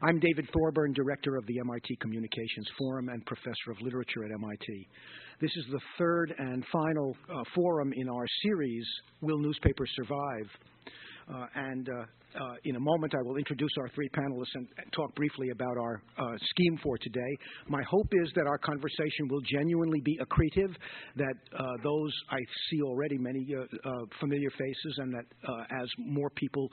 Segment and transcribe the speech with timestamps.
[0.00, 4.88] I'm David Thorburn, Director of the MIT Communications Forum and Professor of Literature at MIT.
[5.40, 8.86] This is the third and final uh, forum in our series,
[9.22, 10.46] Will Newspapers Survive?
[11.28, 15.14] Uh, and uh, uh, in a moment, I will introduce our three panelists and talk
[15.14, 17.36] briefly about our uh, scheme for today.
[17.68, 20.74] My hope is that our conversation will genuinely be accretive,
[21.16, 22.38] that uh, those I
[22.70, 26.68] see already many uh, uh, familiar faces, and that uh, as more people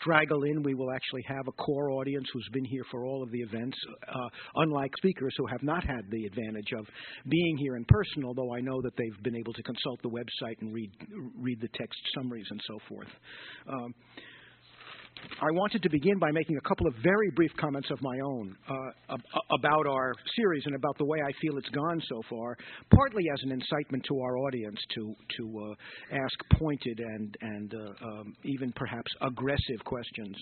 [0.00, 3.30] straggle in, we will actually have a core audience who's been here for all of
[3.30, 3.76] the events,
[4.56, 6.86] unlike speakers who have not had the advantage of
[7.28, 10.60] being here in person, although I know that they've been able to consult the website
[10.60, 10.90] and read,
[11.38, 13.08] read the text summaries and so forth.
[13.68, 13.94] Um,
[15.40, 18.56] I wanted to begin by making a couple of very brief comments of my own
[18.68, 19.16] uh,
[19.50, 22.56] about our series and about the way I feel it's gone so far,
[22.94, 28.06] partly as an incitement to our audience to to uh, ask pointed and and uh,
[28.06, 30.36] um, even perhaps aggressive questions.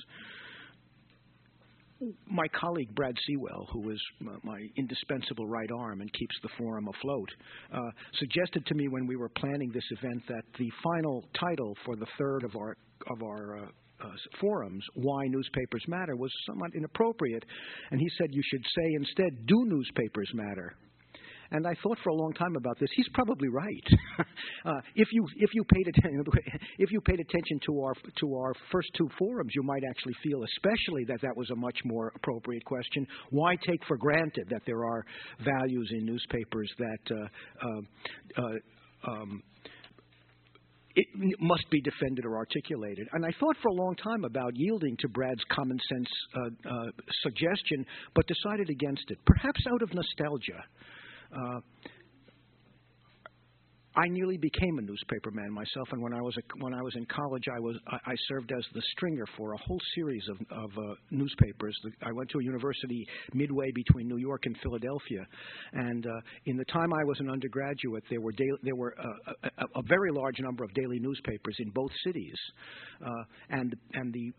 [2.26, 4.00] My colleague Brad Seawell, who is
[4.42, 7.28] my indispensable right arm and keeps the forum afloat,
[7.72, 11.94] uh, suggested to me when we were planning this event that the final title for
[11.94, 12.76] the third of our
[13.10, 13.66] of our uh,
[14.40, 17.44] forums why newspapers matter was somewhat inappropriate.
[17.90, 20.74] And he said you should say instead, do newspapers matter?
[21.52, 22.88] And I thought for a long time about this.
[22.96, 23.86] He's probably right.
[24.64, 26.24] uh, if you if you paid attention
[26.78, 30.42] if you paid attention to our to our first two forums, you might actually feel,
[30.44, 33.06] especially that that was a much more appropriate question.
[33.30, 35.04] Why take for granted that there are
[35.44, 39.42] values in newspapers that uh, uh, uh um,
[40.94, 41.06] it
[41.40, 43.08] must be defended or articulated.
[43.12, 46.86] And I thought for a long time about yielding to Brad's common sense uh, uh,
[47.22, 50.62] suggestion, but decided against it, perhaps out of nostalgia.
[51.34, 51.60] Uh,
[53.94, 57.04] I nearly became a newspaperman myself, and when I was a, when I was in
[57.06, 60.70] college, I was I, I served as the stringer for a whole series of, of
[60.78, 61.76] uh, newspapers.
[62.02, 65.26] I went to a university midway between New York and Philadelphia,
[65.74, 66.10] and uh,
[66.46, 69.82] in the time I was an undergraduate, there were daily, there were uh, a, a,
[69.82, 72.36] very large number of daily newspapers in both cities,
[73.04, 74.32] uh, and and the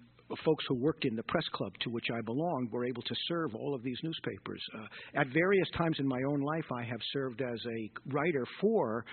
[0.43, 3.55] folks who worked in the press club to which I belonged were able to serve
[3.55, 4.61] all of these newspapers.
[4.77, 9.05] Uh, at various times in my own life, I have served as a writer for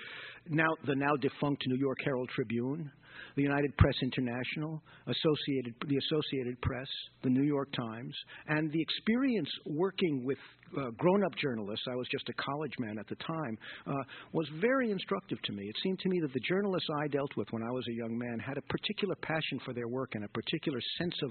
[0.48, 2.90] now the now defunct New York Herald Tribune,
[3.36, 6.88] the United Press International, Associated, the Associated Press,
[7.22, 8.14] the New York Times,
[8.48, 10.38] and the experience working with
[10.78, 14.90] uh, grown-up journalists, I was just a college man at the time, uh, was very
[14.90, 15.64] instructive to me.
[15.64, 18.16] It seemed to me that the journalists I dealt with when I was a young
[18.16, 21.30] man had a particular passion for their work and a particular sense of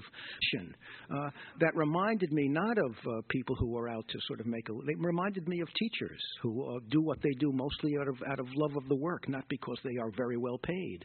[0.52, 0.74] mission
[1.14, 1.30] uh,
[1.60, 4.72] that reminded me not of uh, people who were out to sort of make a.
[4.86, 8.40] They reminded me of teachers who uh, do what they do mostly out of out
[8.40, 11.04] of love of the work, not because they are very well paid.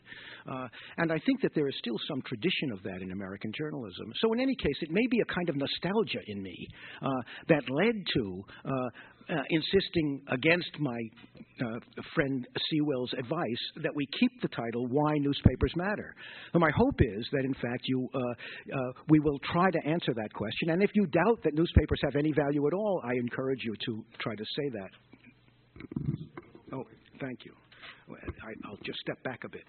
[0.50, 0.68] Uh,
[0.98, 4.12] and I think that there is still some tradition of that in American journalism.
[4.22, 6.68] So in any case, it may be a kind of nostalgia in me
[7.48, 8.25] that led to
[8.66, 8.70] uh,
[9.28, 11.00] uh, insisting against my
[11.62, 11.80] uh,
[12.14, 16.16] friend Seawell's advice that we keep the title "Why Newspapers Matter."
[16.54, 18.20] My hope is that, in fact, you uh,
[19.10, 20.70] we will try to answer that question.
[20.72, 24.04] And if you doubt that newspapers have any value at all, I encourage you to
[24.20, 24.90] try to say that.
[26.74, 26.84] Oh,
[27.20, 27.54] thank you.
[28.10, 29.64] I, will just step back a bit.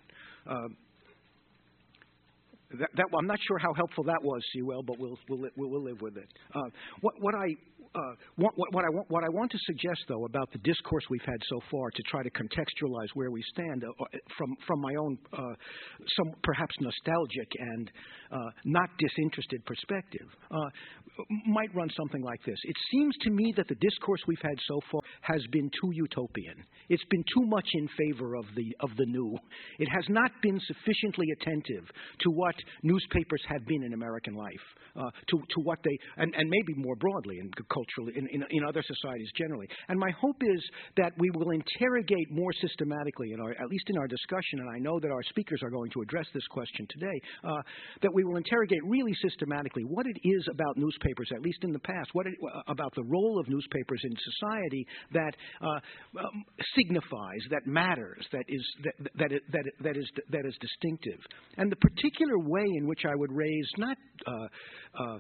[0.47, 0.77] Um,
[2.79, 6.01] that, that, I'm not sure how helpful that was, Seawell, but we'll, we'll, we'll live
[6.01, 6.29] with it.
[6.55, 6.69] Uh,
[7.01, 7.55] what, what, I
[7.97, 11.25] uh, what, what, I want, what I want to suggest, though, about the discourse we've
[11.25, 14.05] had so far to try to contextualize where we stand uh,
[14.37, 15.55] from, from my own, uh,
[16.17, 17.91] some perhaps nostalgic and
[18.31, 20.69] uh, not disinterested perspective, uh,
[21.47, 22.59] might run something like this.
[22.65, 26.65] It seems to me that the discourse we've had so far has been too utopian.
[26.89, 29.39] It's been too much in favor of the, of the new.
[29.79, 31.85] It has not been sufficiently attentive
[32.21, 34.53] to what newspapers have been in American life,
[34.97, 37.51] uh, to, to what they, and, and maybe more broadly in
[37.87, 39.69] culturally, in, in, in, other societies generally.
[39.89, 40.63] And my hope is
[40.97, 44.79] that we will interrogate more systematically, in our, at least in our discussion, and I
[44.79, 47.63] know that our speakers are going to address this question today, uh,
[48.03, 51.79] that we will interrogate really systematically what it is about newspapers, at least in the
[51.81, 55.67] past, what it, uh, about the role of newspapers in society that uh,
[56.21, 56.45] um,
[56.77, 61.21] signifies, that matters, that is, that, that, that, that, is, that is distinctive.
[61.57, 63.97] And the particular way in which I would raise not
[64.27, 64.47] uh,
[64.99, 65.19] uh,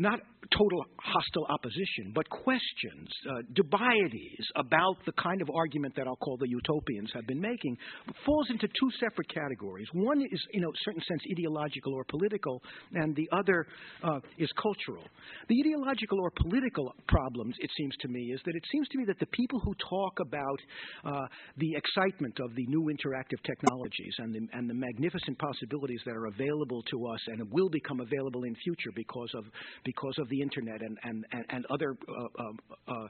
[0.00, 0.20] not
[0.56, 6.36] total hostile opposition, but questions, uh, dubieties about the kind of argument that I'll call
[6.38, 7.76] the utopians have been making,
[8.24, 9.86] falls into two separate categories.
[9.92, 12.62] One is, in a certain sense, ideological or political,
[12.94, 13.66] and the other
[14.02, 15.04] uh, is cultural.
[15.48, 19.04] The ideological or political problems, it seems to me, is that it seems to me
[19.06, 20.60] that the people who talk about
[21.04, 21.26] uh,
[21.58, 26.26] the excitement of the new interactive technologies and the, and the magnificent possibilities that are
[26.26, 29.44] available to us and will become available in future because of
[29.92, 33.08] because of the internet and and and, other uh, uh, uh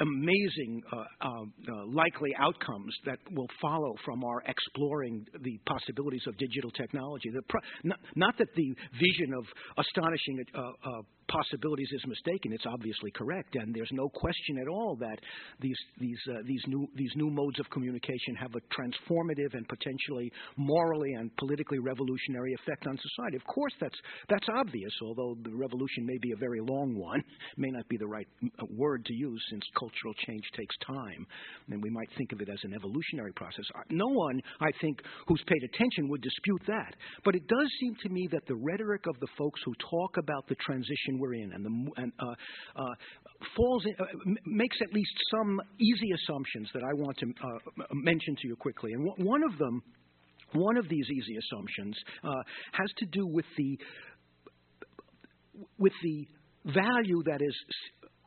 [0.00, 6.70] amazing uh, uh, likely outcomes that will follow from our exploring the possibilities of digital
[6.70, 7.30] technology.
[7.48, 9.44] Pro- not, not, that the vision of
[9.76, 10.44] astonishing
[11.30, 12.52] possibilities is mistaken.
[12.52, 15.18] It's obviously correct, and there's no question at all that
[15.60, 20.32] these these uh, these new these new modes of communication have a transformative and potentially
[20.56, 23.36] morally and politically revolutionary effect on society.
[23.36, 23.98] Of course, that's
[24.28, 24.92] that's obvious.
[25.02, 27.22] Although the revolution may be a very long one,
[27.56, 31.26] may not be the right uh, word to use since cultural change takes time,
[31.70, 33.64] and we might think of it as an evolutionary process.
[33.74, 36.94] Uh, no one, I think, who's paid attention would dispute that.
[37.24, 40.48] But it does seem to me that the rhetoric of the folks who talk about
[40.48, 42.34] the transition we're in and, the, and uh,
[42.76, 42.94] uh,
[43.56, 44.04] falls in, uh,
[44.46, 48.92] makes at least some easy assumptions that I want to uh, mention to you quickly.
[48.92, 49.82] And w- one of them,
[50.52, 53.78] one of these easy assumptions, uh, has to do with the
[55.78, 56.26] with the
[56.64, 57.54] value that is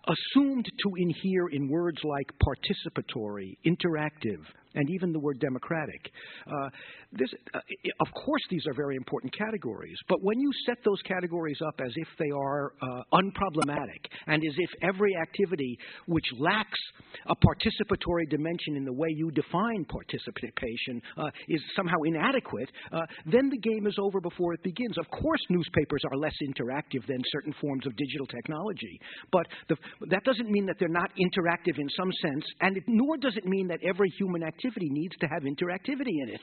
[0.08, 4.42] assumed to inhere in words like participatory, interactive,
[4.76, 6.12] and even the word democratic.
[6.48, 6.70] Uh,
[7.12, 7.60] this, uh,
[8.00, 11.92] of course, these are very important categories, but when you set those categories up as
[11.96, 15.78] if they are uh, unproblematic and as if every activity
[16.08, 16.80] which lacks
[17.28, 23.50] a participatory dimension in the way you define participation uh, is somehow inadequate, uh, then
[23.50, 24.98] the game is over before it begins.
[24.98, 29.00] Of course, newspapers are less interactive than certain forms of digital technology,
[29.32, 29.76] but the,
[30.10, 33.46] that doesn't mean that they're not interactive in some sense, and it, nor does it
[33.46, 36.42] mean that every human activity activity needs to have interactivity in it.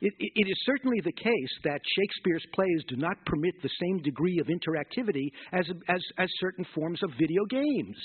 [0.00, 4.02] It, it, it is certainly the case that Shakespeare's plays do not permit the same
[4.02, 7.96] degree of interactivity as, as, as certain forms of video games.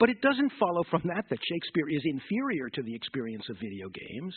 [0.00, 3.86] But it doesn't follow from that that Shakespeare is inferior to the experience of video
[3.88, 4.34] games.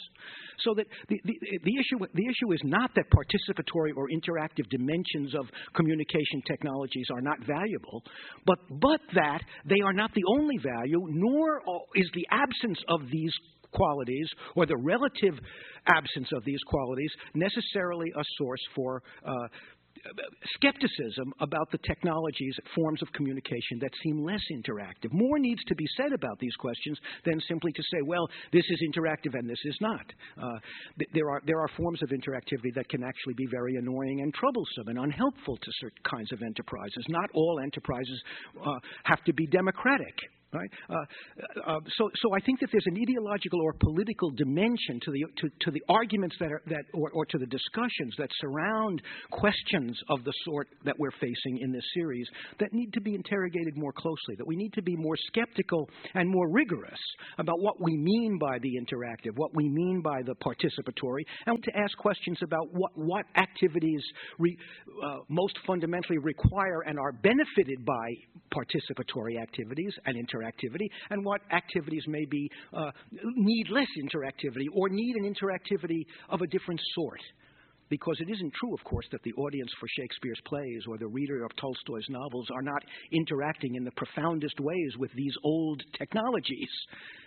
[0.60, 5.34] So that the, the, the, issue, the issue is not that participatory or interactive dimensions
[5.34, 8.04] of communication technologies are not valuable,
[8.46, 11.62] but, but that they are not the only value, nor
[11.96, 13.32] is the absence of these
[13.72, 15.34] qualities or the relative
[15.88, 19.48] absence of these qualities necessarily a source for uh,
[20.56, 25.12] skepticism about the technologies, forms of communication that seem less interactive.
[25.12, 28.82] More needs to be said about these questions than simply to say, well, this is
[28.88, 30.06] interactive and this is not.
[30.42, 30.60] Uh,
[30.98, 34.34] th- there, are, there are forms of interactivity that can actually be very annoying and
[34.34, 37.06] troublesome and unhelpful to certain kinds of enterprises.
[37.10, 38.22] Not all enterprises
[38.66, 40.16] uh, have to be democratic.
[40.54, 40.70] Right?
[40.90, 40.94] Uh,
[41.68, 45.50] uh, so, so I think that there's an ideological or political dimension to the to,
[45.66, 50.24] to the arguments that are that or, or to the discussions that surround questions of
[50.24, 52.26] the sort that we're facing in this series
[52.62, 54.36] that need to be interrogated more closely.
[54.38, 57.00] That we need to be more skeptical and more rigorous
[57.40, 61.72] about what we mean by the interactive, what we mean by the participatory, and to
[61.78, 64.02] ask questions about what what activities
[64.40, 64.58] re,
[65.04, 68.08] uh, most fundamentally require and are benefited by
[68.54, 72.92] participatory activities and interactive interactivity and what activities maybe uh,
[73.36, 77.20] need less interactivity or need an interactivity of a different sort.
[77.90, 81.46] Because it isn't true, of course, that the audience for Shakespeare's plays or the reader
[81.46, 86.70] of Tolstoy's novels are not interacting in the profoundest ways with these old technologies.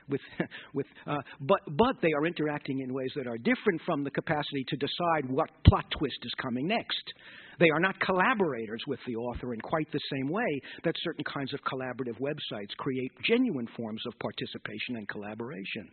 [0.09, 0.21] With,
[0.75, 4.65] with, uh, but, but they are interacting in ways that are different from the capacity
[4.69, 7.05] to decide what plot twist is coming next.
[7.59, 11.53] They are not collaborators with the author in quite the same way that certain kinds
[11.53, 15.89] of collaborative websites create genuine forms of participation and collaboration.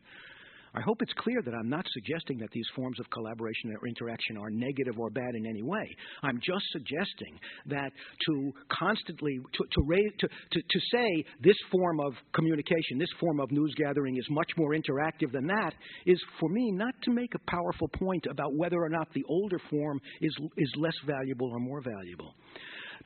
[0.74, 4.38] I hope it's clear that I'm not suggesting that these forms of collaboration or interaction
[4.38, 5.96] are negative or bad in any way.
[6.24, 7.92] I'm just suggesting that
[8.28, 13.40] to constantly to, to, raise, to, to, to say this form of communication, this form
[13.40, 15.74] of news gathering is much more interactive than that
[16.06, 19.60] is for me not to make a powerful point about whether or not the older
[19.70, 22.34] form is is less valuable or more valuable.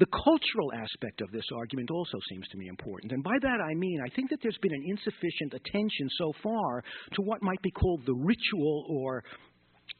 [0.01, 3.11] The cultural aspect of this argument also seems to me important.
[3.11, 6.83] And by that I mean, I think that there's been an insufficient attention so far
[7.13, 9.23] to what might be called the ritual or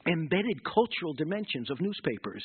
[0.08, 2.44] embedded cultural dimensions of newspapers.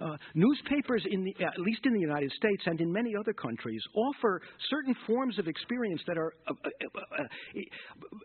[0.00, 4.42] Uh, newspapers, the, at least in the United States and in many other countries, offer
[4.68, 7.24] certain forms of experience that are uh, uh, uh, uh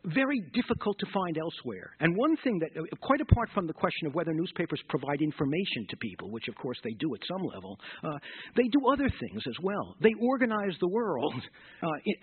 [0.05, 1.91] very difficult to find elsewhere.
[1.99, 5.97] And one thing that, quite apart from the question of whether newspapers provide information to
[5.97, 7.77] people, which of course they do at some level,
[8.55, 9.95] they do other things as well.
[10.01, 11.33] They organize the world,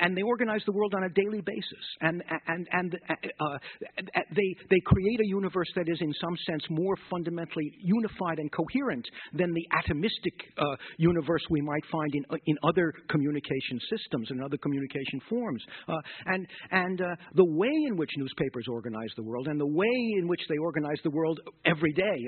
[0.01, 1.85] and they organize the world on a daily basis.
[2.01, 2.97] And, and, and
[4.35, 9.07] they, they create a universe that is, in some sense, more fundamentally unified and coherent
[9.39, 14.57] than the atomistic uh, universe we might find in, in other communication systems and other
[14.59, 15.63] communication forms.
[15.89, 19.97] Uh, and and uh, the way in which newspapers organize the world and the way
[20.19, 22.19] in which they organize the world every day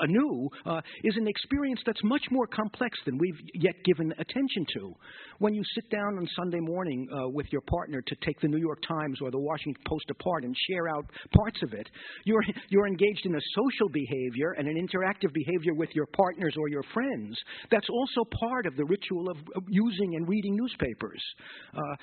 [0.00, 4.94] anew uh, is an experience that's much more complex than we've yet given attention to.
[5.38, 8.58] When you sit down on Sunday morning uh, with your partner to take the New
[8.58, 11.04] York Times or the Washington Post apart and share out
[11.36, 11.88] parts of it,
[12.24, 16.68] you're, you're engaged in a social behavior and an interactive behavior with your partners or
[16.68, 17.38] your friends.
[17.70, 21.22] That's also part of the ritual of, of using and reading newspapers.
[21.76, 21.96] Uh,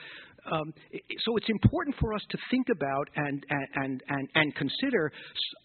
[0.50, 0.74] um,
[1.26, 3.46] so it's important for us to think about and,
[3.76, 5.12] and, and, and consider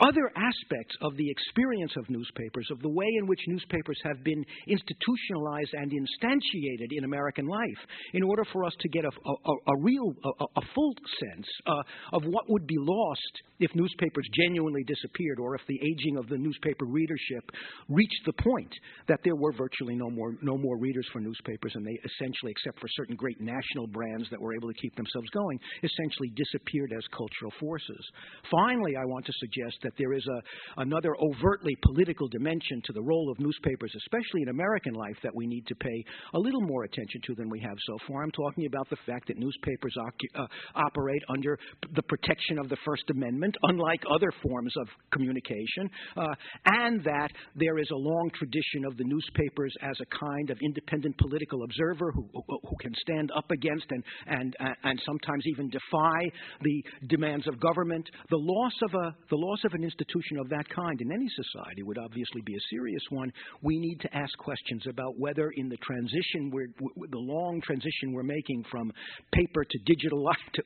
[0.00, 4.44] other aspects of the experience of newspapers, of the way in which newspapers have been
[4.68, 7.80] institutionalized and instantiated in American life,
[8.12, 11.82] in order for us to get a, a, a real, a, a, full sense uh,
[12.12, 13.20] of what would be lost
[13.60, 17.50] if newspapers genuinely disappeared, or if the aging of the newspaper readership
[17.88, 18.72] reached the point
[19.08, 22.78] that there were virtually no more, no more readers for newspapers, and they essentially, except
[22.78, 26.92] for certain great national brands that were able able to keep themselves going, essentially disappeared
[26.96, 28.04] as cultural forces.
[28.50, 33.02] Finally, I want to suggest that there is a, another overtly political dimension to the
[33.02, 36.04] role of newspapers, especially in American life, that we need to pay
[36.34, 38.22] a little more attention to than we have so far.
[38.22, 41.58] I'm talking about the fact that newspapers uh, operate under
[41.94, 46.34] the protection of the First Amendment, unlike other forms of communication, uh,
[46.66, 51.16] and that there is a long tradition of the newspapers as a kind of independent
[51.18, 56.20] political observer who, who, who can stand up against and, and and sometimes even defy
[56.62, 58.08] the demands of government.
[58.30, 61.82] The loss of a the loss of an institution of that kind in any society
[61.82, 63.32] would obviously be a serious one.
[63.62, 66.68] We need to ask questions about whether in the transition we're,
[67.10, 68.92] the long transition we're making from
[69.32, 70.62] paper to digital to,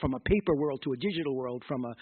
[0.00, 1.94] from a paper world to a digital world from a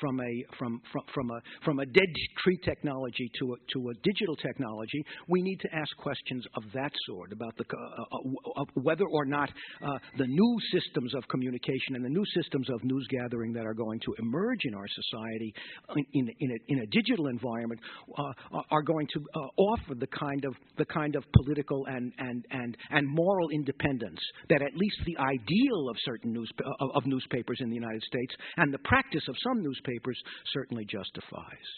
[0.00, 2.08] from a from from, from a from a dead
[2.42, 6.92] tree technology to a, to a digital technology we need to ask questions of that
[7.06, 9.50] sort about the uh, uh, whether or not
[9.82, 13.74] uh, the new systems of communication and the new systems of news gathering that are
[13.74, 15.54] going to emerge in our society
[16.12, 17.80] in, in, a, in a digital environment
[18.18, 18.32] uh,
[18.70, 22.76] are going to uh, offer the kind of the kind of political and, and, and,
[22.90, 27.68] and moral independence that at least the ideal of certain news, of, of newspapers in
[27.68, 30.18] the United States and the practice of some newspapers
[30.52, 31.68] certainly justifies.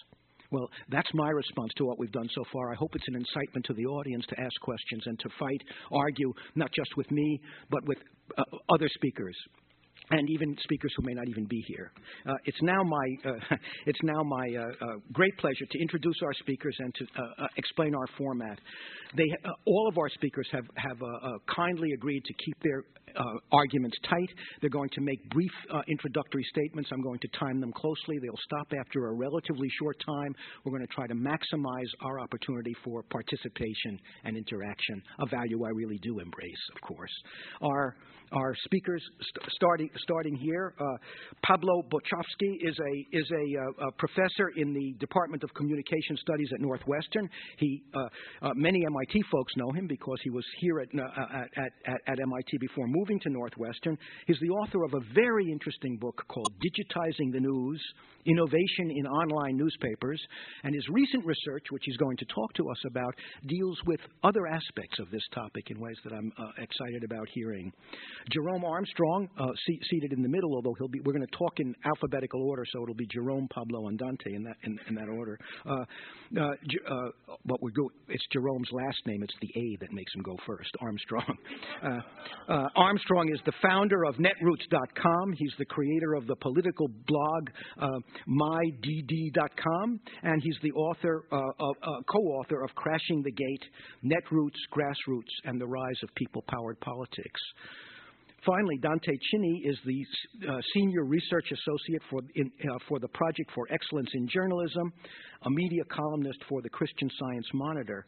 [0.50, 2.72] Well, that's my response to what we've done so far.
[2.72, 5.62] I hope it's an incitement to the audience to ask questions and to fight,
[5.92, 7.40] argue, not just with me,
[7.70, 7.98] but with
[8.36, 9.36] uh, other speakers
[10.10, 11.92] and even speakers who may not even be here.
[12.26, 16.32] Uh, it's now my, uh, it's now my uh, uh, great pleasure to introduce our
[16.34, 18.58] speakers and to uh, uh, explain our format.
[19.16, 19.24] They,
[19.66, 20.98] all of our speakers have, have
[21.54, 22.84] kindly agreed to keep their
[23.50, 24.28] arguments tight.
[24.60, 25.50] They're going to make brief
[25.88, 26.90] introductory statements.
[26.92, 28.18] I'm going to time them closely.
[28.20, 30.34] They'll stop after a relatively short time.
[30.64, 35.70] We're going to try to maximize our opportunity for participation and interaction, a value I
[35.70, 37.12] really do embrace, of course.
[37.62, 37.96] Our,
[38.32, 40.74] our speakers, st- starting starting here.
[40.80, 40.84] Uh,
[41.44, 46.48] Pablo Boczkowski is a is a, uh, a, professor in the Department of Communication Studies
[46.54, 47.28] at Northwestern.
[47.58, 47.98] He uh,
[48.42, 52.20] uh many MIT folks know him because he was here uh, at, at, at, at
[52.20, 53.98] MIT before moving to Northwestern.
[54.26, 57.82] He's the author of a very interesting book called Digitizing the News
[58.28, 60.20] innovation in online newspapers,
[60.64, 63.14] and his recent research, which he's going to talk to us about,
[63.46, 67.72] deals with other aspects of this topic in ways that I'm uh, excited about hearing.
[68.30, 71.60] Jerome Armstrong, uh, see, seated in the middle, although he'll be, we're going to talk
[71.60, 75.08] in alphabetical order, so it'll be Jerome, Pablo, and Dante in that in, in that
[75.08, 75.38] order.
[75.66, 75.84] Uh,
[76.38, 77.08] uh, uh
[77.44, 79.22] what we go, it's Jerome's last name.
[79.22, 80.70] It's the A that makes him go first.
[80.80, 81.36] Armstrong.
[82.48, 85.32] Uh, Armstrong is the founder of Netroots.com.
[85.36, 87.50] He's the creator of the political blog
[88.28, 93.64] mydd.com, and he's the author, uh, of, uh, co-author of Crashing the Gate,
[94.04, 97.40] Netroots, Grassroots, and the Rise of People-Powered Politics.
[98.46, 103.50] Finally, Dante Chinni is the uh, Senior Research Associate for, in, uh, for the Project
[103.54, 104.92] for Excellence in Journalism,
[105.42, 108.06] a media columnist for the Christian Science Monitor.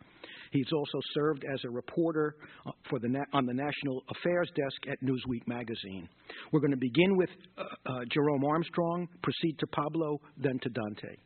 [0.53, 4.93] He's also served as a reporter uh, for the na- on the National Affairs Desk
[4.93, 6.09] at Newsweek magazine.
[6.53, 11.17] We're going to begin with uh, uh, Jerome Armstrong, proceed to Pablo, then to Dante.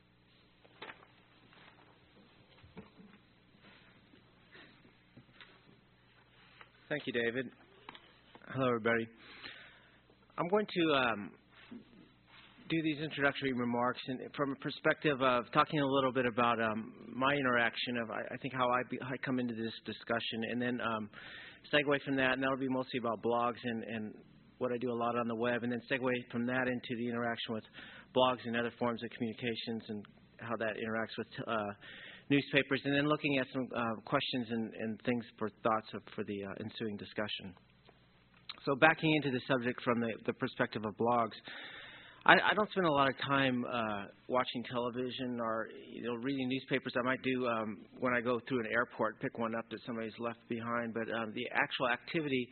[6.89, 7.51] Thank you, David.
[8.55, 9.09] Hello, everybody.
[10.39, 11.31] I'm going to um,
[12.71, 13.99] do these introductory remarks
[14.37, 18.37] from a perspective of talking a little bit about um, my interaction of I, I
[18.37, 21.11] think how I, be, I, come into this discussion, and then um,
[21.75, 24.15] segue from that, and that'll be mostly about blogs and, and
[24.59, 27.09] what I do a lot on the web, and then segue from that into the
[27.09, 27.65] interaction with
[28.15, 30.05] blogs and other forms of communications and
[30.39, 31.73] how that interacts with uh,
[32.31, 36.23] newspapers, and then looking at some uh, questions and, and, things for thoughts of, for
[36.23, 37.53] the uh, ensuing discussion.
[38.65, 41.37] So backing into the subject from the, the perspective of blogs,
[42.27, 46.49] I, I, don't spend a lot of time uh, watching television or you know reading
[46.49, 46.95] newspapers.
[46.99, 50.19] I might do um, when I go through an airport, pick one up that somebody's
[50.19, 50.95] left behind.
[50.95, 52.49] But um, the actual activity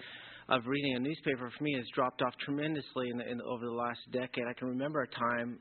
[0.50, 3.72] of reading a newspaper for me has dropped off tremendously in the, in, over the
[3.72, 4.44] last decade.
[4.46, 5.58] I can remember a time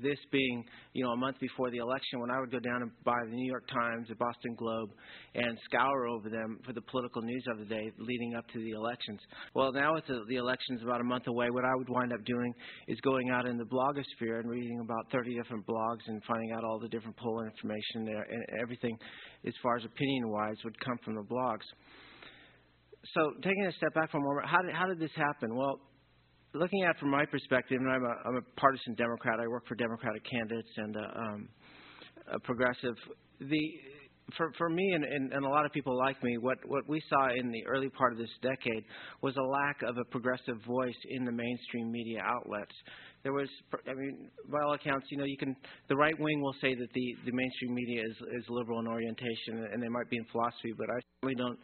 [0.00, 2.90] this being, you know, a month before the election, when I would go down and
[3.04, 4.90] buy the New York Times, the Boston Globe,
[5.34, 8.70] and scour over them for the political news of the day leading up to the
[8.70, 9.20] elections.
[9.54, 12.24] Well, now with the, the elections about a month away, what I would wind up
[12.24, 12.52] doing
[12.88, 16.64] is going out in the blogosphere and reading about 30 different blogs and finding out
[16.64, 18.96] all the different poll information there, and everything
[19.46, 21.66] as far as opinion-wise would come from the blogs.
[23.14, 25.54] So, taking a step back for a moment, how did, how did this happen?
[25.54, 25.80] Well,
[26.58, 29.40] looking at from my perspective, and I'm a, I'm a partisan Democrat.
[29.40, 31.48] I work for Democratic candidates and uh, um,
[32.32, 32.94] a progressive.
[33.40, 33.60] The
[34.36, 37.00] for for me and, and, and a lot of people like me, what what we
[37.08, 38.84] saw in the early part of this decade
[39.22, 42.74] was a lack of a progressive voice in the mainstream media outlets.
[43.22, 43.48] There was,
[43.88, 45.54] I mean, by all accounts, you know, you can.
[45.88, 49.66] The right wing will say that the the mainstream media is is liberal in orientation,
[49.72, 51.58] and they might be in philosophy, but I certainly don't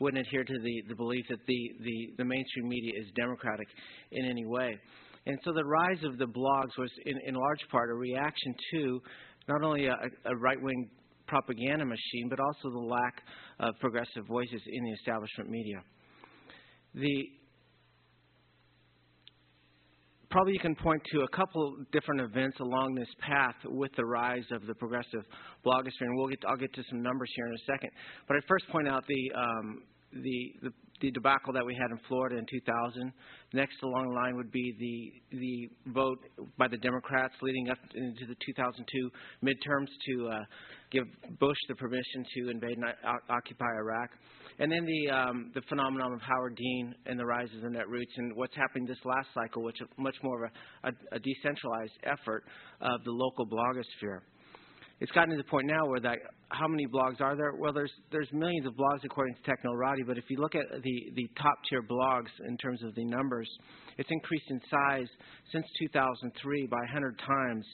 [0.00, 3.68] wouldn't adhere to the, the belief that the, the, the mainstream media is democratic
[4.10, 4.76] in any way.
[5.26, 9.00] And so the rise of the blogs was, in, in large part, a reaction to
[9.48, 10.88] not only a, a right wing
[11.26, 13.22] propaganda machine, but also the lack
[13.60, 15.80] of progressive voices in the establishment media.
[16.94, 17.28] The
[20.30, 24.44] probably you can point to a couple different events along this path with the rise
[24.52, 25.24] of the progressive
[25.64, 27.90] blogosphere, and we'll get to, I'll get to some numbers here in a second.
[28.28, 29.82] But I first point out the, um,
[30.12, 30.70] the, the
[31.00, 33.12] the debacle that we had in Florida in 2000.
[33.52, 36.18] Next along the line would be the the vote
[36.58, 39.10] by the Democrats leading up into the 2002
[39.42, 40.44] midterms to uh,
[40.90, 41.04] give
[41.38, 42.84] Bush the permission to invade and
[43.28, 44.10] occupy Iraq.
[44.60, 48.12] And then the um, the phenomenon of Howard Dean and the rise of the Netroots
[48.18, 50.50] and what's happening this last cycle, which is much more of
[50.84, 52.44] a, a, a decentralized effort
[52.82, 54.20] of the local blogosphere.
[55.00, 56.18] It's gotten to the point now where that
[56.50, 57.54] how many blogs are there?
[57.58, 61.10] Well, there's there's millions of blogs according to Technorati, but if you look at the
[61.14, 63.48] the top tier blogs in terms of the numbers,
[63.96, 65.08] it's increased in size
[65.52, 67.64] since 2003 by 100 times.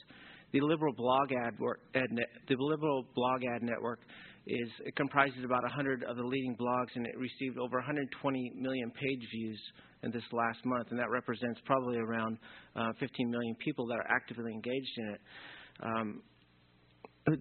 [0.53, 1.55] The liberal blog ad,
[1.95, 2.07] ad
[2.47, 3.99] the liberal blog ad network
[4.47, 8.91] is it comprises about 100 of the leading blogs, and it received over 120 million
[8.91, 9.59] page views
[10.03, 12.37] in this last month, and that represents probably around
[12.75, 15.21] uh, 15 million people that are actively engaged in it.
[15.83, 16.21] Um,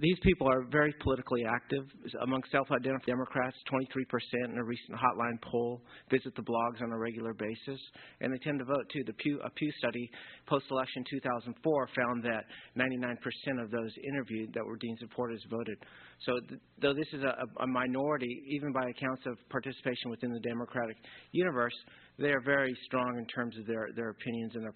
[0.00, 1.84] these people are very politically active.
[2.22, 7.32] Among self-identified Democrats, 23% in a recent hotline poll visit the blogs on a regular
[7.34, 7.80] basis,
[8.20, 9.04] and they tend to vote too.
[9.06, 10.10] The Pew, a Pew study
[10.46, 12.44] post-election 2004 found that
[12.76, 15.78] 99% of those interviewed that were Dean supporters voted.
[16.24, 20.40] So th- though this is a, a minority, even by accounts of participation within the
[20.40, 20.96] Democratic
[21.30, 21.74] universe,
[22.18, 24.74] they are very strong in terms of their, their opinions and their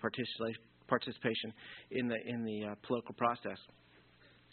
[0.86, 1.52] participation
[1.90, 3.58] in the, in the uh, political process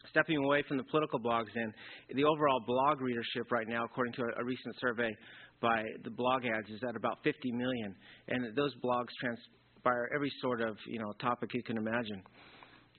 [0.10, 1.74] stepping away from the political blogs and
[2.16, 5.16] the overall blog readership right now, according to a, a recent survey
[5.62, 7.96] by the blog ads, is at about 50 million.
[8.28, 12.22] And those blogs transpire every sort of you know topic you can imagine.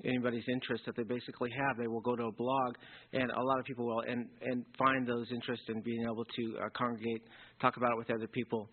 [0.05, 2.75] Anybody's interest that they basically have, they will go to a blog,
[3.13, 6.59] and a lot of people will, and and find those interests in being able to
[6.59, 7.23] uh, congregate,
[7.61, 8.69] talk about it with other people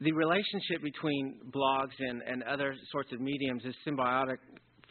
[0.00, 4.38] the relationship between blogs and, and other sorts of mediums is symbiotic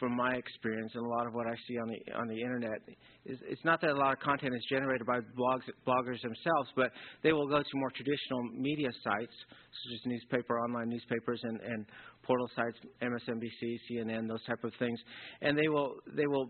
[0.00, 2.80] from my experience and a lot of what I see on the on the internet
[3.26, 6.90] is it's not that a lot of content is generated by blogs bloggers themselves, but
[7.22, 9.32] they will go to more traditional media sites
[9.70, 11.86] such as newspaper, online newspapers, and, and
[12.24, 14.98] portal sites, MSNBC, CNN, those type of things,
[15.42, 16.48] and they will they will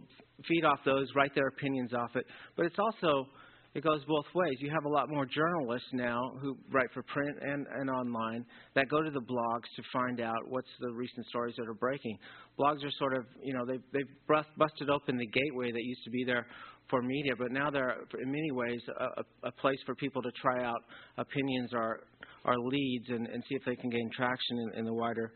[0.49, 2.25] feed off those, write their opinions off it.
[2.57, 3.27] But it's also
[3.75, 4.57] it goes both ways.
[4.59, 8.89] You have a lot more journalists now who write for print and, and online that
[8.89, 12.19] go to the blogs to find out what's the recent stories that are breaking.
[12.59, 16.11] Blogs are sort of, you know, they've, they've busted open the gateway that used to
[16.11, 16.47] be there
[16.89, 20.65] for media, but now they're, in many ways, a, a place for people to try
[20.65, 20.83] out
[21.19, 22.01] opinions or,
[22.45, 25.33] or leads and, and see if they can gain traction in, in the wider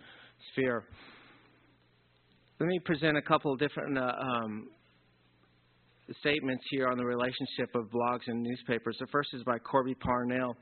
[0.52, 0.84] sphere.
[2.58, 4.68] Let me present a couple of different uh, um,
[6.20, 8.96] statements here on the relationship of blogs and newspapers.
[9.00, 10.56] The first is by Corby Parnell,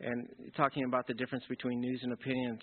[0.00, 2.60] and talking about the difference between news and opinions.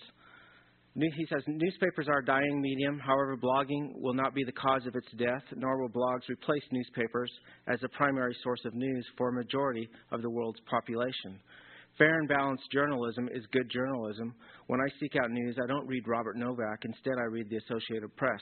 [0.98, 2.98] He says newspapers are a dying medium.
[2.98, 7.30] However, blogging will not be the cause of its death, nor will blogs replace newspapers
[7.68, 11.38] as the primary source of news for a majority of the world's population.
[11.98, 14.34] Fair and balanced journalism is good journalism.
[14.68, 16.84] When I seek out news, I don't read Robert Novak.
[16.84, 18.40] Instead, I read the Associated Press.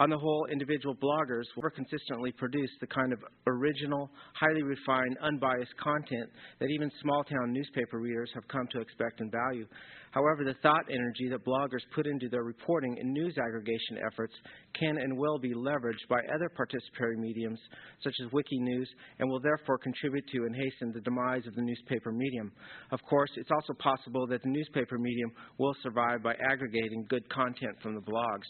[0.00, 5.76] On the whole, individual bloggers will consistently produce the kind of original, highly refined, unbiased
[5.76, 9.66] content that even small town newspaper readers have come to expect and value.
[10.10, 14.34] However, the thought energy that bloggers put into their reporting and news aggregation efforts
[14.78, 17.58] can and will be leveraged by other participatory mediums,
[18.02, 18.86] such as Wikinews,
[19.18, 22.50] and will therefore contribute to and hasten the demise of the newspaper medium.
[22.90, 27.76] Of course, it's also possible that the newspaper medium will survive by aggregating good content
[27.82, 28.46] from the blogs.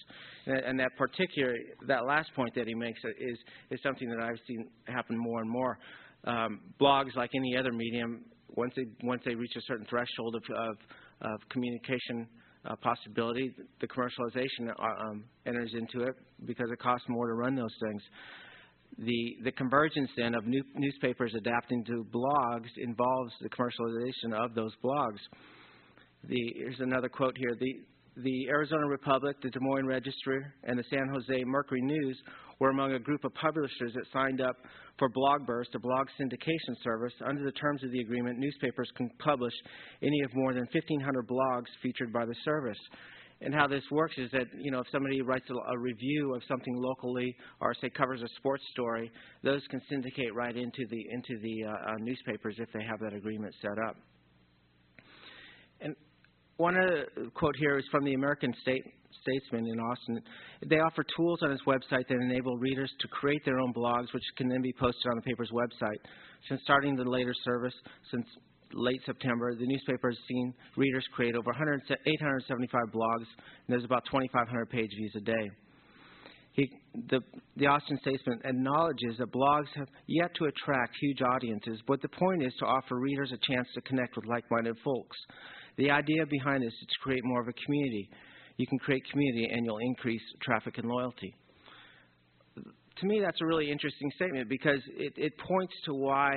[0.46, 1.54] And, that particular,
[1.88, 3.38] that last point that he makes is,
[3.70, 5.78] is something that I've seen happen more and more.
[6.24, 8.24] Um, blogs, like any other medium,
[8.56, 10.76] once they, once they reach a certain threshold of, of
[11.22, 12.26] of communication
[12.64, 16.14] uh, possibility, the commercialization uh, um, enters into it
[16.46, 18.02] because it costs more to run those things.
[18.98, 24.72] The, the convergence then of new, newspapers adapting to blogs involves the commercialization of those
[24.84, 25.18] blogs.
[26.24, 27.56] The, here's another quote here.
[27.58, 27.80] The,
[28.22, 32.18] the Arizona Republic, the Des Moines Register, and the San Jose Mercury News
[32.58, 34.56] were among a group of publishers that signed up
[34.98, 37.12] for Blogburst, a blog syndication service.
[37.26, 39.54] Under the terms of the agreement, newspapers can publish
[40.02, 42.78] any of more than 1,500 blogs featured by the service.
[43.42, 46.42] And how this works is that you know if somebody writes a, a review of
[46.46, 49.10] something locally, or say covers a sports story,
[49.42, 53.14] those can syndicate right into the into the uh, uh, newspapers if they have that
[53.14, 53.96] agreement set up.
[56.60, 58.84] One uh, quote here is from the American State
[59.22, 60.20] Statesman in Austin.
[60.66, 64.22] They offer tools on its website that enable readers to create their own blogs, which
[64.36, 65.96] can then be posted on the paper's website.
[66.50, 67.72] Since starting the later service,
[68.10, 68.26] since
[68.74, 74.68] late September, the newspaper has seen readers create over 875 blogs, and there's about 2,500
[74.68, 75.50] page views a day.
[76.52, 76.70] He,
[77.08, 77.20] the,
[77.56, 82.42] the, Austin Statesman acknowledges that blogs have yet to attract huge audiences, but the point
[82.42, 85.16] is to offer readers a chance to connect with like minded folks.
[85.80, 88.08] The idea behind this is to create more of a community
[88.60, 91.34] you can create community and you'll increase traffic and loyalty.
[92.56, 96.32] To me, that's a really interesting statement because it, it points to why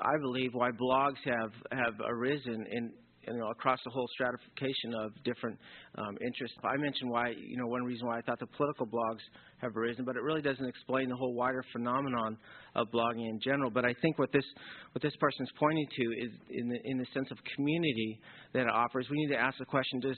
[0.00, 2.90] I believe why blogs have, have arisen in,
[3.26, 5.58] you know, across the whole stratification of different
[5.98, 6.56] um, interests.
[6.64, 9.20] I mentioned why, you know, one reason why I thought the political blogs
[9.58, 12.36] have arisen, but it really doesn't explain the whole wider phenomenon
[12.74, 13.70] of blogging in general.
[13.70, 14.44] But I think what this
[14.92, 18.20] what this person's pointing to is in the in the sense of community
[18.54, 19.06] that it offers.
[19.10, 20.16] We need to ask the question: Does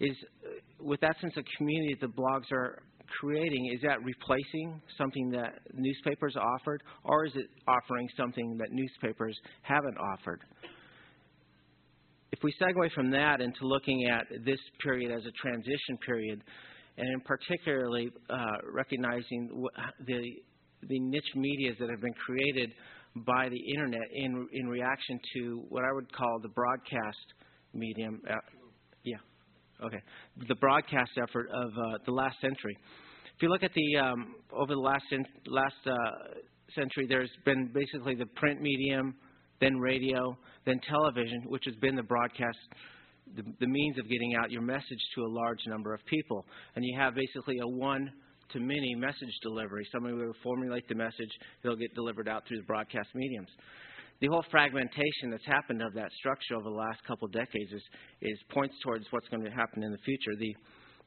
[0.00, 0.16] is
[0.80, 2.82] with that sense of community that the blogs are
[3.20, 9.36] creating, is that replacing something that newspapers offered, or is it offering something that newspapers
[9.62, 10.40] haven't offered?
[12.34, 16.42] If we segue from that into looking at this period as a transition period,
[16.98, 18.36] and in particularly uh,
[18.72, 19.48] recognizing
[20.04, 20.20] the,
[20.82, 22.72] the niche medias that have been created
[23.24, 27.24] by the internet in, in reaction to what I would call the broadcast
[27.72, 28.20] medium.
[28.28, 28.34] Uh,
[29.04, 30.00] yeah, okay.
[30.48, 32.76] The broadcast effort of uh, the last century.
[33.36, 35.04] If you look at the um, over the last
[35.46, 35.94] last uh,
[36.74, 39.14] century, there's been basically the print medium,
[39.60, 40.36] then radio,
[40.66, 42.58] then television, which has been the broadcast,
[43.36, 46.44] the, the means of getting out your message to a large number of people.
[46.76, 48.10] And you have basically a one
[48.52, 49.86] to many message delivery.
[49.92, 51.30] Somebody will formulate the message,
[51.62, 53.48] it'll get delivered out through the broadcast mediums.
[54.20, 57.82] The whole fragmentation that's happened of that structure over the last couple of decades is,
[58.22, 60.36] is points towards what's going to happen in the future.
[60.38, 60.54] The,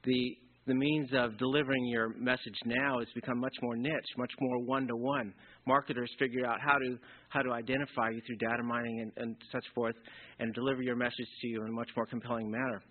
[0.04, 4.60] the the means of delivering your message now has become much more niche, much more
[4.66, 5.34] one-to-one.
[5.67, 6.97] Marketers figure out how to
[7.30, 9.95] how to identify you through data mining and, and such forth,
[10.39, 12.82] and deliver your message to you in a much more compelling manner.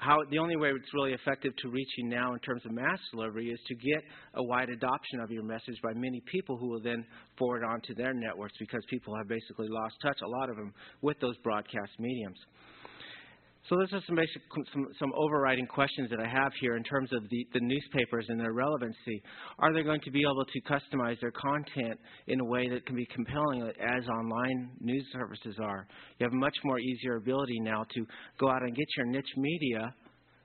[0.00, 2.98] How, the only way it's really effective to reach you now in terms of mass
[3.12, 4.02] delivery is to get
[4.32, 7.04] a wide adoption of your message by many people who will then
[7.38, 10.72] forward on to their networks because people have basically lost touch, a lot of them,
[11.02, 12.38] with those broadcast mediums.
[13.70, 17.08] So those are some basic, some, some overriding questions that I have here in terms
[17.12, 19.22] of the, the newspapers and their relevancy.
[19.60, 22.96] Are they going to be able to customize their content in a way that can
[22.96, 25.86] be compelling as online news services are?
[26.18, 28.06] You have much more easier ability now to
[28.40, 29.94] go out and get your niche media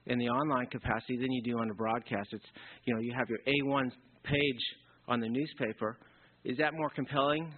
[0.06, 2.30] in the online capacity than you do on the broadcast.
[2.32, 2.46] It's,
[2.86, 3.90] you know, you have your A1
[4.24, 4.66] page
[5.08, 5.98] on the newspaper.
[6.44, 7.52] Is that more compelling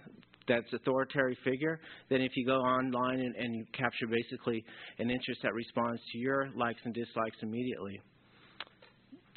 [0.48, 4.64] that's authoritarian figure then if you go online and, and you capture basically
[4.98, 8.00] an interest that responds to your likes and dislikes immediately.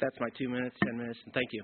[0.00, 1.62] That's my two minutes, ten minutes, and thank you.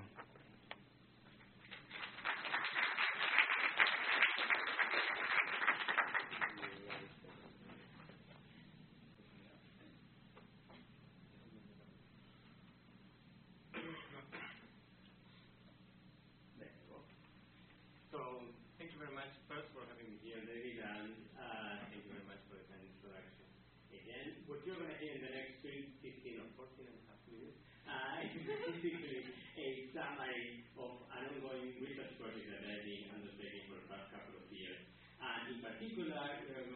[24.49, 26.01] what you're going to hear in the next 15
[26.41, 29.21] or 14 and a half minutes uh, is basically
[29.55, 34.41] a summary of an ongoing research project that I've been undertaking for the past couple
[34.41, 34.81] of years.
[35.21, 36.71] And in particular, uh,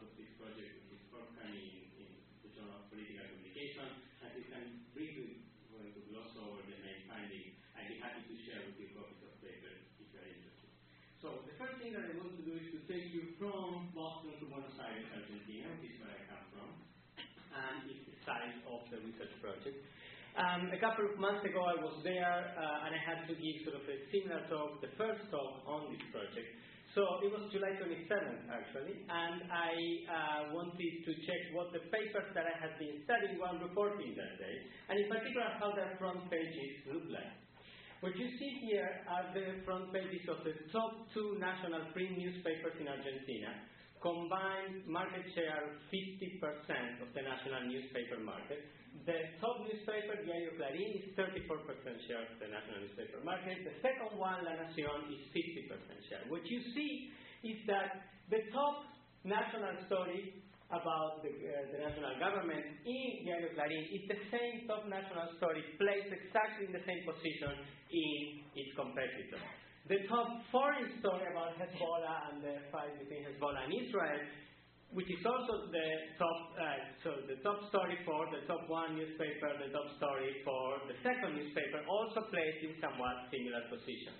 [0.00, 2.08] of this project, which is forthcoming in, in
[2.40, 3.84] the Journal of Political Communication,
[4.24, 8.36] as you can briefly going to gloss over the main findings, I'd be happy to
[8.48, 10.72] share with you copies of papers if you're interested.
[11.20, 14.32] So the first thing that I want to do is to take you from Boston
[14.40, 16.68] to Buenos Aires, Argentina, which is where I come from
[17.52, 19.76] and it's the size of the research project.
[20.32, 23.56] Um, a couple of months ago, I was there uh, and I had to give
[23.68, 26.48] sort of a similar talk, the first talk on this project.
[26.96, 29.72] So it was July 27th, actually, and I
[30.08, 34.40] uh, wanted to check what the papers that I had been studying were reporting that
[34.40, 34.56] day,
[34.88, 37.32] and in particular how their front pages look like.
[38.00, 42.76] What you see here are the front pages of the top two national print newspapers
[42.80, 43.52] in Argentina,
[44.00, 48.64] combined market share 50% of the national newspaper market.
[49.02, 51.42] The top newspaper, Diario Clarín, is 34%
[52.06, 53.66] share of the national newspaper market.
[53.66, 55.72] The second one, La Nación, is 50%
[56.06, 56.22] share.
[56.30, 57.10] What you see
[57.42, 58.86] is that the top
[59.26, 60.38] national story
[60.70, 65.60] about the, uh, the national government in Diario Clarín is the same top national story
[65.76, 67.52] placed exactly in the same position
[67.92, 69.42] in its competitor.
[69.90, 74.20] The top foreign story about Hezbollah and the fight between Hezbollah and Israel,
[74.92, 75.88] which is also the
[76.20, 80.84] top, uh, so the top story for the top one newspaper, the top story for
[80.84, 84.12] the second newspaper, also placed in somewhat similar position.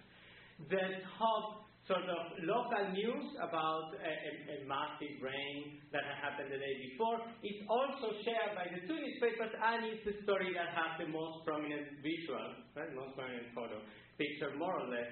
[0.73, 6.61] The top sort of local news about a, a, a, massive rain that happened the
[6.63, 10.95] day before is also shared by the two newspapers and is the story that has
[11.03, 13.83] the most prominent visual, right, most prominent photo,
[14.15, 15.11] picture more or less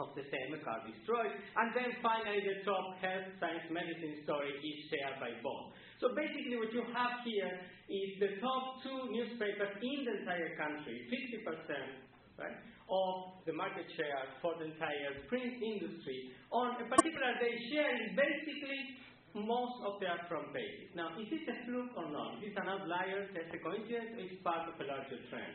[0.00, 1.34] of the same car destroyed.
[1.34, 5.74] And then finally, the top health science medicine story is shared by both.
[5.98, 7.52] So basically, what you have here
[7.90, 10.96] is the top two newspapers in the entire country,
[11.44, 12.08] 50%.
[12.38, 12.54] Right,
[12.86, 18.80] of the market share for the entire print industry on a particular day sharing basically
[19.36, 20.88] most of their front pages.
[20.96, 22.40] Now, is this a fluke or not?
[22.40, 25.54] Is this an outlier, just a coincidence, or is part of a larger trend?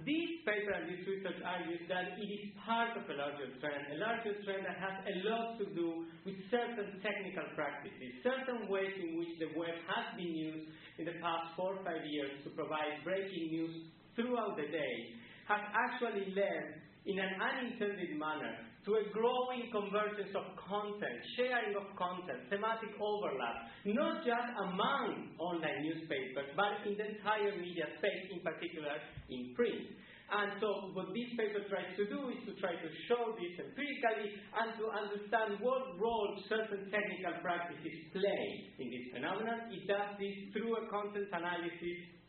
[0.00, 3.98] This paper and this research argues that it is part of a larger trend, a
[4.00, 9.20] larger trend that has a lot to do with certain technical practices, certain ways in
[9.20, 13.04] which the web has been used in the past four or five years to provide
[13.04, 14.96] breaking news throughout the day,
[15.44, 21.92] has actually led in an unintended manner to a growing convergence of content, sharing of
[22.00, 28.40] content, thematic overlap, not just among online newspapers, but in the entire media space, in
[28.40, 28.96] particular
[29.28, 29.84] in print.
[30.30, 34.38] And so what this paper tries to do is to try to show this empirically
[34.54, 38.44] and to understand what role certain technical practices play
[38.78, 39.74] in this phenomenon.
[39.74, 42.19] It does this through a content analysis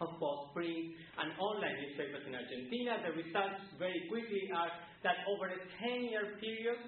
[0.00, 2.98] of both print and online newspapers in Argentina.
[3.04, 4.72] The results very quickly are
[5.06, 6.80] that over a 10 year period,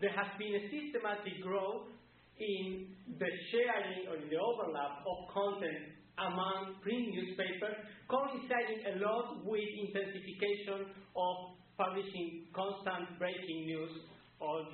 [0.00, 1.92] there has been a systematic growth
[2.40, 2.88] in
[3.20, 7.76] the sharing or in the overlap of content among print newspapers,
[8.08, 11.34] coinciding a lot with intensification of
[11.76, 13.92] publishing constant breaking news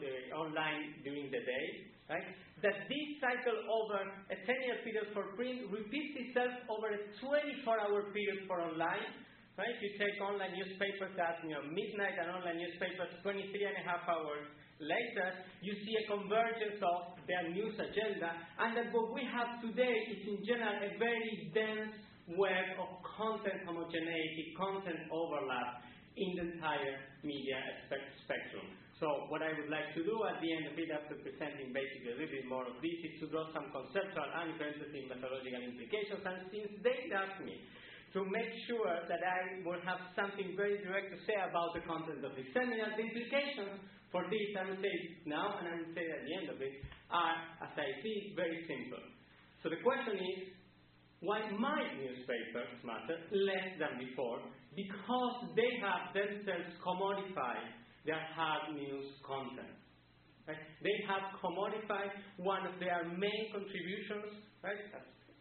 [0.01, 1.66] the, online during the day.
[2.09, 2.25] Right?
[2.59, 8.51] That this cycle over a 10-year period for print repeats itself over a 24-hour period
[8.51, 9.14] for online.
[9.55, 9.75] Right?
[9.79, 13.85] If You take online newspapers at you know, midnight and online newspapers 23 and a
[13.87, 14.47] half hours
[14.79, 15.29] later,
[15.62, 18.31] you see a convergence of their news agenda,
[18.62, 21.94] and that what we have today is in general a very dense
[22.38, 25.83] web of content homogeneity, content overlap
[26.14, 28.66] in the entire media spectrum.
[28.98, 32.11] So what I would like to do at the end of it, after presenting basically
[32.11, 36.18] a little bit more of this, is to draw some conceptual and quantitative methodological implications.
[36.26, 37.62] And since they asked me
[38.18, 42.26] to make sure that I will have something very direct to say about the content
[42.26, 44.94] of this seminar, the implications for this, I will say
[45.30, 46.74] now and I will say at the end of it,
[47.14, 49.04] are, as I see, very simple.
[49.62, 50.58] So the question is,
[51.22, 54.42] why might newspapers matter less than before?
[54.74, 57.78] Because they have themselves commodified
[58.09, 59.77] their hard news content.
[60.49, 60.57] Right?
[60.81, 62.09] They have commodified
[62.40, 64.81] one of their main contributions, right,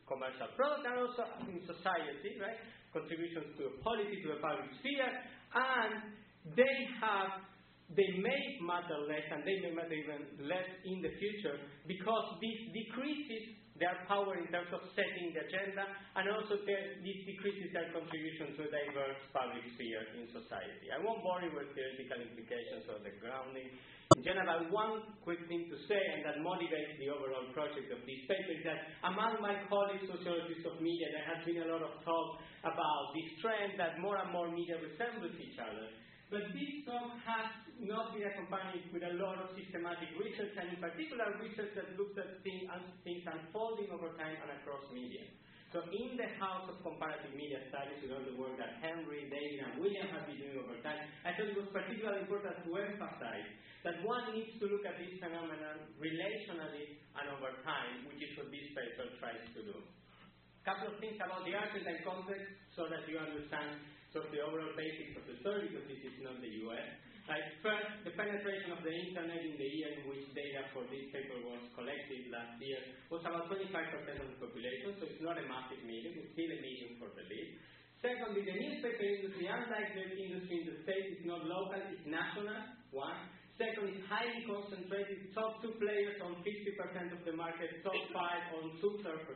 [0.03, 2.59] commercial product and also in society, right,
[2.91, 5.07] contributions to a policy, to a public sphere,
[5.55, 6.11] and
[6.59, 7.47] they have,
[7.95, 11.55] they may matter less and they may matter even less in the future
[11.87, 15.85] because this decreases their power in terms of setting the agenda,
[16.17, 20.89] and also this decreases their contribution to a diverse public sphere in society.
[20.89, 23.69] I won't bore you with theoretical implications or the grounding.
[24.15, 28.21] In general, one quick thing to say, and that motivates the overall project of this
[28.25, 31.99] paper, is that among my colleagues, sociologists of media, there has been a lot of
[32.07, 35.91] talk about this trend that more and more media resembles each other.
[36.31, 40.79] But this talk has not been accompanied with a lot of systematic research, and in
[40.81, 45.29] particular research that looks at things, unfolding over time and across media.
[45.75, 49.67] So in the House of Comparative Media Studies, you know the work that Henry, David,
[49.67, 50.95] and William have been doing over time,
[51.27, 53.49] I thought it was particularly important to emphasize
[53.83, 58.47] that one needs to look at this phenomenon relationally and over time, which is what
[58.47, 59.75] this paper tries to do.
[59.75, 63.83] A couple of things about the Argentine context so that you understand
[64.15, 66.87] sort of the overall basics of the story, because this is not the US.
[67.27, 71.11] Like first, the penetration of the internet in the year in which data for this
[71.11, 72.79] paper was collected last year
[73.11, 76.59] was about 25% of the population, so it's not a massive medium, it's still a
[76.63, 77.59] medium for the lead.
[77.99, 82.63] Secondly, the newspaper industry, unlike the industry in the States, is not local, it's national,
[82.95, 83.19] one.
[83.59, 85.33] Second, it's highly concentrated.
[85.35, 89.27] Top two players on 50% of the market, top five on two-thirds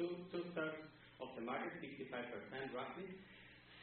[0.00, 0.80] two, two-thirds
[1.20, 3.12] of the market, 65% roughly.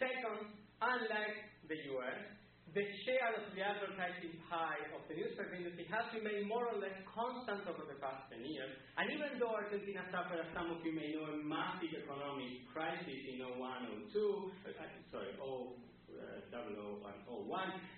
[0.02, 1.38] Second, unlike
[1.68, 2.43] the US,
[2.74, 6.98] the share of the advertising pie of the newspaper industry has remained more or less
[7.06, 8.74] constant over the past 10 years.
[8.98, 13.22] And even though Argentina suffered, as some of you may know, a massive economic crisis
[13.30, 14.18] in 01, 02,
[14.66, 14.74] uh,
[15.14, 15.78] sorry, 0,
[16.18, 17.46] uh, 01,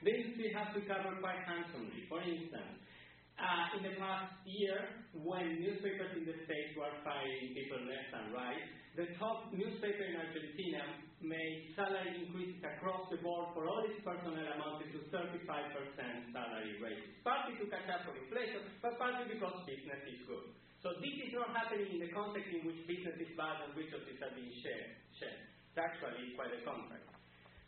[0.03, 2.03] the industry has recovered quite handsomely.
[2.11, 2.75] For instance,
[3.39, 8.35] uh, in the past year, when newspapers in the States were firing people left and
[8.35, 8.63] right,
[8.99, 10.83] the top newspaper in Argentina
[11.25, 17.17] made salary increases across the board for all its personnel amounted to 35% salary raises.
[17.25, 20.53] Partly to catch up for inflation, but partly because business is good.
[20.85, 24.21] So this is not happening in the context in which business is bad and resources
[24.21, 25.01] are being shared.
[25.17, 25.41] shared.
[25.73, 27.01] It's actually quite the contrary.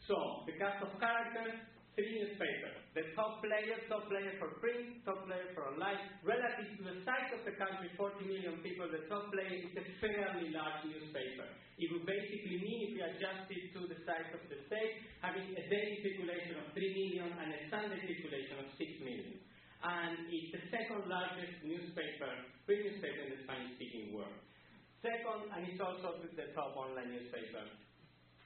[0.05, 1.59] So, the cast of characters,
[1.97, 2.77] three newspapers.
[2.93, 5.97] The top player, top player for print, top player for online.
[6.21, 9.85] Relative to the size of the country, 40 million people, the top player is a
[9.97, 11.49] fairly large newspaper.
[11.81, 15.57] It would basically mean, if you adjust it to the size of the state, having
[15.57, 19.41] a daily circulation of 3 million and a Sunday circulation of 6 million.
[19.81, 22.29] And it's the second largest newspaper,
[22.69, 24.37] print newspaper in the Spanish-speaking world.
[25.01, 27.65] Second, and it's also the top online newspaper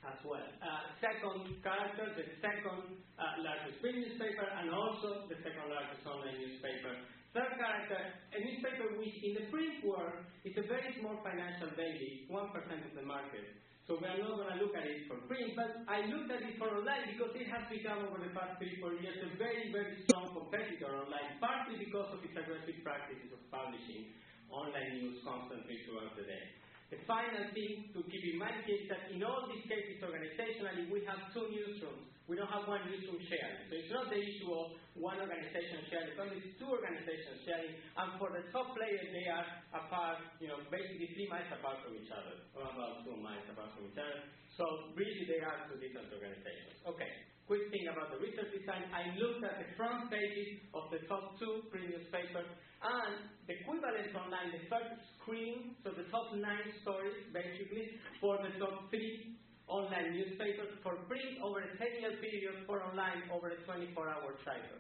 [0.05, 0.47] as well.
[0.61, 6.37] Uh, second character, the second uh, largest print newspaper, and also the second largest online
[6.41, 6.93] newspaper.
[7.31, 7.99] Third character,
[8.35, 12.93] a newspaper which in the print world is a very small financial daily, 1% of
[12.97, 13.55] the market.
[13.87, 16.43] So we are not going to look at it for print, but I looked at
[16.43, 19.73] it for online because it has become over the past three, four years a very,
[19.73, 24.11] very strong competitor online, partly because of its aggressive practices of publishing
[24.51, 26.43] online news constantly throughout the day.
[26.91, 31.07] The final thing to keep in mind is that in all these cases organizationally we
[31.07, 32.11] have two newsrooms.
[32.27, 33.63] We don't have one newsroom sharing.
[33.71, 37.79] So it's not the issue of one organization sharing, it's only two organizations sharing.
[37.95, 41.95] And for the top players, they are apart, you know, basically three miles apart from
[41.95, 44.27] each other, or about two miles apart from each other.
[44.59, 46.75] So really they are two different organizations.
[46.83, 51.03] Okay quick thing about the research design, I looked at the front pages of the
[51.11, 56.71] top two print newspapers and the equivalent online, the first screen, so the top nine
[56.79, 59.35] stories basically, for the top three
[59.67, 64.79] online newspapers for print over a 10-year period, for online over a 24-hour cycle.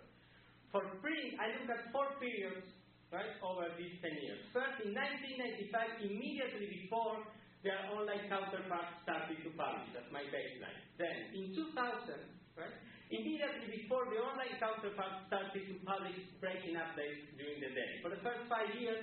[0.71, 2.71] For print, I looked at four periods
[3.11, 4.47] right, over these 10 years.
[4.55, 7.19] First, in 1995, immediately before
[7.67, 9.91] their online counterparts started to publish.
[9.91, 10.79] That's my baseline.
[10.95, 12.77] Then, in 2000, Right?
[13.09, 17.97] Immediately before the online counterparts started to publish breaking updates during the day.
[18.05, 19.01] For the first five years,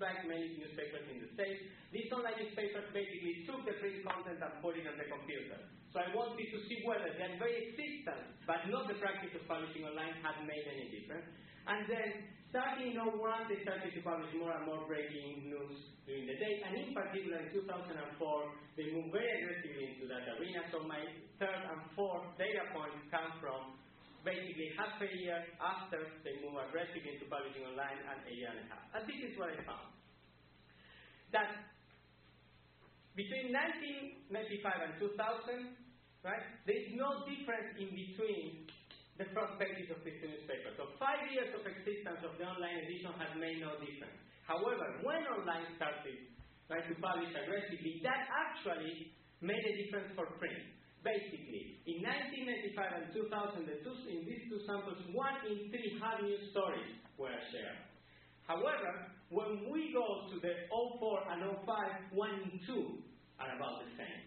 [0.00, 4.52] like many newspapers in the States, these online newspapers basically took the print content and
[4.62, 5.58] put it on the computer.
[5.92, 9.88] So I wanted to see whether that very existence, but not the practice of publishing
[9.88, 11.24] online, had made any difference.
[11.64, 12.08] And then,
[12.52, 16.64] starting in 01, they started to publish more and more breaking news during the day.
[16.64, 17.92] And in particular, in 2004,
[18.76, 20.64] they moved very aggressively into that arena.
[20.72, 21.00] So my
[21.40, 23.76] third and fourth data points come from
[24.28, 28.60] basically half a year after they move aggressively into publishing online and a year and
[28.60, 28.84] a half.
[28.92, 29.88] And this is what I found.
[31.32, 31.48] That
[33.16, 35.72] between 1995 and 2000,
[36.28, 38.68] right, there is no difference in between
[39.16, 40.76] the front pages of this newspaper.
[40.78, 44.14] So five years of existence of the online edition has made no difference.
[44.46, 46.30] However, when online started
[46.70, 49.10] right, to publish aggressively, that actually
[49.42, 50.77] made a difference for print.
[51.06, 56.26] Basically, in 1995 and 2000, the two, in these two samples, one in three hard
[56.26, 57.86] news stories were shared.
[58.50, 60.98] However, when we go to the 04
[61.30, 62.98] and 05, 1 and 2
[63.38, 64.20] are about the same.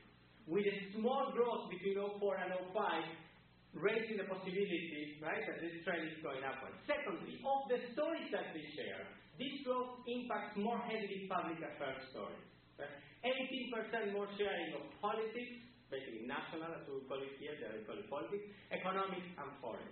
[0.45, 6.05] With a small growth between 04 and 05, raising the possibility, right, that this trend
[6.05, 6.75] is going upward.
[6.85, 12.45] Secondly, of the stories that we share, this growth impacts more heavily public affairs stories.
[12.77, 12.93] Right?
[13.25, 18.07] 18% more sharing of politics, basically national, as we call it here, they call it
[18.07, 19.91] politics, economics, and foreign.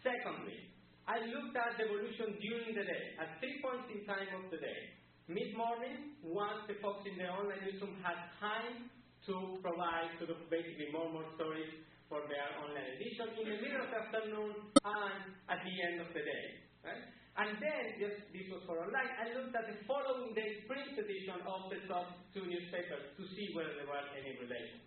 [0.00, 0.70] Secondly,
[1.04, 4.56] I looked at the evolution during the day, at three points in time of the
[4.62, 4.94] day.
[5.28, 8.88] Mid-morning, once the folks in the online newsroom had time
[9.28, 13.58] to provide sort of basically more and more stories for their online edition, in the
[13.60, 14.52] middle of the afternoon,
[14.84, 16.44] and at the end of the day.
[16.84, 17.04] Right?
[17.34, 21.42] And then, just this was for online, I looked at the following day's print edition
[21.42, 24.78] of the top two newspapers to see whether there was any relation.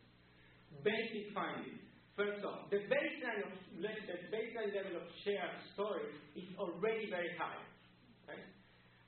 [0.84, 1.84] Basic findings.
[2.18, 7.62] First off, the baseline, of, the baseline level of shared stories is already very high.
[8.26, 8.48] Right?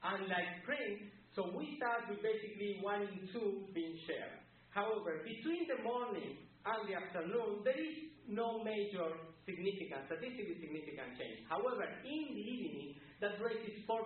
[0.06, 4.38] Unlike print, so we start with basically one in two being shared.
[4.70, 9.10] However, between the morning and the afternoon, there is no major
[9.50, 11.42] significant, statistically significant change.
[11.50, 12.94] However, in the evening,
[13.26, 14.06] that rate is 4%,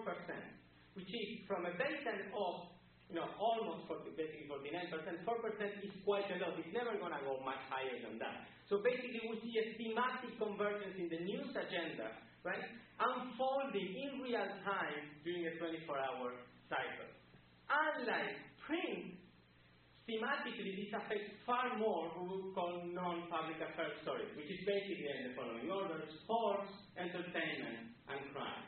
[0.95, 2.72] which is from a baseline of
[3.09, 6.55] you know, almost 40, basically 49%, 4% is quite a lot.
[6.57, 8.47] It's never going to go much higher than that.
[8.71, 12.15] So basically, we see a thematic convergence in the news agenda,
[12.47, 12.63] right,
[12.97, 16.33] unfolding in real time during a 24-hour
[16.71, 17.09] cycle.
[17.69, 18.33] Unlike
[18.65, 19.19] print,
[20.07, 25.31] thematically, this affects far more what we call non-public affairs stories, which is basically in
[25.31, 28.67] the following order: sports, entertainment, and crime.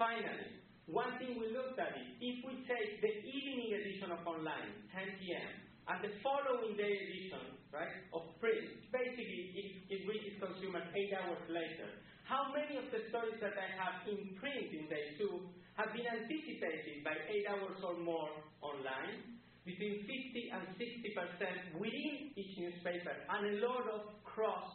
[0.00, 4.84] Finally, one thing we looked at is if we take the evening edition of online,
[4.92, 5.50] 10 p.m.,
[5.84, 11.40] and the following day edition, right, of print, basically it, it reaches consumers eight hours
[11.48, 11.88] later.
[12.24, 15.44] How many of the stories that I have in print in day two
[15.76, 18.32] have been anticipated by eight hours or more
[18.64, 19.36] online?
[19.64, 24.68] Between 50 and 60 percent within each newspaper, and a lot of cross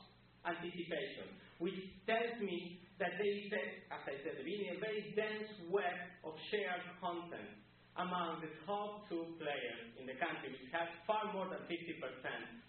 [0.45, 1.29] anticipation,
[1.61, 1.77] which
[2.09, 3.63] tells me that is, a,
[3.95, 5.97] as I said beginning, a very dense web
[6.27, 7.59] of shared content
[7.95, 11.79] among the top two players in the country, which has far more than 50%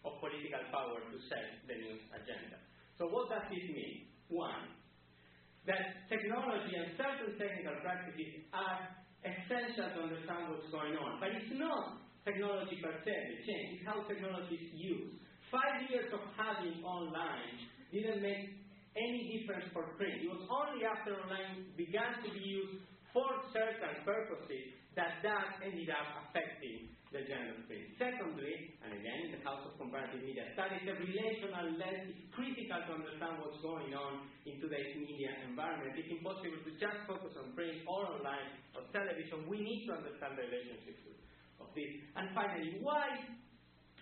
[0.07, 2.63] of political power to set the news agenda.
[2.99, 4.07] So what does this mean?
[4.31, 4.71] One,
[5.67, 8.87] that technology and certain technical practices are
[9.27, 11.19] essential to understand what's going on.
[11.19, 15.19] But it's not technology per se, the change, it's how technology is used.
[15.51, 18.61] Five years of having online didn't make
[19.01, 20.21] any difference for print.
[20.21, 25.89] It was only after online began to be used for certain purposes that that ended
[25.89, 27.91] up affecting the general print.
[27.99, 32.79] Secondly, and again in the House of Comparative Media Studies, the relational lens is critical
[32.87, 35.99] to understand what's going on in today's media environment.
[35.99, 39.47] It's impossible to just focus on print or online or television.
[39.51, 41.03] We need to understand the relationships
[41.59, 41.91] of this.
[42.15, 43.27] And finally, why,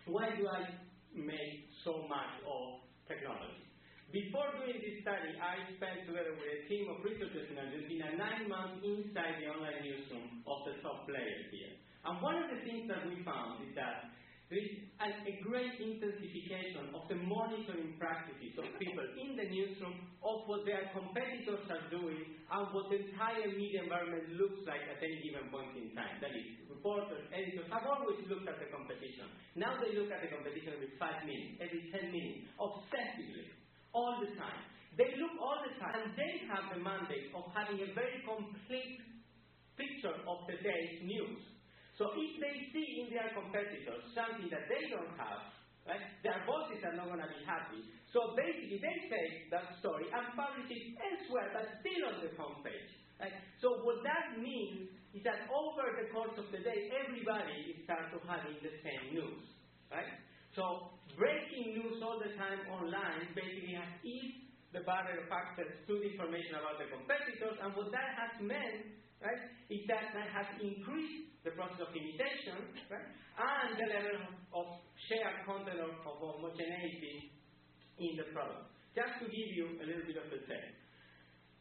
[0.04, 0.68] why do I
[1.16, 3.67] make so much of technology?
[4.08, 8.48] Before doing this study, I spent together with a team of researchers in Argentina nine
[8.48, 11.76] months inside the online newsroom of the top players here.
[12.08, 14.08] And one of the things that we found is that
[14.48, 20.48] there is a, great intensification of the monitoring practices of people in the newsroom of
[20.48, 25.20] what their competitors are doing and what the entire media environment looks like at any
[25.20, 26.16] given point in time.
[26.24, 29.28] That is, reporters, editors have always looked at the competition.
[29.52, 33.57] Now they look at the competition every five minutes, every ten minutes, obsessively
[33.98, 34.62] all the time.
[34.94, 39.02] They look all the time, and they have the mandate of having a very complete
[39.74, 41.42] picture of the day's news.
[41.98, 45.50] So if they see in their competitors something that they don't have,
[45.86, 47.82] right, their bosses are not going to be happy.
[48.14, 52.90] So basically, they take that story and publish it elsewhere, but still on the homepage.
[53.18, 53.34] Right?
[53.58, 58.18] So what that means is that over the course of the day, everybody starts to
[58.26, 59.42] having the same news.
[59.90, 60.10] Right?
[60.54, 65.92] So breaking news all the time online basically has eased the barrier of access to
[65.98, 69.42] the information about the competitors, and what that has meant, right,
[69.72, 74.16] is that that has increased the process of imitation, right, and the level
[74.54, 74.66] of
[75.08, 77.32] shared content of, of homogeneity
[77.98, 78.70] in the product.
[78.94, 80.76] Just to give you a little bit of the sense.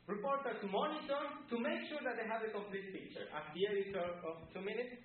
[0.07, 1.19] Reporters monitor
[1.51, 3.27] to make sure that they have a complete picture.
[3.31, 5.03] As the editor of two minutes,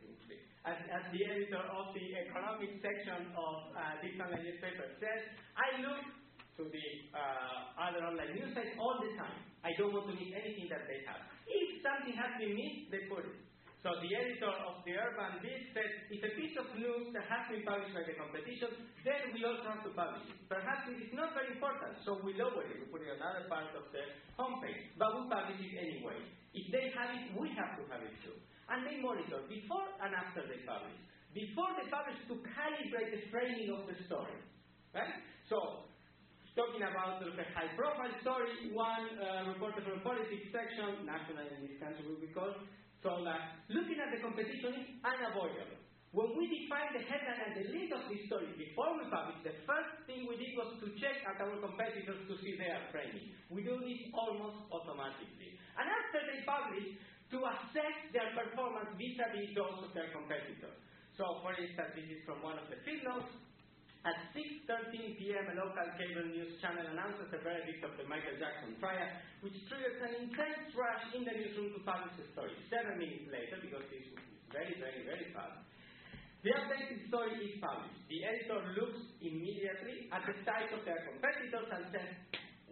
[0.62, 5.20] as, as the editor of the economic section of uh, this online newspaper says,
[5.58, 6.02] I look
[6.58, 9.42] to the uh, other online news sites all the time.
[9.66, 11.22] I don't want to miss anything that they have.
[11.50, 13.51] If something has been missed, they put it.
[13.82, 17.50] So the editor of the Urban Beat said, if a piece of news that has
[17.50, 18.70] been published by the competition,
[19.02, 20.38] then we also have to publish it.
[20.46, 23.50] Perhaps it is not very important, so we lower it, we put it on another
[23.50, 24.06] part of the
[24.38, 26.14] homepage, but we publish it anyway.
[26.54, 28.38] If they have it, we have to have it too.
[28.70, 30.94] And they monitor before and after they publish.
[31.34, 34.38] Before they publish to calibrate the framing of the story.
[34.94, 35.26] Right?
[35.50, 35.90] So
[36.54, 41.66] talking about of a high profile story, one uh, reporter from politics section, national in
[41.66, 42.62] this country will be called,
[43.02, 45.82] so that looking at the competition is unavoidable.
[46.12, 49.56] When we defined the headline and the lead of this story before we published, the
[49.64, 53.32] first thing we did was to check at our competitors to see their framing.
[53.48, 55.56] We do this almost automatically.
[55.74, 57.00] And after they publish,
[57.32, 60.76] to assess their performance vis-a-vis those of their competitors.
[61.16, 63.24] So, for instance, this is from one of the field.
[64.02, 68.74] At 6.13 p.m., a local cable news channel announces the verdict of the Michael Jackson
[68.82, 69.06] trial,
[69.46, 72.50] which triggers an intense rush in the newsroom to publish the story.
[72.66, 75.54] Seven minutes later, because this was very, very, very fast,
[76.42, 78.02] the updated story is published.
[78.10, 82.10] The editor looks immediately at the site of their competitors and says,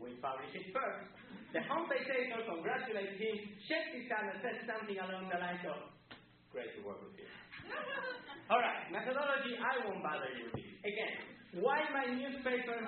[0.03, 1.15] we publish it first.
[1.55, 5.95] The homepage editor congratulates him, shakes his hand and says something along the lines of,
[6.51, 7.31] great to work with you.
[8.51, 10.67] All right, methodology, I won't bother you with.
[10.83, 12.83] Again, why my newspaper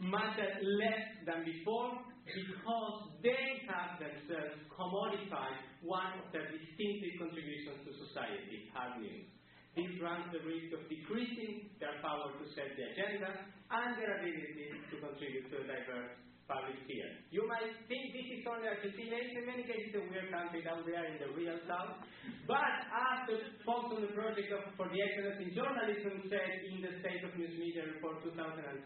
[0.00, 0.48] matter
[0.80, 2.00] less than before?
[2.24, 9.28] Because they have themselves commodified one of their distinctive contributions to society, hard news.
[9.76, 13.28] This runs the risk of decreasing their power to set the agenda
[13.76, 17.08] and their ability to contribute to a diverse public sphere.
[17.32, 19.16] You might think this is only Argentina.
[19.16, 22.04] It's in many cases a weird country down there in the real south.
[22.44, 26.84] But as the folks on the project of, for the excellence in journalism said in
[26.84, 28.76] the State of News Media Report 2006,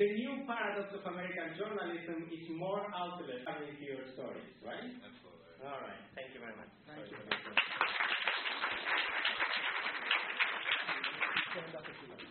[0.00, 4.80] the new paradox of American journalism is more outlets having fewer stories, right?
[4.80, 5.60] Absolutely.
[5.60, 6.00] All right.
[6.16, 6.72] Thank you very much.
[6.88, 7.36] Thank Sorry you.
[7.44, 7.60] for that.
[11.52, 12.30] Stand up if you like.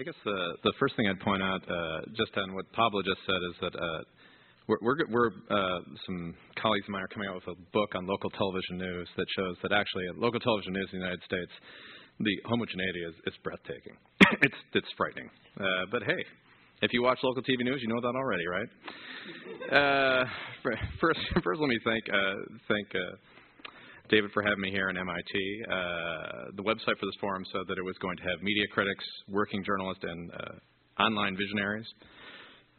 [0.00, 3.20] I guess the the first thing I'd point out, uh, just on what Pablo just
[3.26, 4.00] said, is that uh,
[4.66, 8.06] we're we're, we're uh, some colleagues of mine are coming out with a book on
[8.06, 11.52] local television news that shows that actually local television news in the United States,
[12.18, 13.92] the homogeneity is, is breathtaking.
[14.40, 15.28] it's it's frightening.
[15.60, 16.24] Uh, but hey,
[16.80, 18.70] if you watch local TV news, you know that already, right?
[19.68, 20.24] Uh,
[20.98, 22.40] first, first, let me thank uh,
[22.72, 22.88] thank.
[22.94, 23.20] Uh,
[24.10, 25.62] David for having me here in MIT.
[25.70, 29.04] Uh, the website for this forum said that it was going to have media critics,
[29.28, 31.86] working journalists, and uh, online visionaries.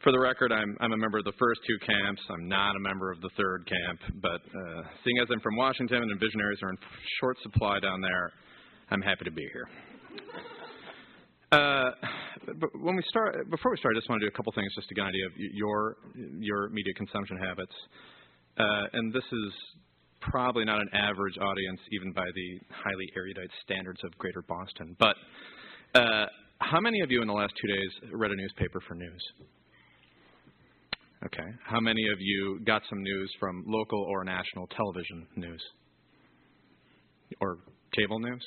[0.04, 2.20] For the record, I'm, I'm a member of the first two camps.
[2.28, 6.02] I'm not a member of the third camp, but uh, seeing as I'm from Washington
[6.02, 6.78] and visionaries are in
[7.20, 8.32] short supply down there,
[8.90, 9.68] I'm happy to be here.
[11.52, 11.90] Uh,
[12.60, 14.68] but when we start, before we start, I just want to do a couple things
[14.74, 15.96] just to get an idea of your
[16.40, 17.72] your media consumption habits.
[18.58, 19.52] Uh, and this is
[20.30, 24.96] probably not an average audience, even by the highly erudite standards of Greater Boston.
[24.98, 25.16] But
[25.94, 26.26] uh,
[26.58, 29.22] how many of you in the last two days read a newspaper for news?
[31.26, 31.48] Okay.
[31.64, 35.62] How many of you got some news from local or national television news?
[37.40, 37.58] Or
[37.94, 38.44] cable news?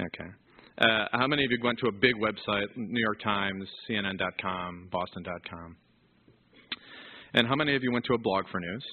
[0.00, 0.30] Okay.
[0.78, 5.76] Uh, how many of you went to a big website, New York Times, CNN.com, Boston.com?
[7.34, 8.84] And how many of you went to a blog for news?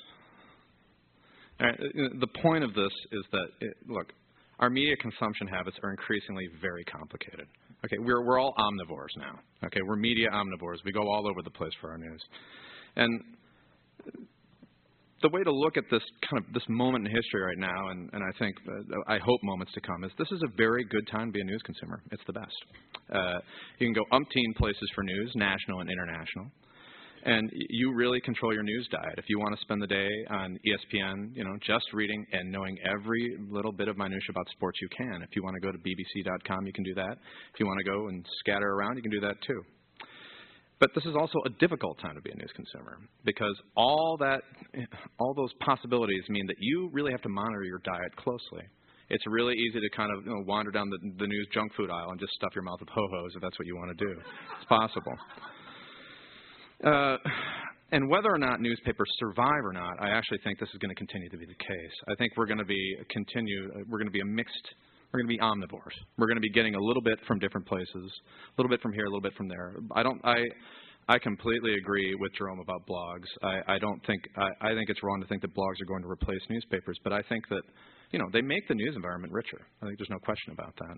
[1.63, 4.11] Right, uh, the point of this is that, it, look,
[4.59, 7.47] our media consumption habits are increasingly very complicated.
[7.85, 9.39] Okay, we're, we're all omnivores now.
[9.65, 10.77] Okay, we're media omnivores.
[10.85, 12.21] We go all over the place for our news.
[12.97, 13.21] And
[15.21, 18.09] the way to look at this kind of this moment in history right now, and,
[18.11, 21.07] and I think uh, I hope moments to come, is this is a very good
[21.09, 22.01] time to be a news consumer.
[22.11, 22.57] It's the best.
[23.11, 23.39] Uh,
[23.79, 26.51] you can go umpteen places for news, national and international,
[27.25, 29.15] and you really control your news diet.
[29.17, 32.77] If you want to spend the day on ESPN, you know, just reading and knowing
[32.85, 35.21] every little bit of minutia about sports, you can.
[35.21, 37.17] If you want to go to BBC.com, you can do that.
[37.53, 39.61] If you want to go and scatter around, you can do that too.
[40.79, 44.41] But this is also a difficult time to be a news consumer because all that,
[45.19, 48.63] all those possibilities mean that you really have to monitor your diet closely.
[49.09, 51.89] It's really easy to kind of you know, wander down the, the news junk food
[51.89, 54.11] aisle and just stuff your mouth with ho-hos if that's what you want to do.
[54.11, 55.13] It's possible.
[56.83, 57.17] Uh,
[57.91, 60.95] and whether or not newspapers survive or not, I actually think this is going to
[60.95, 61.95] continue to be the case.
[62.09, 63.69] I think we're going to be continue.
[63.87, 64.67] We're going to be a mixed.
[65.11, 65.93] We're going to be omnivores.
[66.17, 68.93] We're going to be getting a little bit from different places, a little bit from
[68.93, 69.75] here, a little bit from there.
[69.95, 70.19] I don't.
[70.25, 70.43] I.
[71.09, 73.27] I completely agree with Jerome about blogs.
[73.43, 76.01] I, I don't think I, I think it's wrong to think that blogs are going
[76.01, 77.61] to replace newspapers, but I think that
[78.11, 79.59] you know they make the news environment richer.
[79.81, 80.97] I think there's no question about that.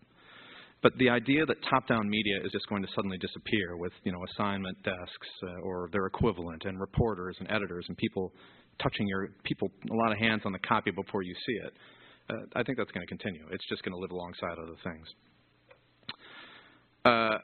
[0.81, 4.23] But the idea that top-down media is just going to suddenly disappear with you know
[4.35, 8.31] assignment desks uh, or their equivalent and reporters and editors and people
[8.81, 11.73] touching your people a lot of hands on the copy before you see it.
[12.29, 13.45] Uh, I think that's going to continue.
[13.51, 15.07] It's just going to live alongside other things.
[17.05, 17.37] Uh,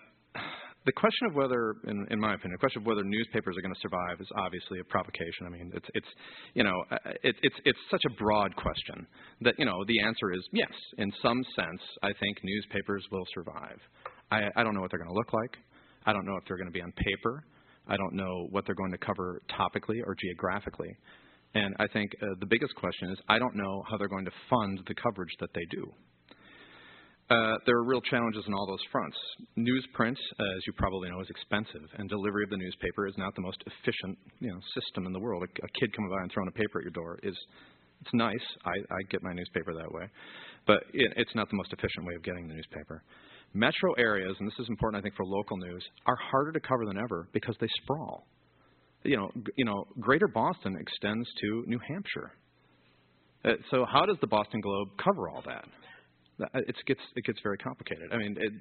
[0.86, 3.74] the question of whether, in, in, my opinion, the question of whether newspapers are going
[3.74, 5.46] to survive is obviously a provocation.
[5.46, 6.08] I mean, it's, it's
[6.56, 9.06] you know, uh, it, it's, it's such a broad question
[9.42, 10.72] that, you know, the answer is yes.
[10.98, 13.78] In some sense, I think newspapers will survive.
[14.32, 15.58] I, I don't know what they're going to look like.
[16.06, 17.44] I don't know if they're going to be on paper.
[17.88, 20.96] I don't know what they're going to cover topically or geographically.
[21.54, 24.32] And I think uh, the biggest question is I don't know how they're going to
[24.50, 25.92] fund the coverage that they do.
[27.32, 29.16] Uh, there are real challenges on all those fronts.
[29.58, 33.34] Newsprint, uh, as you probably know, is expensive, and delivery of the newspaper is not
[33.36, 35.42] the most efficient you know, system in the world.
[35.42, 37.36] A, a kid coming by and throwing a paper at your door is
[38.02, 38.44] it's nice.
[38.66, 40.10] I, I get my newspaper that way,
[40.68, 43.02] but it, it's not the most efficient way of getting the newspaper.
[43.54, 46.86] Metro areas, and this is important, I think, for local news, are harder to cover
[46.86, 48.26] than ever because they sprawl.
[49.04, 52.32] You know, you know, Greater Boston extends to New Hampshire.
[53.46, 55.64] Uh, so how does the Boston Globe cover all that?
[56.54, 58.10] It gets it gets very complicated.
[58.12, 58.54] I mean, it,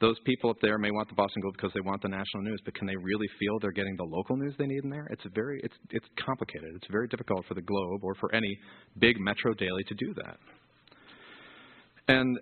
[0.00, 2.60] those people up there may want the Boston Globe because they want the national news,
[2.64, 5.06] but can they really feel they're getting the local news they need in there?
[5.10, 6.70] It's very it's it's complicated.
[6.74, 8.58] It's very difficult for the Globe or for any
[8.98, 10.38] big metro daily to do that.
[12.08, 12.38] And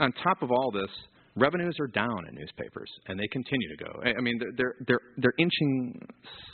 [0.00, 0.90] on top of all this,
[1.36, 4.02] revenues are down in newspapers, and they continue to go.
[4.02, 6.00] I mean, they're they're they're, inching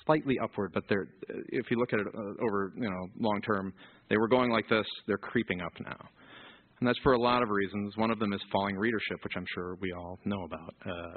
[0.05, 1.07] slightly upward, but they're
[1.49, 3.73] if you look at it uh, over you know long term,
[4.11, 4.87] they were going like this.
[5.07, 6.09] They're creeping up now.
[6.83, 7.97] And that's for a lot of reasons.
[7.97, 10.75] One of them is falling readership, which I'm sure we all know about.
[10.85, 11.15] Uh,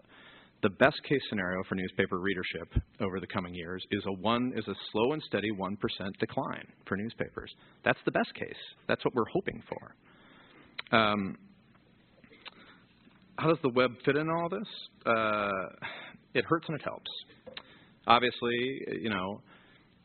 [0.61, 4.63] the best case scenario for newspaper readership over the coming years is a one is
[4.67, 7.51] a slow and steady one percent decline for newspapers.
[7.83, 8.53] That's the best case.
[8.87, 10.95] That's what we're hoping for.
[10.95, 11.35] Um,
[13.39, 14.67] how does the web fit in all this?
[15.03, 15.87] Uh,
[16.35, 17.09] it hurts and it helps.
[18.05, 19.41] Obviously, you know,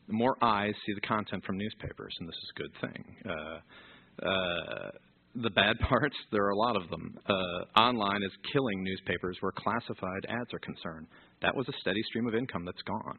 [0.08, 3.04] more eyes see the content from newspapers, and this is a good thing.
[3.28, 4.90] Uh, uh,
[5.35, 7.18] the bad parts, there are a lot of them.
[7.28, 11.07] Uh, online is killing newspapers where classified ads are concerned.
[11.43, 13.18] That was a steady stream of income that's gone.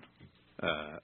[0.62, 0.98] Uh,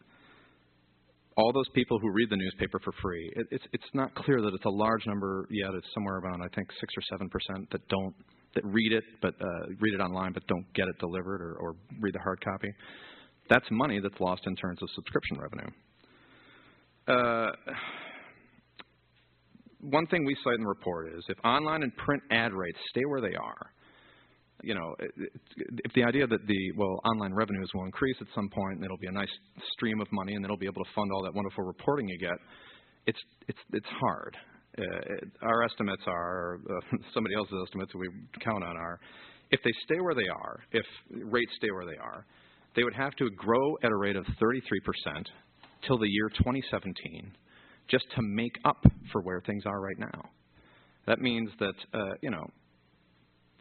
[1.38, 4.54] all those people who read the newspaper for free, it, it's it's not clear that
[4.54, 5.70] it's a large number yet.
[5.76, 8.16] It's somewhere around I think six or seven percent that don't
[8.56, 11.76] that read it, but uh, read it online, but don't get it delivered or, or
[12.00, 12.70] read the hard copy.
[13.50, 15.70] That's money that's lost in terms of subscription revenue.
[17.08, 17.52] Uh,
[19.90, 23.06] one thing we cite in the report is if online and print ad rates stay
[23.06, 23.72] where they are,
[24.64, 28.78] you know, if the idea that the well online revenues will increase at some point
[28.78, 29.30] and it'll be a nice
[29.74, 32.38] stream of money and it'll be able to fund all that wonderful reporting you get,
[33.06, 34.36] it's it's it's hard.
[34.78, 38.08] Uh, our estimates are uh, somebody else's estimates we
[38.44, 39.00] count on are
[39.52, 42.26] if they stay where they are, if rates stay where they are,
[42.76, 45.24] they would have to grow at a rate of 33%
[45.86, 47.32] till the year 2017
[47.90, 50.30] just to make up for where things are right now.
[51.06, 52.46] That means that, uh, you know,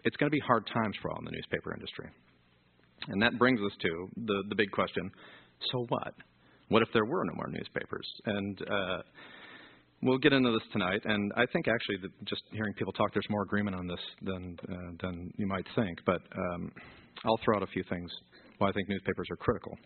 [0.05, 2.09] it's going to be hard times for all in the newspaper industry.
[3.09, 5.11] And that brings us to the, the big question
[5.72, 6.14] so what?
[6.68, 8.07] What if there were no more newspapers?
[8.27, 9.03] And uh,
[10.03, 11.01] we'll get into this tonight.
[11.05, 14.59] And I think actually, that just hearing people talk, there's more agreement on this than,
[14.68, 15.99] uh, than you might think.
[16.05, 16.72] But um,
[17.24, 18.11] I'll throw out a few things
[18.59, 19.77] why I think newspapers are critical.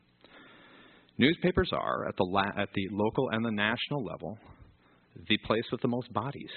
[1.20, 4.38] Newspapers are, at the, la- at the local and the national level,
[5.28, 6.48] the place with the most bodies.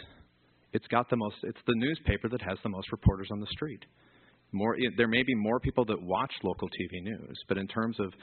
[0.72, 1.36] It's got the most.
[1.43, 3.84] It's the newspaper that has the most reporters on the street.
[4.53, 8.14] More, there may be more people that watch local TV news, but in terms of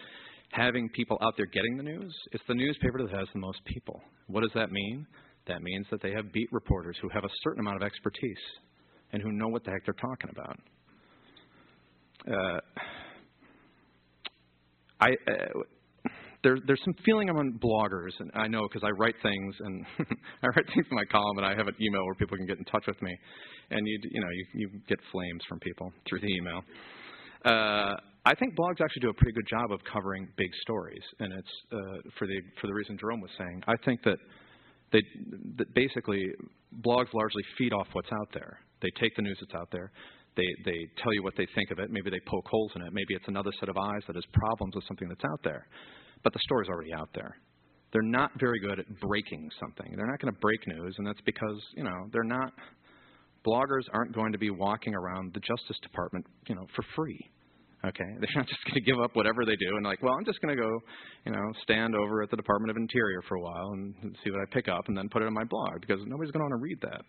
[0.50, 4.00] having people out there getting the news, it's the newspaper that has the most people.
[4.26, 5.06] What does that mean?
[5.46, 8.42] That means that they have beat reporters who have a certain amount of expertise
[9.12, 10.58] and who know what the heck they're talking about.
[12.26, 12.60] Uh,
[15.00, 15.60] I, uh,
[16.42, 19.84] there, there's some feeling among bloggers, and I know because I write things, and
[20.42, 22.58] I write things in my column, and I have an email where people can get
[22.58, 23.14] in touch with me,
[23.70, 26.62] and you, you know, you, you get flames from people through the email.
[27.44, 31.32] Uh, I think blogs actually do a pretty good job of covering big stories, and
[31.32, 33.62] it's uh, for the for the reason Jerome was saying.
[33.66, 34.18] I think that
[34.92, 35.00] they
[35.56, 36.24] that basically
[36.84, 38.58] blogs largely feed off what's out there.
[38.82, 39.90] They take the news that's out there.
[40.36, 41.90] They they tell you what they think of it.
[41.90, 42.92] Maybe they poke holes in it.
[42.92, 45.66] Maybe it's another set of eyes that has problems with something that's out there
[46.22, 47.36] but the story's already out there.
[47.92, 49.92] They're not very good at breaking something.
[49.96, 52.52] They're not going to break news, and that's because, you know, they're not
[53.46, 57.18] bloggers aren't going to be walking around the Justice Department, you know, for free.
[57.84, 60.24] Okay, they're not just going to give up whatever they do and like, well, I'm
[60.24, 60.70] just going to go,
[61.24, 64.40] you know, stand over at the Department of Interior for a while and see what
[64.40, 66.60] I pick up and then put it on my blog because nobody's going to want
[66.60, 67.02] to read that.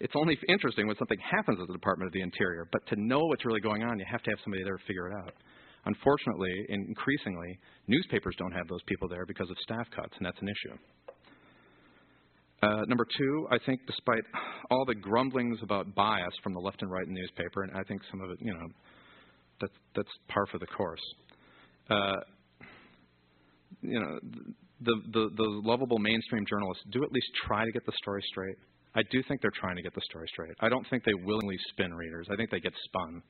[0.00, 2.66] it's only interesting when something happens at the Department of the Interior.
[2.72, 5.10] But to know what's really going on, you have to have somebody there to figure
[5.10, 5.34] it out.
[5.86, 10.48] Unfortunately, increasingly, newspapers don't have those people there because of staff cuts, and that's an
[10.48, 10.76] issue.
[12.62, 14.22] Uh, number two, I think despite
[14.70, 17.82] all the grumblings about bias from the left and right in the newspaper, and I
[17.84, 18.66] think some of it, you know,
[19.60, 21.00] that's, that's par for the course.
[21.88, 22.16] Uh,
[23.80, 24.18] you know,
[24.82, 28.56] the, the, the lovable mainstream journalists do at least try to get the story straight.
[28.94, 30.52] I do think they're trying to get the story straight.
[30.60, 32.26] I don't think they willingly spin readers.
[32.30, 33.22] I think they get spun.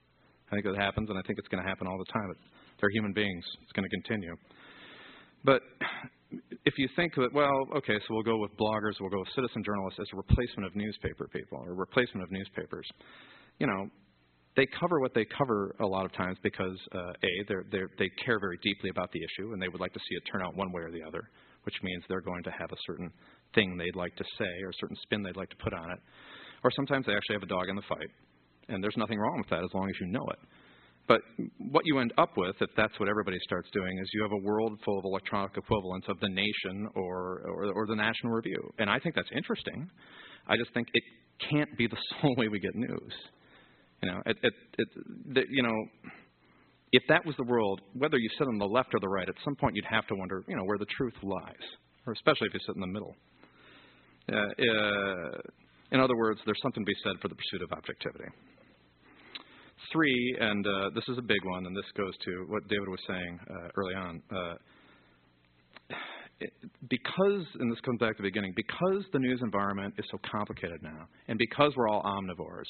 [0.50, 2.34] I think that happens, and I think it's going to happen all the time.
[2.80, 3.44] They're human beings.
[3.62, 4.34] It's going to continue.
[5.44, 5.62] But
[6.64, 9.62] if you think that, well, okay, so we'll go with bloggers, we'll go with citizen
[9.64, 12.86] journalists as a replacement of newspaper people or replacement of newspapers,
[13.58, 13.88] you know,
[14.56, 18.10] they cover what they cover a lot of times because uh, a they're, they're, they
[18.24, 20.56] care very deeply about the issue and they would like to see it turn out
[20.56, 21.30] one way or the other,
[21.62, 23.10] which means they're going to have a certain
[23.54, 25.98] thing they'd like to say or a certain spin they'd like to put on it,
[26.64, 28.10] or sometimes they actually have a dog in the fight,
[28.70, 30.38] and there's nothing wrong with that as long as you know it.
[31.10, 31.22] But
[31.72, 34.46] what you end up with, if that's what everybody starts doing, is you have a
[34.46, 38.72] world full of electronic equivalents of the Nation or, or, or the National Review.
[38.78, 39.90] And I think that's interesting.
[40.46, 41.02] I just think it
[41.50, 43.12] can't be the sole way we get news.
[44.04, 44.88] You know, it, it, it,
[45.34, 45.74] the, you know,
[46.92, 49.34] if that was the world, whether you sit on the left or the right, at
[49.44, 51.66] some point you'd have to wonder, you know, where the truth lies,
[52.06, 53.16] or especially if you sit in the middle.
[54.32, 55.38] Uh, uh,
[55.90, 58.30] in other words, there's something to be said for the pursuit of objectivity
[59.92, 63.00] three, and uh, this is a big one, and this goes to what David was
[63.06, 64.22] saying uh, early on.
[64.30, 64.54] Uh,
[66.88, 70.82] because, and this comes back to the beginning, because the news environment is so complicated
[70.82, 72.68] now, and because we're all omnivores,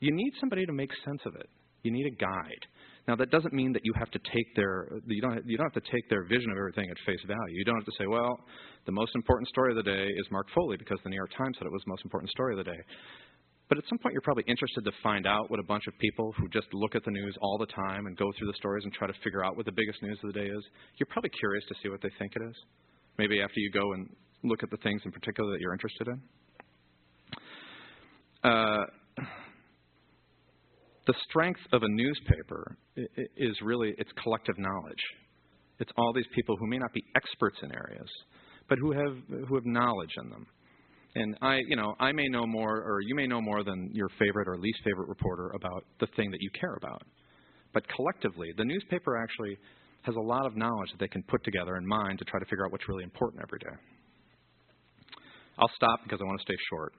[0.00, 1.48] you need somebody to make sense of it.
[1.82, 2.64] You need a guide.
[3.08, 5.82] Now that doesn't mean that you have to take their you don't you don't have
[5.82, 7.56] to take their vision of everything at face value.
[7.56, 8.38] You don't have to say, well,
[8.86, 11.56] the most important story of the day is Mark Foley because the New York Times
[11.58, 12.80] said it was the most important story of the day.
[13.70, 16.34] But at some point, you're probably interested to find out what a bunch of people
[16.36, 18.92] who just look at the news all the time and go through the stories and
[18.92, 20.64] try to figure out what the biggest news of the day is.
[20.98, 22.56] You're probably curious to see what they think it is.
[23.16, 24.10] Maybe after you go and
[24.42, 26.20] look at the things in particular that you're interested in.
[28.42, 28.84] Uh,
[31.06, 35.02] the strength of a newspaper is really its collective knowledge.
[35.78, 38.08] It's all these people who may not be experts in areas,
[38.68, 40.46] but who have who have knowledge in them.
[41.14, 44.08] And I, you know, I may know more, or you may know more than your
[44.18, 47.02] favorite or least favorite reporter about the thing that you care about.
[47.72, 49.58] But collectively, the newspaper actually
[50.02, 52.46] has a lot of knowledge that they can put together in mind to try to
[52.46, 53.76] figure out what's really important every day.
[55.58, 56.94] I'll stop because I want to stay short.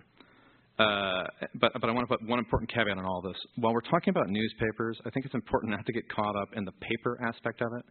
[0.78, 1.24] Uh,
[1.56, 3.38] but, but I want to put one important caveat on all this.
[3.56, 6.66] While we're talking about newspapers, I think it's important not to get caught up in
[6.66, 7.86] the paper aspect of it.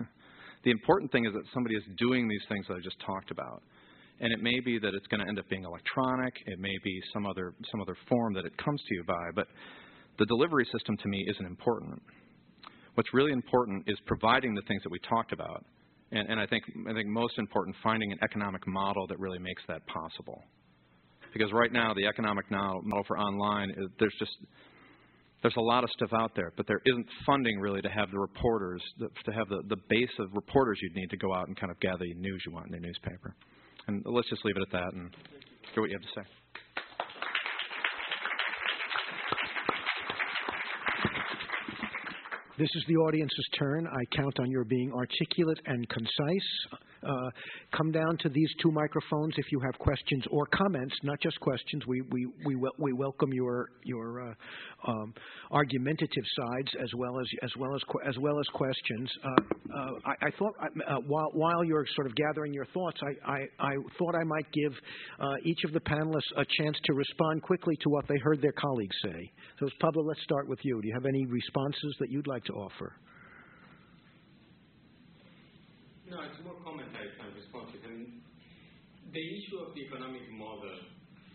[0.64, 3.62] the important thing is that somebody is doing these things that I just talked about.
[4.20, 6.34] And it may be that it's going to end up being electronic.
[6.46, 9.30] It may be some other some other form that it comes to you by.
[9.34, 9.48] But
[10.18, 12.00] the delivery system to me isn't important.
[12.94, 15.64] What's really important is providing the things that we talked about,
[16.12, 19.62] and, and I think I think most important, finding an economic model that really makes
[19.68, 20.40] that possible.
[21.32, 24.36] Because right now, the economic model for online, is, there's just
[25.42, 28.18] there's a lot of stuff out there, but there isn't funding really to have the
[28.18, 31.70] reporters, to have the, the base of reporters you'd need to go out and kind
[31.70, 33.36] of gather the news you want in the newspaper.
[33.86, 35.14] And let's just leave it at that and
[35.74, 36.26] hear what you have to say.
[42.56, 43.86] This is the audience's turn.
[43.88, 46.50] I count on your being articulate and concise.
[47.06, 47.30] Uh,
[47.76, 51.86] come down to these two microphones if you have questions or comments, not just questions.
[51.86, 55.14] We, we, we, we welcome your, your uh, um,
[55.50, 59.10] argumentative sides as well as, as, well as, as, well as questions.
[59.24, 60.54] Uh, I, I, thought
[61.06, 64.72] while, while you're sort of gathering your thoughts, I, I, I thought I might give
[65.44, 68.96] each of the panelists a chance to respond quickly to what they heard their colleagues
[69.02, 69.30] say.
[69.60, 70.80] So, Pablo, let's start with you.
[70.80, 72.94] Do you have any responses that you'd like to offer?
[76.08, 77.80] No, it's more commentary than responses.
[77.84, 78.20] I mean,
[79.14, 80.74] the issue of the economic model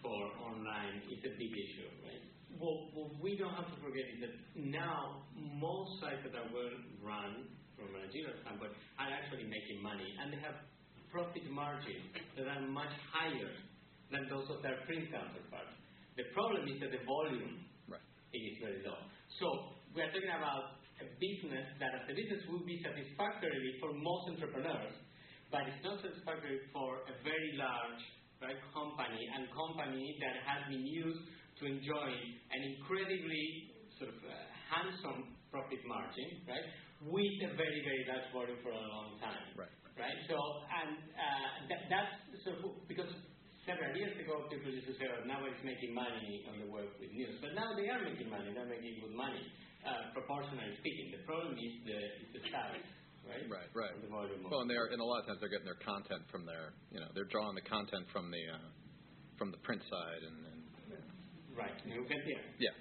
[0.03, 2.23] for online is a big issue, right?
[2.59, 6.75] What, what we don't have to forget is that now most sites that are well
[6.99, 7.47] run
[7.79, 10.59] from a managerial standpoint are actually making money and they have
[11.07, 12.03] profit margins
[12.35, 13.55] that are much higher
[14.11, 15.71] than those of their print counterparts.
[16.19, 18.03] The problem is that the volume right.
[18.35, 18.99] is very low.
[19.39, 23.95] So we are talking about a business that as a business will be satisfactory for
[23.95, 24.91] most entrepreneurs,
[25.49, 28.01] but it's not satisfactory for a very large
[28.41, 31.25] right, company and company that has been used
[31.59, 32.09] to enjoy
[32.53, 34.31] an incredibly sort of uh,
[34.69, 36.67] handsome profit margin, right,
[37.03, 39.43] with a very, very large volume for a long time.
[39.57, 39.73] Right.
[39.99, 40.19] Right?
[40.31, 40.39] So,
[40.71, 42.13] and uh, that, that's
[42.47, 43.11] so because
[43.67, 46.95] several years ago, people used to say, oh, now it's making money on the work
[47.03, 47.35] with news.
[47.43, 48.55] But now they are making money.
[48.55, 49.43] They're making good money,
[49.83, 51.19] uh, proportionally speaking.
[51.19, 52.87] The problem is the, is the size.
[53.29, 53.93] Right, right, right.
[54.01, 56.49] The volume well, and they're and a lot of times they're getting their content from
[56.49, 58.57] their, you know, they're drawing the content from the uh,
[59.37, 60.59] from the print side, and, and
[61.53, 61.77] right.
[61.85, 62.45] You get there.
[62.57, 62.73] Yeah.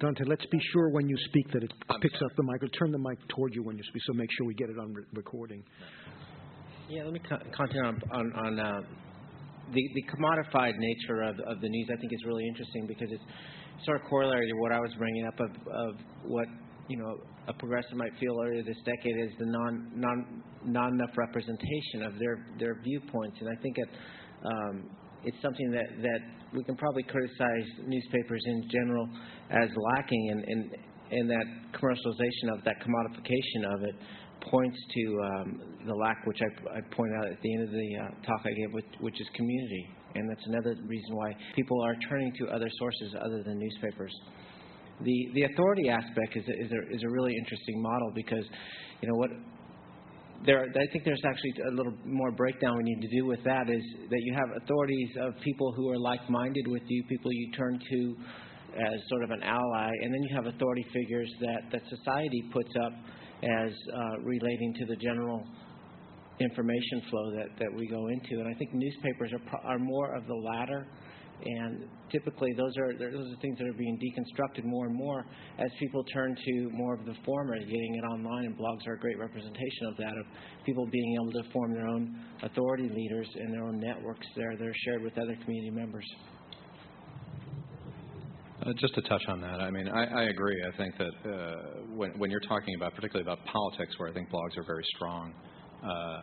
[0.00, 2.30] Dante, let's be sure when you speak that it I'm picks sorry.
[2.30, 2.60] up the mic.
[2.78, 4.92] Turn the mic toward you when you speak, so make sure we get it on
[4.92, 5.62] re- recording.
[6.88, 8.80] Yeah, let me co- continue on on, on uh,
[9.72, 11.88] the the commodified nature of of the news.
[11.92, 13.22] I think is really interesting because it's
[13.84, 15.94] sort of corollary to what I was bringing up of of
[16.24, 16.48] what
[16.88, 17.18] you know
[17.48, 22.18] a progressive might feel earlier this decade is the non non not enough representation of
[22.18, 23.88] their their viewpoints, and I think it.
[24.44, 24.90] Um,
[25.24, 26.20] it's something that, that
[26.54, 29.08] we can probably criticize newspapers in general
[29.50, 30.76] as lacking, and, and,
[31.10, 33.94] and that commercialization of that commodification of it
[34.50, 37.88] points to um, the lack, which I, I pointed out at the end of the
[37.96, 39.88] uh, talk I gave, which, which is community.
[40.14, 44.12] And that's another reason why people are turning to other sources other than newspapers.
[45.02, 48.44] The, the authority aspect is a, is, a, is a really interesting model because,
[49.00, 49.30] you know, what
[50.46, 53.70] there, I think there's actually a little more breakdown we need to do with that
[53.70, 57.80] is that you have authorities of people who are like-minded with you, people you turn
[57.90, 58.16] to
[58.76, 62.70] as sort of an ally, and then you have authority figures that, that society puts
[62.84, 62.92] up
[63.42, 65.44] as uh, relating to the general
[66.40, 68.40] information flow that, that we go into.
[68.42, 70.86] And I think newspapers are, pro- are more of the latter.
[71.44, 75.26] And typically, those are those are things that are being deconstructed more and more
[75.58, 78.46] as people turn to more of the former, getting it online.
[78.46, 80.26] And blogs are a great representation of that, of
[80.64, 84.66] people being able to form their own authority leaders and their own networks there that
[84.66, 86.06] are shared with other community members.
[88.62, 90.56] Uh, just to touch on that, I mean, I, I agree.
[90.72, 91.56] I think that uh,
[91.94, 95.34] when, when you're talking about, particularly about politics, where I think blogs are very strong,
[95.84, 96.20] uh,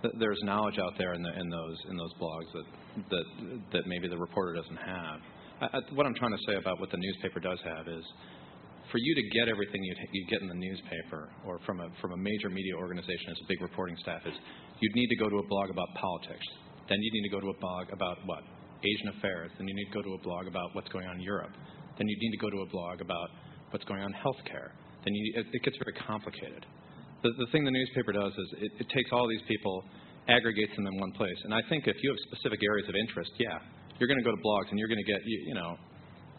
[0.00, 2.64] th- there's knowledge out there in, the, in those in those blogs that
[3.10, 3.26] that
[3.72, 5.18] that maybe the reporter doesn't have.
[5.60, 8.04] I, I, what I'm trying to say about what the newspaper does have is,
[8.90, 12.12] for you to get everything you you get in the newspaper or from a from
[12.12, 14.34] a major media organization as a big reporting staff is,
[14.80, 16.46] you'd need to go to a blog about politics.
[16.88, 18.42] Then you need to go to a blog about what
[18.82, 19.50] Asian affairs.
[19.56, 21.52] Then you need to go to a blog about what's going on in Europe.
[21.96, 23.30] Then you need to go to a blog about
[23.70, 24.74] what's going on in healthcare.
[25.04, 26.66] Then you, it, it gets very complicated.
[27.22, 29.84] The, the thing the newspaper does is it, it takes all these people,
[30.28, 31.36] aggregates them in one place.
[31.44, 33.58] And I think if you have specific areas of interest, yeah,
[33.98, 35.76] you're going to go to blogs and you're going to get, you, you know,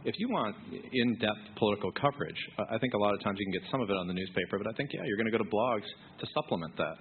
[0.05, 0.55] if you want
[0.91, 2.35] in-depth political coverage,
[2.69, 4.57] I think a lot of times you can get some of it on the newspaper,
[4.57, 5.87] but I think, yeah, you're going to go to blogs
[6.19, 6.95] to supplement that.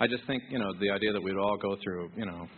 [0.00, 2.48] I just think, you know, the idea that we'd all go through, you know,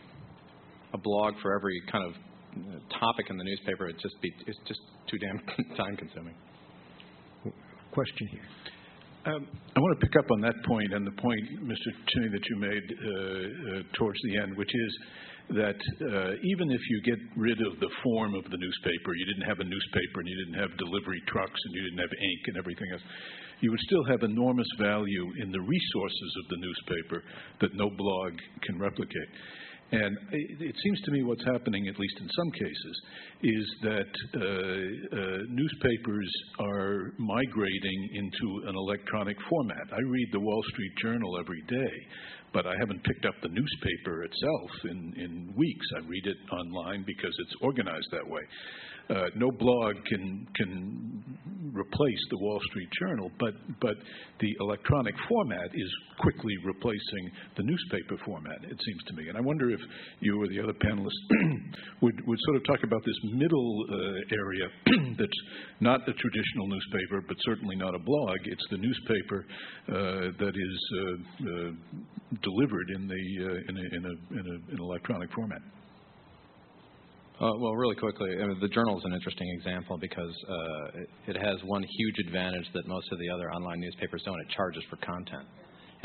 [0.93, 4.59] a blog for every kind of uh, topic in the newspaper, it just be, it's
[4.67, 4.81] just
[5.11, 5.39] too damn
[5.77, 6.35] time consuming.
[7.93, 8.43] Question here.
[9.25, 11.89] Um, I want to pick up on that point and the point, Mr.
[12.13, 14.93] Chinni, that you made uh, uh, towards the end, which is
[15.57, 19.49] that uh, even if you get rid of the form of the newspaper, you didn't
[19.49, 22.57] have a newspaper and you didn't have delivery trucks and you didn't have ink and
[22.59, 23.03] everything else,
[23.61, 27.25] you would still have enormous value in the resources of the newspaper
[27.65, 29.31] that no blog can replicate.
[29.95, 33.03] And it, seems to me what's happening, at least in some cases,
[33.43, 39.87] is that uh, uh, newspapers are migrating into an electronic format.
[39.93, 41.95] I read the Wall Street Journal every day,
[42.53, 45.87] but I haven't picked up the newspaper itself in, in weeks.
[45.97, 48.43] I read it online because it's organized that way.
[49.11, 51.23] Uh, no blog can can
[51.75, 53.97] replace the Wall Street Journal, but but
[54.41, 55.91] the electronic format is
[56.21, 58.63] quickly replacing the newspaper format.
[58.63, 59.81] It seems to me, and I wonder if
[60.21, 61.21] you or the other panelists
[62.01, 63.97] would would sort of talk about this middle uh,
[64.33, 64.67] area
[65.19, 65.41] that's
[65.81, 68.39] not a traditional newspaper, but certainly not a blog.
[68.45, 69.45] It's the newspaper
[69.89, 69.93] uh,
[70.39, 71.71] that is uh, uh,
[72.43, 75.61] delivered in the uh, in, a, in, a, in, a, in an electronic format.
[77.41, 81.35] Uh, well, really quickly, I mean, the journal is an interesting example because uh, it,
[81.35, 84.39] it has one huge advantage that most of the other online newspapers don't.
[84.39, 85.43] It charges for content,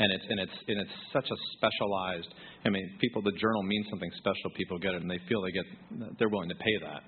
[0.00, 2.34] and it's and it's and it's such a specialized.
[2.66, 3.22] I mean, people.
[3.22, 4.50] The journal means something special.
[4.56, 6.18] People get it, and they feel they get.
[6.18, 7.02] They're willing to pay that.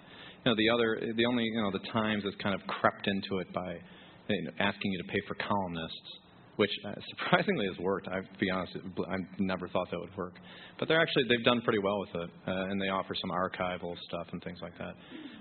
[0.47, 3.39] You know, the other, the only, you know, the Times has kind of crept into
[3.39, 3.75] it by
[4.29, 6.11] you know, asking you to pay for columnists
[6.63, 8.07] which uh, surprisingly has worked.
[8.07, 8.73] I, to be honest,
[9.11, 10.35] I never thought that would work.
[10.79, 13.99] But they're actually they've done pretty well with it, uh, and they offer some archival
[14.07, 14.95] stuff and things like that.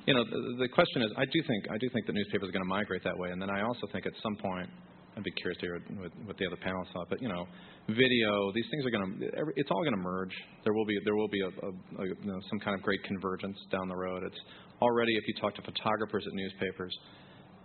[0.07, 2.55] You know, the, the question is, I do think I do think that newspapers are
[2.57, 4.69] going to migrate that way, and then I also think at some point.
[5.11, 7.45] I'd be curious to hear what, what the other panelists thought, but you know,
[7.89, 10.32] video, these things are going to, it's all going to merge.
[10.63, 11.69] There will be, there will be a, a,
[11.99, 14.24] a you know, some kind of great convergence down the road.
[14.24, 14.39] It's
[14.82, 16.95] already, if you talk to photographers at newspapers,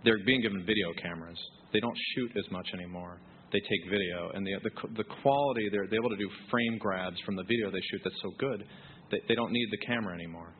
[0.03, 1.39] they're being given video cameras.
[1.71, 3.17] They don't shoot as much anymore
[3.51, 7.17] they take video, and the the, the quality they're, they're able to do frame grabs
[7.25, 8.65] from the video they shoot that's so good,
[9.11, 10.51] they, they don't need the camera anymore.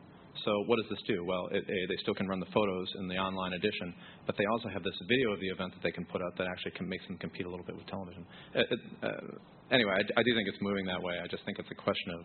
[0.44, 1.24] So what does this do?
[1.24, 3.92] Well, it, A, they still can run the photos in the online edition,
[4.24, 6.46] but they also have this video of the event that they can put out that
[6.46, 8.24] actually can makes them compete a little bit with television.
[8.54, 11.18] It, it, uh, anyway, I, I do think it's moving that way.
[11.18, 12.22] I just think it's a question of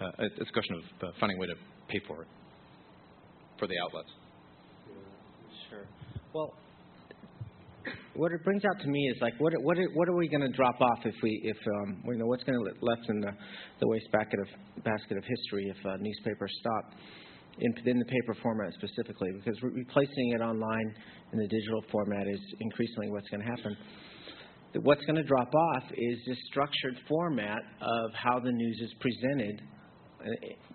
[0.00, 1.54] uh, it's a question of uh, finding a way to
[1.88, 2.28] pay for it
[3.58, 4.10] for the outlets.
[5.68, 5.86] Sure.
[6.34, 6.54] Well,
[8.14, 10.42] what it brings out to me is like, what what are, what are we going
[10.42, 13.32] to drop off if we if um, you know what's going to left in the
[13.80, 16.92] the waste basket of basket of history if uh, newspapers stop
[17.58, 20.94] in, in the paper format specifically because re- replacing it online
[21.32, 23.76] in the digital format is increasingly what's going to happen.
[24.82, 29.60] What's going to drop off is this structured format of how the news is presented
[30.20, 30.24] uh,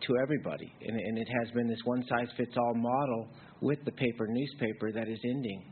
[0.01, 3.27] to everybody, and, and it has been this one size fits all model
[3.61, 5.63] with the paper newspaper that is ending.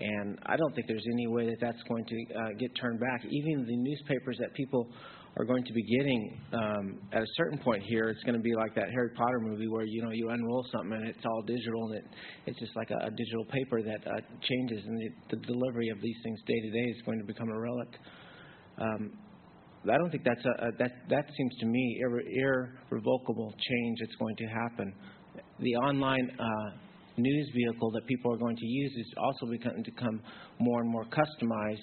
[0.00, 3.24] And I don't think there's any way that that's going to uh, get turned back.
[3.24, 4.88] Even the newspapers that people
[5.36, 8.54] are going to be getting um, at a certain point here, it's going to be
[8.54, 11.86] like that Harry Potter movie where you know you unroll something and it's all digital
[11.86, 12.04] and it,
[12.46, 16.00] it's just like a, a digital paper that uh, changes, and the, the delivery of
[16.00, 17.88] these things day to day is going to become a relic.
[18.78, 19.12] Um,
[19.84, 22.20] I don't think that's a, a that that seems to me irre,
[22.90, 24.92] irrevocable change that's going to happen.
[25.60, 26.70] The online uh,
[27.18, 30.20] news vehicle that people are going to use is also becoming to become
[30.58, 31.76] more and more customized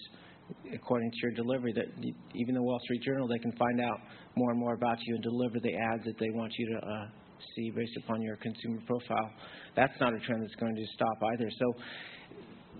[0.74, 1.74] according to your delivery.
[1.74, 1.88] That
[2.36, 4.00] even the Wall Street Journal, they can find out
[4.36, 7.08] more and more about you and deliver the ads that they want you to uh,
[7.56, 9.32] see based upon your consumer profile.
[9.76, 11.50] That's not a trend that's going to stop either.
[11.60, 11.74] So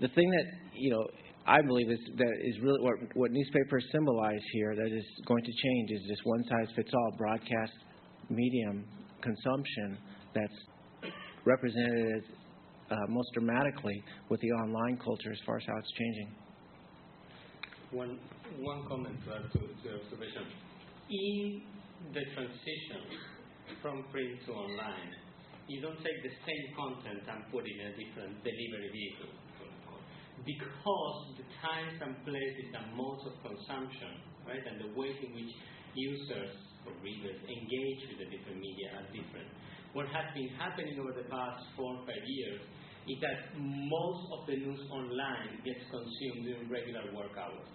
[0.00, 0.44] the thing that
[0.74, 1.06] you know
[1.46, 5.52] I believe is that is really what, what newspapers symbolize here that is going to
[5.52, 7.72] change is this one size fits all broadcast
[8.28, 8.84] medium
[9.22, 9.98] consumption
[10.34, 11.12] that's
[11.44, 12.24] represented
[12.90, 16.30] uh, most dramatically with the online culture as far as how it's changing.
[17.90, 18.18] One,
[18.58, 20.44] one comment to add to, the observation.
[21.10, 21.62] In
[22.12, 23.02] the transition
[23.82, 25.14] from print to online,
[25.68, 29.32] you don't take the same content and put in a different delivery vehicle.
[30.46, 34.14] Because the times and places and modes of consumption,
[34.46, 35.50] right, and the ways in which
[35.94, 36.54] users
[36.86, 39.50] or readers engage with the different media are different.
[39.96, 42.60] What has been happening over the past four or five years
[43.08, 47.72] is that most of the news online gets consumed during regular work hours.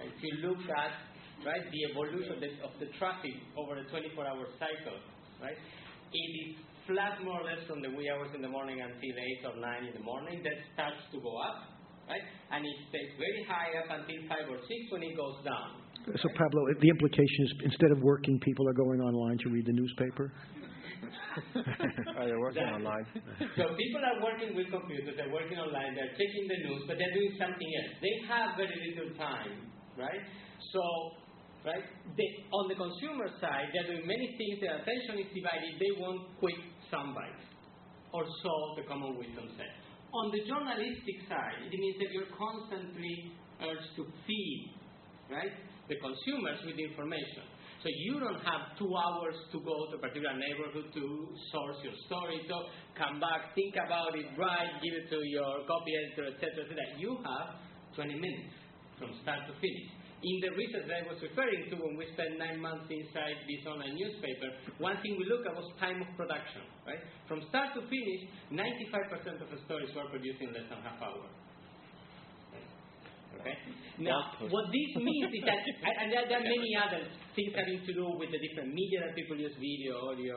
[0.00, 0.96] If you look at
[1.44, 4.96] right the evolution of the, of the traffic over a 24-hour cycle,
[5.44, 6.56] right, it is
[6.88, 9.12] flat more or less from the wee hours in the morning until
[9.44, 10.40] 8 or 9 in the morning.
[10.40, 11.68] That starts to go up,
[12.08, 15.84] right, and it stays very high up until 5 or 6 when it goes down.
[16.16, 19.76] So Pablo, the implication is instead of working, people are going online to read the
[19.76, 20.32] newspaper.
[22.18, 23.06] oh, they're working That- online.
[23.58, 27.14] So people are working with computers, they're working online, they're checking the news, but they're
[27.16, 27.92] doing something else.
[28.00, 29.68] They have very little time,
[29.98, 30.22] right?
[30.72, 30.82] So,
[31.66, 31.84] right,
[32.16, 36.32] they, on the consumer side, they're doing many things, their attention is divided, they want
[36.40, 36.56] quick
[36.88, 37.44] soundbites,
[38.12, 39.74] or so the common wisdom says.
[40.12, 43.32] On the journalistic side, it means that you're constantly
[43.64, 44.76] urged to feed,
[45.32, 45.52] right,
[45.88, 47.48] the consumers with information.
[47.82, 51.04] So you don't have two hours to go to a particular neighborhood to
[51.50, 52.38] source your story.
[52.46, 56.78] So come back, think about it, write, give it to your copy editor, etc., etc.
[57.02, 57.58] You have
[57.98, 58.54] 20 minutes
[59.02, 59.90] from start to finish.
[60.22, 63.66] In the research that I was referring to, when we spent nine months inside this
[63.66, 66.62] online newspaper, one thing we looked at was time of production.
[66.86, 67.02] Right?
[67.26, 71.26] From start to finish, 95% of the stories were produced in less than half hour.
[73.40, 73.56] Okay?
[73.98, 75.60] Now, what this means is that,
[76.02, 77.06] and there, there are many other
[77.36, 80.36] things having to do with the different media that people use, video, audio,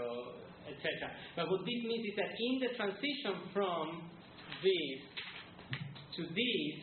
[0.67, 1.11] etc.
[1.35, 4.09] But what this means is that in the transition from
[4.63, 4.97] this
[6.15, 6.75] to this,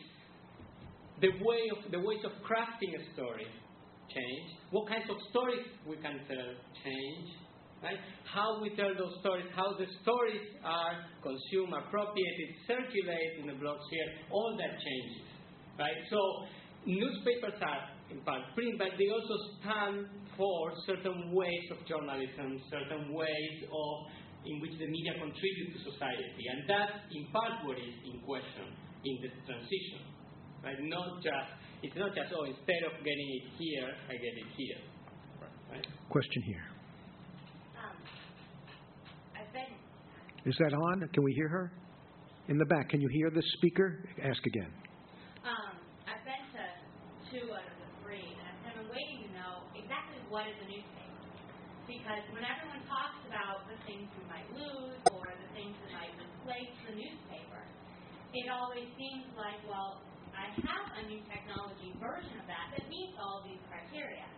[1.21, 3.47] the way of the ways of crafting a story
[4.13, 4.47] change.
[4.71, 6.49] What kinds of stories we can tell
[6.83, 7.27] change.
[7.81, 7.99] Right?
[8.23, 13.75] How we tell those stories, how the stories are consumed, appropriated, circulate in the blog
[13.91, 15.32] sphere, all that changes.
[15.79, 15.99] Right?
[16.09, 16.19] So
[16.85, 20.05] newspapers are in part print, but they also stand
[20.37, 23.93] for certain ways of journalism, certain ways of
[24.45, 28.67] in which the media contribute to society, and that's in part what is in question
[29.05, 30.03] in the transition.
[30.63, 30.75] Right?
[30.83, 31.49] Not just
[31.81, 34.81] it's not just oh instead of getting it here, I get it here.
[35.71, 35.87] Right?
[36.09, 36.65] Question here.
[37.79, 37.95] Um,
[39.35, 39.71] I've been,
[40.45, 41.07] Is that on?
[41.13, 41.71] Can we hear her?
[42.49, 44.03] In the back, can you hear the speaker?
[44.23, 44.71] Ask again.
[45.43, 46.63] um, I've been to
[47.33, 50.53] two out of the three, and kind of been waiting to know exactly what is
[50.61, 51.17] a newspaper.
[51.89, 56.13] Because when everyone talks about the things we might lose or the things that might
[56.13, 57.65] replace the newspaper,
[58.37, 60.05] it always seems like, well,
[60.37, 64.29] I have a new technology version of that that meets all these criteria.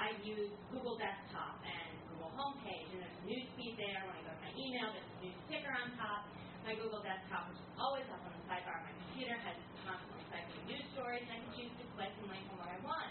[0.00, 4.00] I use Google Desktop and Google Homepage, and there's a news feed there.
[4.08, 6.24] When I go to my email, there's a news sticker on top.
[6.64, 10.24] My Google Desktop, which is always up on the sidebar of my computer, has constantly
[10.28, 13.10] cycling news stories, and I can choose to click and link on what I want.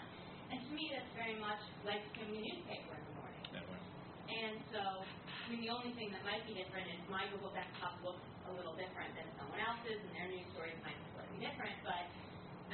[0.50, 3.38] And to me, that's very much like skimming a newspaper in the morning.
[3.54, 8.02] And so, I mean, the only thing that might be different is my Google Desktop
[8.02, 11.78] looks a little different than someone else's, and their news stories might be slightly different.
[11.86, 12.02] But,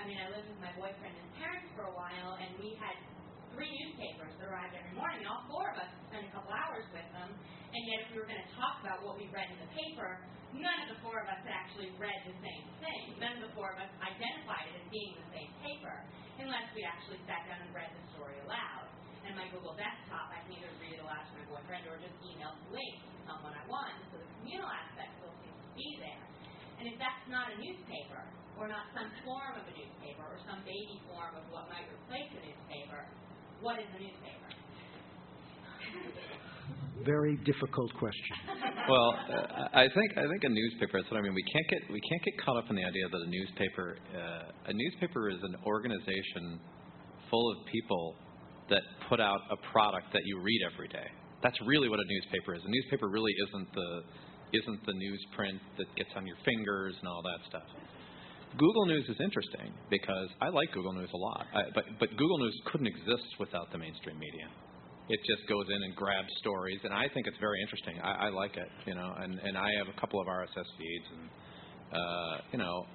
[0.01, 2.97] I mean, I lived with my boyfriend and parents for a while, and we had
[3.53, 5.29] three newspapers that arrived every morning.
[5.29, 7.37] All four of us spent a couple hours with them,
[7.77, 10.17] and yet if we were going to talk about what we read in the paper,
[10.57, 13.13] none of the four of us had actually read the same thing.
[13.21, 15.93] None of the four of us identified it as being the same paper,
[16.41, 18.89] unless we actually sat down and read the story aloud.
[19.29, 22.17] And my Google Desktop, I can either read it aloud to my boyfriend or just
[22.25, 23.93] email the link to someone I want.
[24.09, 26.25] So the communal aspect still seems to be there.
[26.81, 28.25] And if that's not a newspaper,
[28.57, 32.33] or not some form of a newspaper, or some baby form of what might replace
[32.33, 33.05] a newspaper,
[33.61, 34.49] what is a newspaper?
[37.05, 38.37] Very difficult question.
[38.89, 41.01] well, uh, I think I think a newspaper.
[41.01, 41.35] That's what I mean.
[41.35, 44.71] We can't get we can't get caught up in the idea that a newspaper uh,
[44.71, 46.59] a newspaper is an organization
[47.31, 48.17] full of people
[48.71, 51.07] that put out a product that you read every day.
[51.43, 52.63] That's really what a newspaper is.
[52.65, 53.91] A newspaper really isn't the
[54.55, 57.69] isn't the newsprint that gets on your fingers and all that stuff.
[58.57, 62.39] Google News is interesting because I like Google News a lot, I, but but Google
[62.39, 64.49] News couldn't exist without the mainstream media.
[65.09, 68.01] It just goes in and grabs stories, and I think it's very interesting.
[68.03, 71.07] I, I like it, you know, and and I have a couple of RSS feeds,
[71.15, 71.25] and
[71.95, 72.87] uh, you know,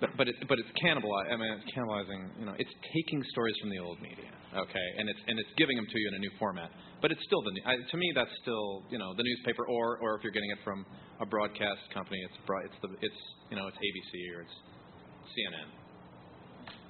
[0.00, 1.12] but but it, but it's cannibal.
[1.12, 2.40] I mean, it's cannibalizing.
[2.40, 5.76] You know, it's taking stories from the old media, okay, and it's and it's giving
[5.76, 6.70] them to you in a new format.
[7.02, 10.16] But it's still the I, to me that's still you know the newspaper, or or
[10.16, 10.86] if you're getting it from
[11.20, 13.20] a broadcast company, it's broad, it's the it's
[13.50, 14.56] you know it's ABC or it's
[15.36, 15.68] CNN.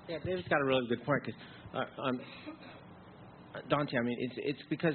[0.09, 1.41] Yeah, David's got a really good point because
[1.75, 2.21] uh, um,
[3.69, 4.95] Dante, I mean, it's it's because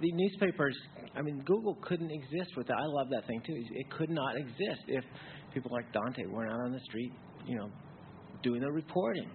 [0.00, 0.76] the newspapers.
[1.14, 2.78] I mean, Google couldn't exist without.
[2.78, 3.54] I love that thing too.
[3.54, 5.04] It could not exist if
[5.52, 7.12] people like Dante weren't out on the street,
[7.46, 7.68] you know,
[8.42, 9.28] doing the reporting.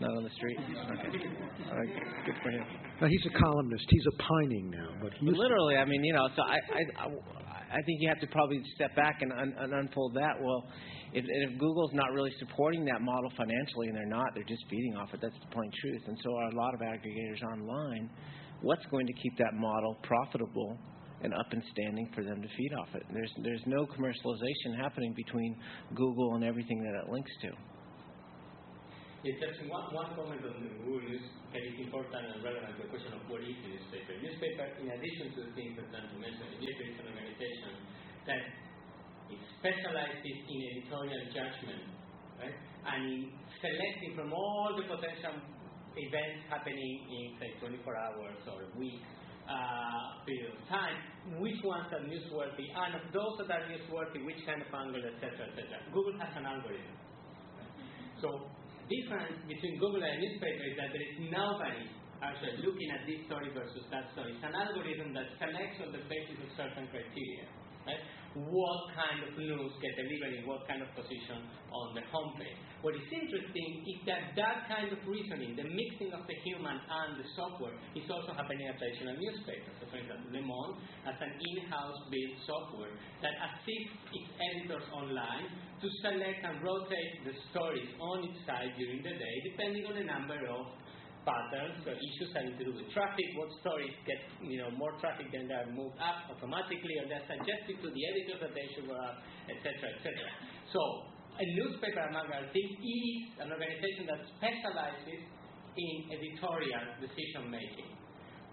[0.00, 0.56] Not on the street.
[0.58, 1.18] Okay.
[1.18, 2.00] okay.
[2.24, 2.64] Good for him.
[3.02, 3.84] Now, he's a columnist.
[3.86, 6.26] He's opining now, but literally, I mean, you know.
[6.34, 7.06] So I, I,
[7.70, 10.34] I think you have to probably step back and, un, and unfold that.
[10.40, 10.64] Well,
[11.12, 14.96] if, if Google's not really supporting that model financially, and they're not, they're just feeding
[14.96, 15.20] off it.
[15.22, 16.02] That's the plain truth.
[16.06, 18.10] And so are a lot of aggregators online.
[18.62, 20.76] What's going to keep that model profitable
[21.22, 23.02] and up and standing for them to feed off it?
[23.12, 25.56] There's there's no commercialization happening between
[25.94, 27.50] Google and everything that it links to.
[29.20, 31.20] Yes, just one, one comment on the News
[31.52, 34.16] that is important and relevant to the question of what is a newspaper.
[34.16, 37.72] Newspaper, in addition to the things that Dante mentioned, newspaper is an organization
[38.24, 38.40] that
[39.60, 41.84] specializes in editorial judgment,
[42.40, 42.56] right?
[42.88, 43.20] And in
[43.60, 45.36] selecting from all the potential
[46.00, 49.04] events happening in, say, 24 hours or a week
[49.44, 50.96] uh, period of time,
[51.44, 55.44] which ones are newsworthy, and of those that are newsworthy, which kind of angle, etc.,
[55.52, 55.76] etc.
[55.92, 56.96] Google has an algorithm.
[58.24, 58.48] So
[58.90, 61.86] difference between Google and a newspaper is that there is nobody
[62.20, 64.36] actually looking at this story versus that story.
[64.36, 67.48] It's an algorithm that selects on the basis of certain criteria.
[67.88, 68.02] Right?
[68.30, 72.58] What kind of news get delivered in what kind of position on the homepage.
[72.78, 77.18] What is interesting is that that kind of reasoning, the mixing of the human and
[77.18, 79.74] the software, is also happening at traditional newspapers.
[79.82, 85.50] So, for example, Le Monde has an in-house built software that assists its editors online
[85.82, 90.06] to select and rotate the stories on its site during the day, depending on the
[90.06, 90.70] number of
[91.24, 95.28] patterns or issues having to do with traffic, what stories get you know more traffic
[95.32, 98.96] than are moved up automatically, or they're suggested to the editors that they should go
[98.96, 100.12] up, etc., etc.
[100.72, 100.80] So
[101.40, 105.20] a newspaper, among other things, is an organization that specializes
[105.76, 107.88] in editorial decision making.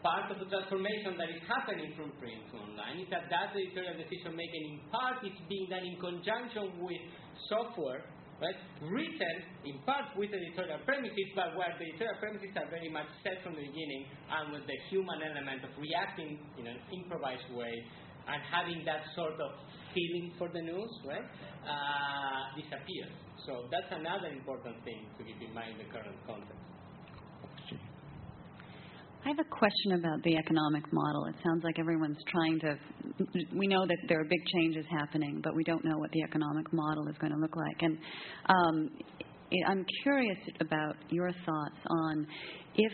[0.06, 3.98] Part of the transformation that is happening from print to online is that that editorial
[3.98, 7.02] decision making, in part, is being done in conjunction with
[7.50, 8.06] software
[8.42, 8.58] right?
[8.82, 9.36] Written
[9.66, 13.58] in part with editorial premises, but where the editorial premises are very much set from
[13.58, 17.74] the beginning and with the human element of reacting in an improvised way
[18.28, 19.52] and having that sort of
[19.96, 21.26] feeling for the news, right,
[21.66, 23.14] uh, disappears.
[23.48, 26.67] So that's another important thing to keep in mind in the current context.
[29.26, 31.26] I have a question about the economic model.
[31.26, 32.78] It sounds like everyone's trying to.
[33.54, 36.72] We know that there are big changes happening, but we don't know what the economic
[36.72, 37.82] model is going to look like.
[37.82, 37.98] And
[38.48, 38.90] um,
[39.68, 42.28] I'm curious about your thoughts on
[42.76, 42.92] if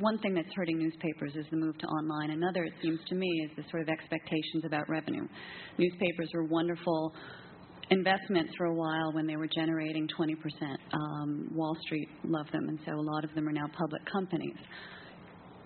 [0.00, 2.30] one thing that's hurting newspapers is the move to online.
[2.30, 5.26] Another, it seems to me, is the sort of expectations about revenue.
[5.78, 7.12] Newspapers were wonderful
[7.90, 10.34] investments for a while when they were generating 20%.
[10.92, 14.56] Um, Wall Street loved them, and so a lot of them are now public companies.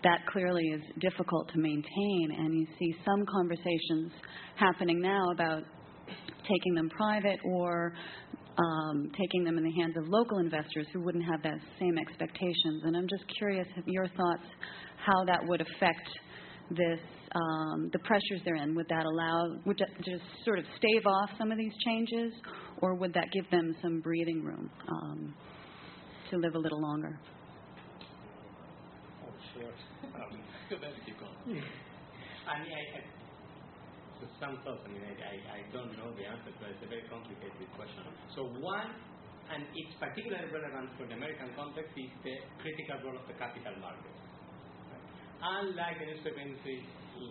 [0.03, 4.13] That clearly is difficult to maintain, and you see some conversations
[4.57, 5.63] happening now about
[6.49, 7.93] taking them private or
[8.57, 12.83] um, taking them in the hands of local investors who wouldn't have that same expectations.
[12.85, 14.49] And I'm just curious your thoughts
[15.05, 16.09] how that would affect
[16.71, 17.01] this,
[17.35, 18.75] um, the pressures they're in.
[18.75, 22.33] Would that allow, would that just sort of stave off some of these changes,
[22.83, 25.35] or would that give them some breathing room um,
[26.31, 27.19] to live a little longer?
[29.25, 29.73] Oh, sure.
[30.15, 30.39] Um,
[31.07, 31.30] keep going.
[31.49, 31.65] Hmm.
[32.45, 33.01] I mean, I, I,
[34.21, 34.85] so some thoughts.
[34.85, 36.61] I mean, I, I, I don't know the answer it.
[36.61, 38.05] It's a very complicated question.
[38.37, 38.93] So one,
[39.49, 43.73] and it's particularly relevant for the American context, is the critical role of the capital
[43.81, 44.21] markets.
[45.41, 46.85] Unlike the newspaper industry,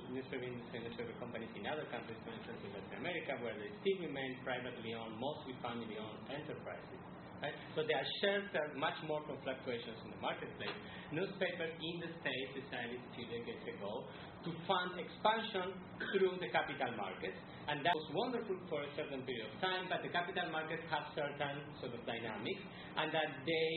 [0.09, 4.09] newspaper industry, newspaper companies in other countries, for instance in Latin America, where they still
[4.09, 7.01] remain privately owned, mostly family-owned enterprises.
[7.39, 7.55] Right?
[7.71, 10.75] So they are sheltered much more from fluctuations in the marketplace.
[11.15, 14.03] Newspapers in the States decided a few decades ago
[14.43, 15.71] to fund expansion
[16.11, 17.39] through the capital markets,
[17.71, 21.07] and that was wonderful for a certain period of time, but the capital markets have
[21.15, 22.63] certain sort of dynamics,
[22.99, 23.71] and that they,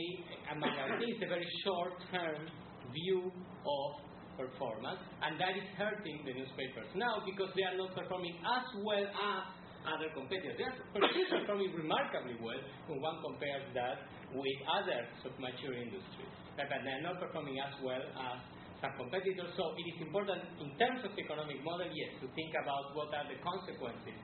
[0.51, 2.47] among other things, a very short-term
[2.91, 3.89] view of
[4.35, 9.07] performance, and that is hurting the newspapers now because they are not performing as well
[9.07, 9.41] as
[9.85, 10.55] other competitors.
[10.57, 15.05] They are performing remarkably well when one compares that with other
[15.37, 18.37] mature industries, but they are not performing as well as
[18.81, 19.51] some competitors.
[19.55, 23.13] So it is important in terms of the economic model, yes, to think about what
[23.15, 24.19] are the consequences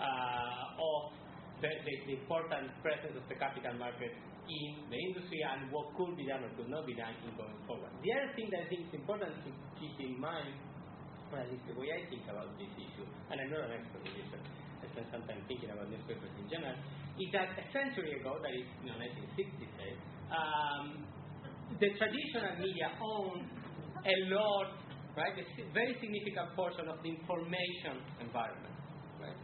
[0.00, 1.00] uh, of
[1.60, 4.16] the, the, the important presence of the capital market
[4.50, 7.54] in the industry and what could be done or could not be done in going
[7.68, 7.92] forward.
[8.02, 10.58] The other thing that I think is important to keep in mind,
[11.30, 14.02] or at least the way I think about this issue, and I'm not an expert
[14.02, 14.42] in this,
[14.94, 16.74] but I spend some time thinking about newspapers in general,
[17.18, 19.90] is that a century ago, that is, you know, 1960 say,
[20.30, 21.06] um,
[21.78, 23.46] the traditional media owned
[24.02, 24.74] a lot,
[25.14, 28.74] right, a very significant portion of the information environment,
[29.20, 29.36] right?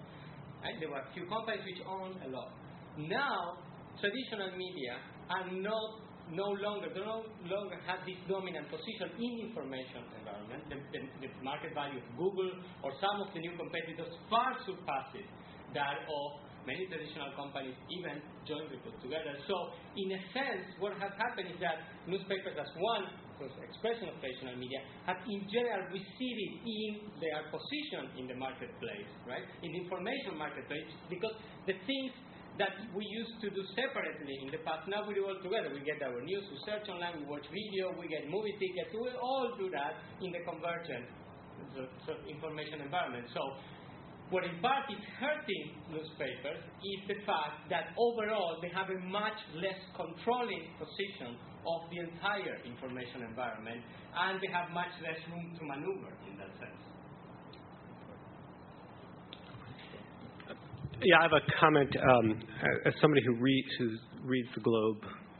[0.62, 0.74] right?
[0.80, 2.50] There were a few companies which owned a lot.
[2.96, 3.62] Now,
[4.00, 4.98] traditional media
[5.30, 10.62] are not no longer they no longer have this dominant position in information environment.
[10.70, 12.50] The, the, the, market value of Google
[12.82, 15.26] or some of the new competitors far surpasses
[15.74, 19.38] that of many traditional companies, even jointly put together.
[19.46, 19.54] So,
[19.94, 23.06] in a sense, what has happened is that newspapers, as one
[23.62, 29.46] expression of traditional media, have in general receded in their position in the marketplace, right?
[29.62, 31.38] In the information marketplace, because
[31.70, 32.12] the things
[32.58, 34.88] that we used to do separately in the past.
[34.88, 35.72] Now we do all together.
[35.72, 38.92] We get our news, we search online, we watch video, we get movie tickets.
[38.96, 41.04] We all do that in the convergent
[42.28, 43.28] information environment.
[43.36, 43.40] So
[44.30, 49.38] what in part is hurting newspapers is the fact that overall they have a much
[49.54, 53.84] less controlling position of the entire information environment
[54.16, 56.95] and they have much less room to maneuver in that sense.
[61.04, 61.94] Yeah, I have a comment.
[61.94, 62.40] Um,
[62.86, 63.90] as somebody who reads, who
[64.24, 64.96] reads the Globe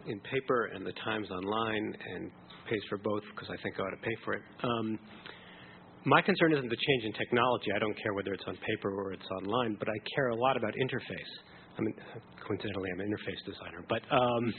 [0.07, 2.31] in paper and the Times online and
[2.69, 4.43] pays for both because I think I ought to pay for it.
[4.63, 4.99] Um,
[6.05, 7.73] my concern isn't the change in technology.
[7.75, 10.57] I don't care whether it's on paper or it's online, but I care a lot
[10.59, 11.33] about interface.
[11.79, 11.95] I mean,
[12.47, 13.81] coincidentally, I'm an interface designer.
[13.89, 14.53] But um,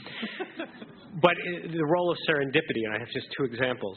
[1.22, 3.96] but the role of serendipity, and I have just two examples.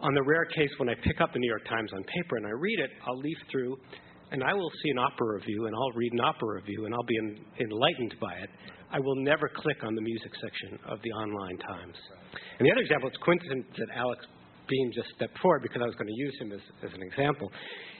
[0.00, 2.46] On the rare case when I pick up the New York Times on paper and
[2.46, 3.76] I read it, I'll leaf through
[4.32, 7.04] and I will see an opera review and I'll read an opera review and I'll
[7.04, 8.50] be en- enlightened by it.
[8.90, 11.96] I will never click on the music section of the online Times.
[12.58, 14.24] And the other example, it's coincident that Alex
[14.68, 17.52] Beam just stepped forward because I was going to use him as, as an example,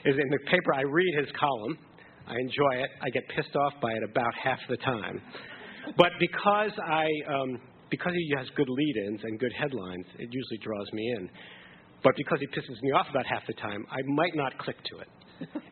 [0.05, 1.77] is in the paper I read his column.
[2.25, 2.89] I enjoy it.
[3.01, 5.21] I get pissed off by it about half the time.
[5.97, 7.59] But because I um,
[7.91, 11.29] because he has good lead-ins and good headlines, it usually draws me in.
[12.03, 14.99] But because he pisses me off about half the time, I might not click to
[14.99, 15.07] it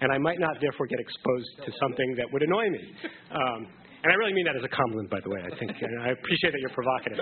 [0.01, 2.83] and I might not therefore get exposed to something that would annoy me.
[3.31, 3.67] Um,
[4.03, 5.41] and I really mean that as a compliment, by the way.
[5.45, 7.19] I think I appreciate that you're provocative.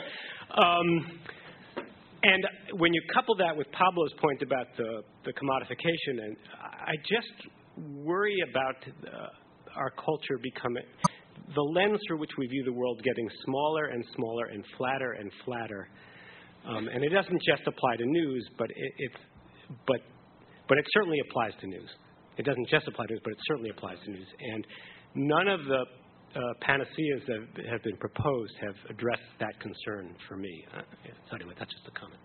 [0.55, 1.19] Um,
[2.23, 2.43] and
[2.79, 7.49] when you couple that with Pablo's point about the, the commodification, and I just
[8.03, 9.27] worry about uh,
[9.75, 10.83] our culture becoming
[11.55, 15.31] the lens through which we view the world getting smaller and smaller and flatter and
[15.45, 15.87] flatter.
[16.67, 19.11] Um, and it doesn't just apply to news, but it,
[19.87, 20.01] but
[20.67, 21.89] but it certainly applies to news.
[22.39, 24.27] It doesn't just apply to news, but it certainly applies to news.
[24.39, 24.65] And
[25.13, 30.65] none of the uh, panaceas that have been proposed have addressed that concern for me.
[30.71, 30.81] Uh,
[31.29, 32.19] so anyway, that's just a comment.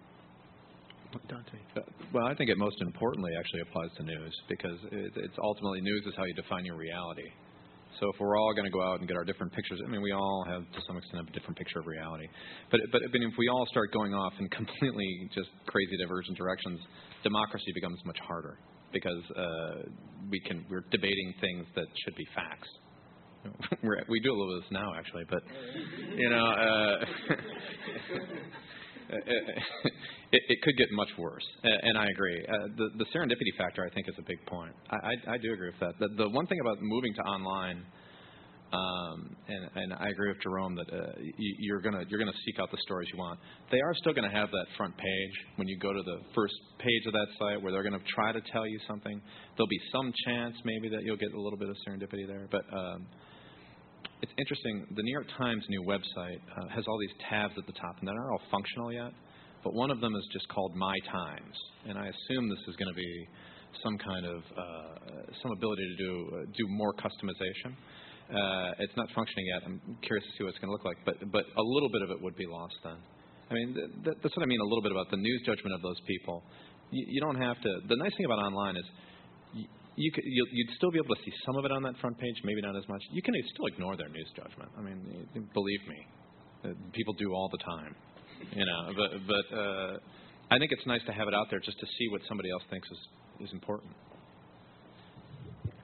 [1.29, 1.59] Dante.
[1.77, 1.81] Uh,
[2.13, 6.03] well, I think it most importantly actually applies to news because it, it's ultimately news
[6.07, 7.31] is how you define your reality.
[8.01, 10.03] So if we're all going to go out and get our different pictures, I mean,
[10.03, 12.27] we all have to some extent a different picture of reality.
[12.71, 16.37] But but I mean, if we all start going off in completely just crazy divergent
[16.37, 16.81] directions,
[17.23, 18.59] democracy becomes much harder
[18.95, 19.83] because uh,
[20.31, 22.69] we can we're debating things that should be facts.
[24.09, 25.43] We do a little of this now, actually, but
[26.17, 27.05] you know, uh,
[30.33, 31.45] it, it could get much worse.
[31.63, 32.45] And I agree.
[32.49, 34.73] Uh, the, the serendipity factor, I think, is a big point.
[34.91, 35.99] I, I, I do agree with that.
[36.01, 37.85] The, the one thing about moving to online
[38.75, 42.59] um, and, and I agree with Jerome that uh, you, you're gonna you're gonna seek
[42.61, 43.39] out the stories you want.
[43.71, 47.07] They are still gonna have that front page when you go to the first page
[47.07, 49.21] of that site where they're gonna try to tell you something.
[49.57, 52.63] There'll be some chance maybe that you'll get a little bit of serendipity there, but
[52.73, 53.07] um,
[54.23, 54.87] it's interesting.
[54.97, 58.09] The New York Times new website uh, has all these tabs at the top, and
[58.09, 59.13] they're not all functional yet.
[59.63, 61.57] But one of them is just called My Times,
[61.89, 63.29] and I assume this is going to be
[63.83, 67.75] some kind of uh, some ability to do uh, do more customization.
[68.31, 69.63] Uh, it's not functioning yet.
[69.67, 72.03] I'm curious to see what it's going to look like, but but a little bit
[72.03, 72.97] of it would be lost then.
[73.51, 75.77] I mean, th- th- that's what I mean a little bit about the news judgment
[75.77, 76.43] of those people.
[76.91, 77.71] You, you don't have to.
[77.89, 78.87] The nice thing about online is
[79.53, 82.01] you, you could, you, you'd still be able to see some of it on that
[82.01, 83.03] front page, maybe not as much.
[83.13, 84.73] You can still ignore their news judgment.
[84.79, 85.05] I mean,
[85.53, 86.01] believe me,
[86.65, 87.95] uh, people do all the time.
[88.53, 89.93] You know, but but uh,
[90.51, 92.63] I think it's nice to have it out there just to see what somebody else
[92.71, 93.93] thinks is is important.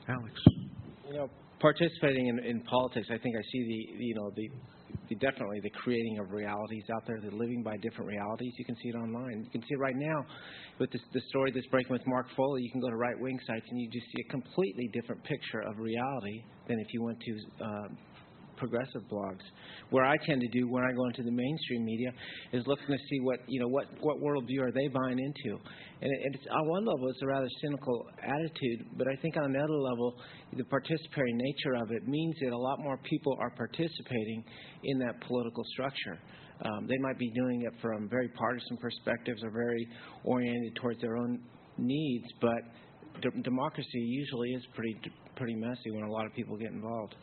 [0.08, 0.34] Alex.
[1.08, 1.30] You know,
[1.60, 4.48] participating in, in politics, I think I see the you know the,
[5.08, 8.52] the definitely the creating of realities out there, the living by different realities.
[8.58, 9.44] You can see it online.
[9.44, 10.24] You can see it right now
[10.78, 12.62] with this, the story that's breaking with Mark Foley.
[12.62, 15.60] You can go to right wing sites and you just see a completely different picture
[15.60, 17.88] of reality than if you went to uh,
[18.60, 19.42] progressive blogs.
[19.90, 22.12] Where I tend to do when I go into the mainstream media
[22.52, 25.58] is looking to see what you know what what worldview are they buying into,
[26.00, 29.44] and, it, it's on one level it's a rather cynical attitude, but I think on
[29.44, 30.14] another level
[30.52, 34.44] the participatory nature of it means that a lot more people are participating
[34.84, 36.18] in that political structure.
[36.62, 39.88] Um, they might be doing it from very partisan perspectives or very
[40.24, 41.40] oriented towards their own
[41.78, 42.60] needs, but
[43.22, 44.96] d- democracy usually is pretty
[45.36, 47.14] pretty messy when a lot of people get involved.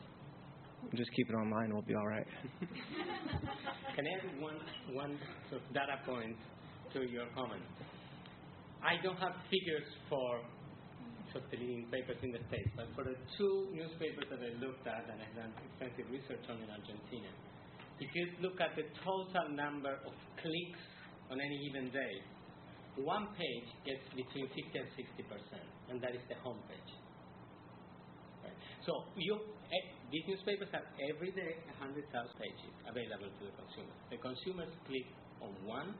[0.95, 2.27] Just keep it online, we'll be all right.
[3.95, 4.55] Can I add one,
[4.93, 5.19] one
[5.49, 6.37] sort of data point
[6.93, 7.63] to your comment?
[8.79, 10.39] I don't have figures for
[11.33, 14.55] sort of the leading papers in the States, but for the two newspapers that I
[14.63, 17.31] looked at and I've done extensive research on in Argentina,
[17.99, 20.83] if you look at the total number of clicks
[21.27, 22.13] on any given day,
[23.03, 26.91] one page gets between 50 and 60 percent, and that is the home page.
[28.45, 28.57] Right.
[28.85, 32.07] So you, eh, these newspapers have every day 100,000
[32.39, 33.93] pages available to the consumer.
[34.07, 35.07] The consumers click
[35.43, 35.91] on one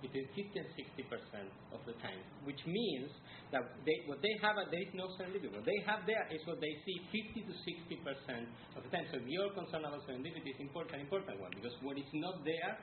[0.00, 3.12] between 50 and 60 percent of the time, which means
[3.52, 5.52] that they, what they have, uh, there is no serendipity.
[5.52, 6.96] What they have there is what they see
[7.36, 8.46] 50 to 60 percent
[8.78, 9.04] of the time.
[9.12, 12.40] So if you're concerned about serendipity, is important, an important one because what is not
[12.48, 12.80] there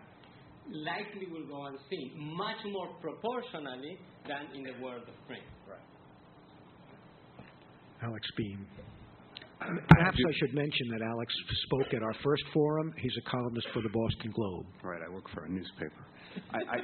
[0.69, 5.47] likely will go unseen, much more proportionally than in the world of print.
[5.65, 5.79] Right.
[8.03, 8.67] Alex Beam.
[9.59, 11.33] Perhaps I should mention that Alex
[11.65, 12.93] spoke at our first forum.
[12.97, 14.65] He's a columnist for the Boston Globe.
[14.83, 16.05] Right, I work for a newspaper.
[16.53, 16.77] I, I,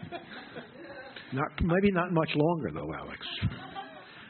[1.33, 3.19] not maybe not much longer though, Alex.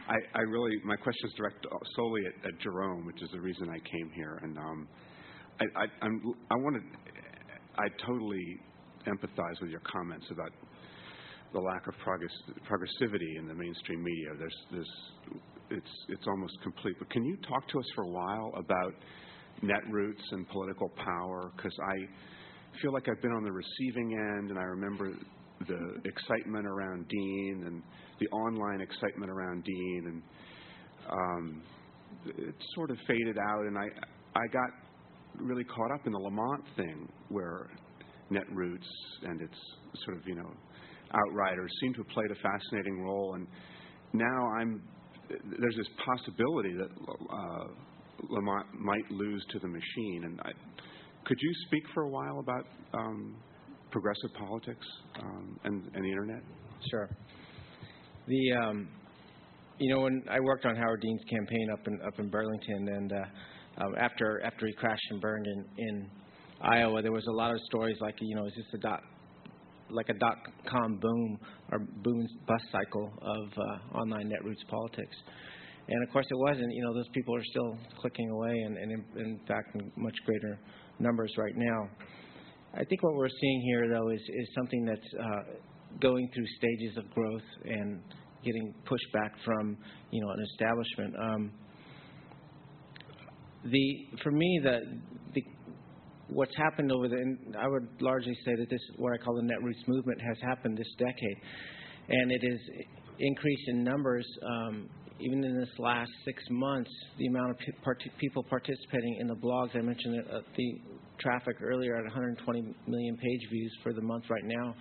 [0.09, 3.69] I, I really my question is directed solely at, at Jerome, which is the reason
[3.69, 4.87] I came here, and um,
[5.61, 6.21] I, I, I'm,
[6.51, 6.81] I want to.
[7.77, 8.59] I totally
[9.07, 10.51] empathize with your comments about
[11.53, 12.31] the lack of progress,
[12.69, 14.29] progressivity in the mainstream media.
[14.37, 14.91] There's, there's,
[15.69, 16.95] it's, it's almost complete.
[16.99, 18.93] But can you talk to us for a while about
[19.63, 21.51] netroots and political power?
[21.55, 25.13] Because I feel like I've been on the receiving end, and I remember
[25.67, 27.81] the excitement around Dean and
[28.19, 30.23] the online excitement around Dean, and
[31.09, 31.61] um,
[32.25, 33.61] it sort of faded out.
[33.65, 33.85] And I,
[34.35, 34.69] I got
[35.39, 37.69] really caught up in the Lamont thing, where
[38.31, 38.87] netroots
[39.23, 39.57] and its
[40.05, 40.51] sort of you know
[41.13, 43.35] outriders seem to have played a fascinating role.
[43.35, 43.47] And
[44.13, 44.81] now I'm
[45.59, 46.89] there's this possibility that
[47.31, 47.67] uh,
[48.29, 50.23] Lamont might lose to the machine.
[50.25, 50.51] And I,
[51.25, 53.35] could you speak for a while about um,
[53.91, 54.85] progressive politics
[55.19, 56.41] um, and, and the internet?
[56.89, 57.09] Sure.
[58.27, 58.87] The um,
[59.79, 63.11] you know when I worked on Howard Dean's campaign up in up in Burlington, and
[63.11, 66.09] uh, um, after after he crashed and burned in in
[66.61, 69.01] Iowa, there was a lot of stories like you know is this a dot
[69.93, 71.39] like a dot com boom
[71.71, 75.15] or boom bust cycle of uh, online netroots politics.
[75.87, 76.71] And of course, it wasn't.
[76.71, 80.15] You know, those people are still clicking away, and, and in, in fact, in much
[80.25, 80.59] greater
[80.99, 81.89] numbers right now.
[82.73, 85.41] I think what we're seeing here, though, is, is something that's uh,
[86.01, 88.01] going through stages of growth and
[88.43, 89.77] getting pushed back from,
[90.11, 91.13] you know, an establishment.
[91.21, 91.51] Um,
[93.65, 94.79] the for me the
[96.33, 99.41] what's happened over the and I would largely say that this what I call the
[99.41, 101.37] Netroots movement has happened this decade,
[102.09, 102.59] and it is
[103.19, 104.25] increased in numbers.
[104.45, 104.89] Um,
[105.19, 109.75] even in this last six months, the amount of part- people participating in the blogs,
[109.75, 110.81] I mentioned uh, the
[111.19, 114.75] traffic earlier at 120 million page views for the month right now.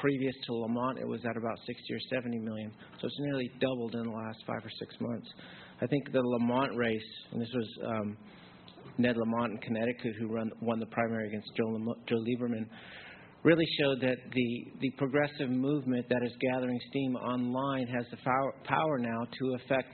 [0.00, 2.72] Previous to Lamont, it was at about 60 or 70 million.
[3.00, 5.26] So it's nearly doubled in the last five or six months.
[5.80, 8.16] I think the Lamont race, and this was um,
[8.98, 12.66] Ned Lamont in Connecticut who run, won the primary against Joe, Lam- Joe Lieberman,
[13.42, 18.54] really showed that the, the progressive movement that is gathering steam online has the power,
[18.64, 19.88] power now to affect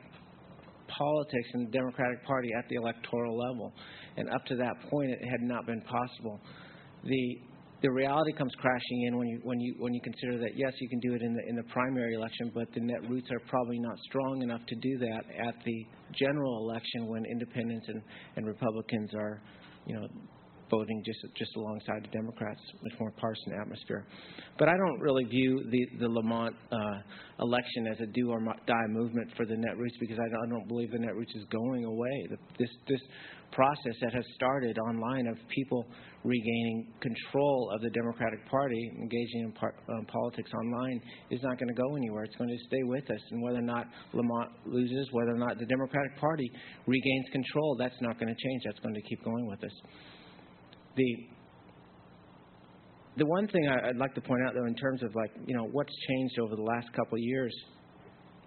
[0.86, 3.72] politics in the Democratic Party at the electoral level.
[4.16, 6.40] And up to that point, it had not been possible.
[7.05, 7.40] The
[7.82, 10.89] the reality comes crashing in when you when you when you consider that yes, you
[10.89, 13.78] can do it in the in the primary election, but the net roots are probably
[13.78, 15.86] not strong enough to do that at the
[16.19, 18.02] general election when independents and,
[18.36, 19.40] and Republicans are,
[19.86, 20.07] you know,
[20.70, 24.05] voting just just alongside the Democrats, much more partisan atmosphere.
[24.59, 26.98] But I don't really view the the Lamont uh,
[27.40, 30.69] election as a do or die movement for the Netroots because I don't, I don't
[30.69, 32.28] believe the Netroots is going away.
[32.31, 33.01] The, this this
[33.52, 35.86] process that has started online of people
[36.24, 41.01] regaining control of the Democratic Party, engaging in par- um, politics online,
[41.31, 42.24] is not going to go anywhere.
[42.24, 43.20] It's going to stay with us.
[43.31, 46.51] And whether or not Lamont loses, whether or not the Democratic Party
[46.86, 48.62] regains control, that's not going to change.
[48.66, 49.72] That's going to keep going with us.
[50.97, 51.27] The
[53.16, 55.68] the one thing I'd like to point out, though, in terms of like you know
[55.72, 57.55] what's changed over the last couple of years,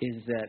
[0.02, 0.48] is that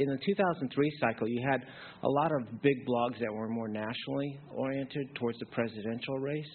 [0.00, 1.62] in the 2003 cycle, you had
[2.02, 6.50] a lot of big blogs that were more nationally oriented towards the presidential race.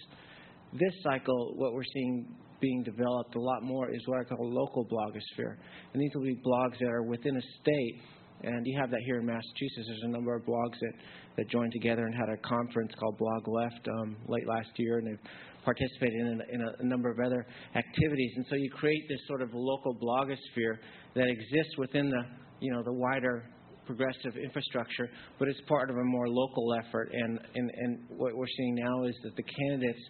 [0.72, 4.52] This cycle, what we're seeing being developed a lot more is what I call a
[4.52, 5.56] local blogosphere.
[5.92, 8.00] And these will be blogs that are within a state.
[8.42, 9.86] And you have that here in Massachusetts.
[9.86, 10.92] There's a number of blogs that,
[11.36, 15.06] that joined together and had a conference called Blog Left um, late last year, and
[15.06, 15.30] they've
[15.64, 18.32] participated in, in a, a number of other activities.
[18.36, 20.78] And so you create this sort of local blogosphere
[21.14, 22.22] that exists within the
[22.60, 23.44] you know, the wider
[23.86, 25.08] progressive infrastructure,
[25.38, 27.10] but it's part of a more local effort.
[27.12, 30.02] And, and, and what we're seeing now is that the candidates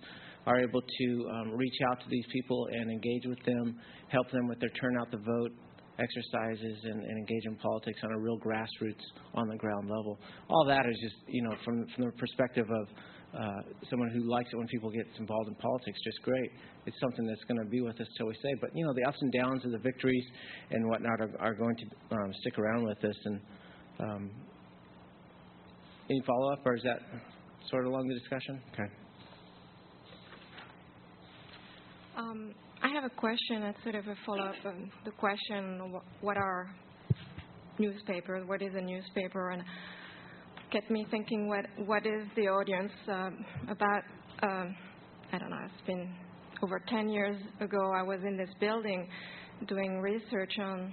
[0.46, 3.76] are able to um, reach out to these people and engage with them,
[4.08, 5.52] help them with their turnout to vote
[5.98, 9.00] exercises, and, and engage in politics on a real grassroots,
[9.34, 10.18] on the ground level.
[10.48, 12.88] All that is just, you know, from, from the perspective of
[13.38, 13.60] uh,
[13.90, 16.50] someone who likes it when people get involved in politics, just great.
[16.86, 18.54] It's something that's going to be with us till we say.
[18.60, 20.24] But you know, the ups and downs of the victories
[20.70, 23.16] and whatnot are, are going to um, stick around with us.
[23.24, 23.40] And
[24.00, 24.30] um,
[26.08, 27.00] any follow up, or is that
[27.68, 28.62] sort of along the discussion?
[28.72, 28.90] Okay.
[32.16, 36.36] Um, I have a question that's sort of a follow up on the question: What
[36.38, 36.70] are
[37.78, 38.48] newspapers?
[38.48, 39.50] What is a newspaper?
[39.50, 39.62] And
[40.76, 44.02] get me thinking what what is the audience um, about
[44.42, 44.76] um,
[45.32, 46.12] I don't know it's been
[46.62, 49.08] over 10 years ago I was in this building
[49.68, 50.92] doing research on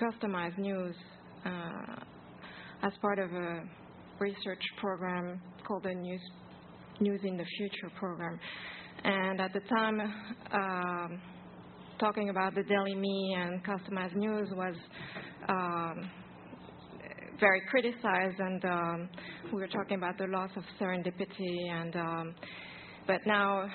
[0.00, 0.94] customized news
[1.44, 1.96] uh,
[2.84, 3.64] as part of a
[4.20, 6.20] research program called the News
[7.00, 8.38] News in the Future program.
[9.02, 10.00] And at the time
[10.52, 11.20] um,
[11.98, 14.76] talking about the Daily Me and customized news was
[15.48, 16.10] um,
[17.40, 19.08] very criticized, and um,
[19.52, 21.70] we were talking about the loss of serendipity.
[21.70, 22.34] And um,
[23.06, 23.68] but now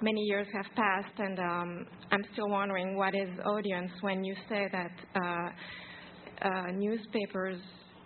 [0.00, 4.68] many years have passed, and um, I'm still wondering what is audience when you say
[4.72, 7.60] that uh, uh, newspapers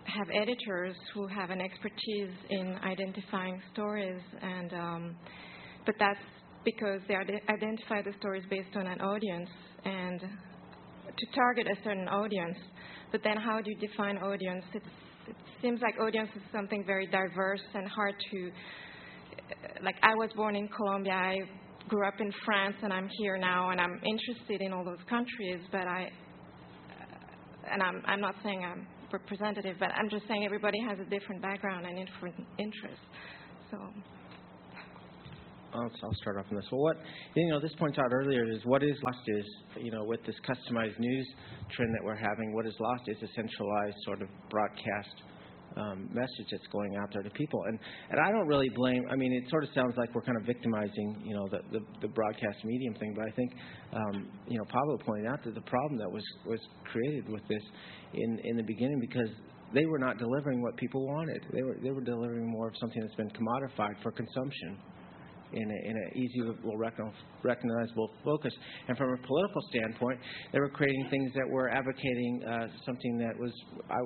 [0.05, 5.15] have editors who have an expertise in identifying stories, and um,
[5.85, 6.19] but that's
[6.65, 9.49] because they identify the stories based on an audience
[9.85, 12.57] and to target a certain audience.
[13.11, 14.63] But then, how do you define audience?
[14.73, 14.85] It's,
[15.27, 18.47] it seems like audience is something very diverse and hard to.
[18.47, 21.13] Uh, like, I was born in Colombia.
[21.13, 21.37] I
[21.87, 25.59] grew up in France, and I'm here now, and I'm interested in all those countries.
[25.71, 26.11] But I,
[26.91, 31.09] uh, and I'm, I'm not saying I'm representative, but I'm just saying everybody has a
[31.09, 33.05] different background and different interests.
[33.71, 33.77] So.
[35.73, 36.65] I'll, I'll start off on this.
[36.71, 36.97] Well, what
[37.35, 39.45] you know, this points out earlier is what is lost is
[39.77, 41.27] you know with this customized news
[41.75, 45.15] trend that we're having, what is lost is a centralized sort of broadcast
[45.77, 47.63] um, message that's going out there to people.
[47.67, 47.79] And
[48.09, 49.05] and I don't really blame.
[49.11, 51.85] I mean, it sort of sounds like we're kind of victimizing you know the the,
[52.01, 53.51] the broadcast medium thing, but I think
[53.93, 56.59] um, you know Pablo pointed out that the problem that was was
[56.91, 57.63] created with this
[58.13, 59.29] in in the beginning because
[59.73, 61.45] they were not delivering what people wanted.
[61.53, 64.77] They were they were delivering more of something that's been commodified for consumption
[65.53, 66.41] in an easy,
[67.43, 68.53] recognizable focus.
[68.87, 70.19] And from a political standpoint,
[70.53, 73.51] they were creating things that were advocating uh, something that was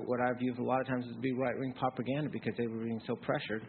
[0.05, 2.83] what I view a lot of times as be right wing propaganda because they were
[2.83, 3.65] being so pressured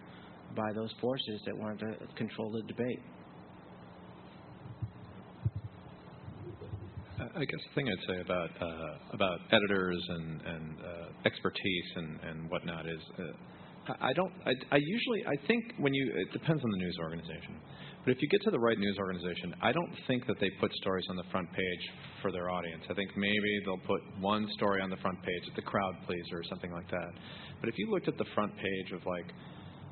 [0.57, 3.01] by those forces that wanted to control the debate.
[7.37, 12.21] I guess the thing I'd say about uh, about editors and and uh, expertise and
[12.31, 13.23] and whatnot is, uh,
[14.01, 14.33] I don't.
[14.47, 17.61] I, I usually I think when you it depends on the news organization,
[18.05, 20.73] but if you get to the right news organization, I don't think that they put
[20.75, 21.85] stories on the front page
[22.23, 22.83] for their audience.
[22.91, 26.45] I think maybe they'll put one story on the front page the crowd pleaser or
[26.49, 27.13] something like that.
[27.61, 29.33] But if you looked at the front page of like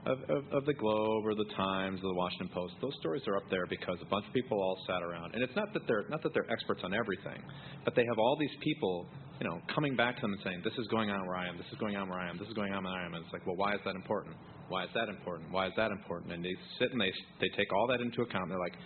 [0.07, 3.37] of, of, of the Globe or the Times or the Washington Post, those stories are
[3.37, 6.05] up there because a bunch of people all sat around, and it's not that they're
[6.11, 7.41] not that they're experts on everything,
[7.85, 9.07] but they have all these people,
[9.41, 11.57] you know, coming back to them and saying, "This is going on where I am.
[11.57, 12.39] This is going on where I am.
[12.39, 14.35] This is going on where I am." And it's like, well, why is that important?
[14.69, 15.53] Why is that important?
[15.53, 16.33] Why is that important?
[16.33, 18.49] And they sit and they they take all that into account.
[18.49, 18.77] They're like,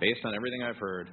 [0.00, 1.08] based on everything I've heard,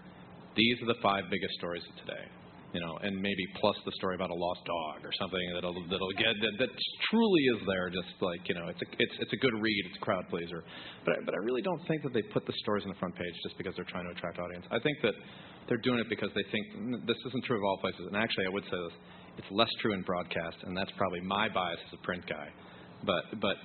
[0.55, 2.25] these are the five biggest stories of today
[2.73, 6.15] you know, and maybe plus the story about a lost dog or something that'll that'll
[6.17, 6.71] get that, that
[7.09, 7.89] truly is there.
[7.89, 10.61] Just like you know, it's a it's it's a good read, it's a crowd pleaser.
[11.05, 13.15] But I, but I really don't think that they put the stories on the front
[13.15, 14.65] page just because they're trying to attract audience.
[14.69, 15.17] I think that
[15.65, 18.05] they're doing it because they think "Mm, this isn't true of all places.
[18.05, 18.95] And actually, I would say this:
[19.41, 22.53] it's less true in broadcast, and that's probably my bias as a print guy.
[23.01, 23.57] But but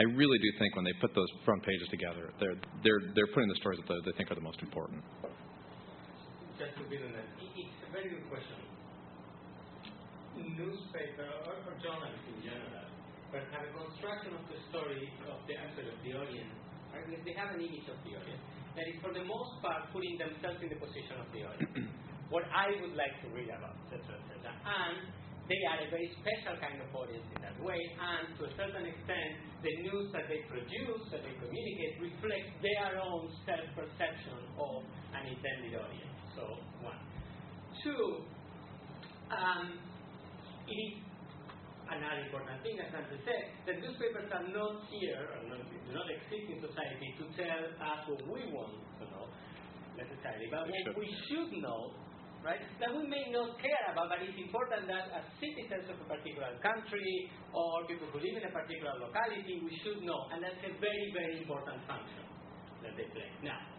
[0.00, 3.52] I really do think when they put those front pages together, they're they're they're putting
[3.52, 5.04] the stories that they think are the most important.
[6.56, 7.47] Just to build on that,
[8.08, 8.58] it- it's a very good question.
[10.38, 12.86] Newspaper or, or journalists in general,
[13.32, 16.54] but have a construction of the story of the actual of the audience,
[16.94, 17.04] right?
[17.06, 18.42] Because they have an image of the audience
[18.76, 21.90] that is, for the most part, putting themselves in the position of the audience.
[22.30, 24.54] what I would like to read about, etc., etc.
[24.62, 25.10] And
[25.50, 28.84] they are a very special kind of audience in that way, and to a certain
[28.84, 34.84] extent, the news that they produce, that they communicate, reflects their own self-perception of
[35.16, 36.14] an intended audience.
[36.36, 37.07] So, one.
[37.82, 38.26] Two,
[39.30, 39.78] um,
[40.66, 40.94] it is
[41.86, 46.08] another important thing, as Dante said, that newspapers are not here, or not, do not
[46.10, 49.30] exist in society to tell us what we want to know,
[49.96, 51.94] necessarily, but what we should know,
[52.44, 56.06] right, that we may not care about, but it's important that as citizens of a
[56.10, 60.60] particular country or people who live in a particular locality, we should know, and that's
[60.66, 62.26] a very, very important function
[62.82, 63.30] that they play.
[63.42, 63.77] Now,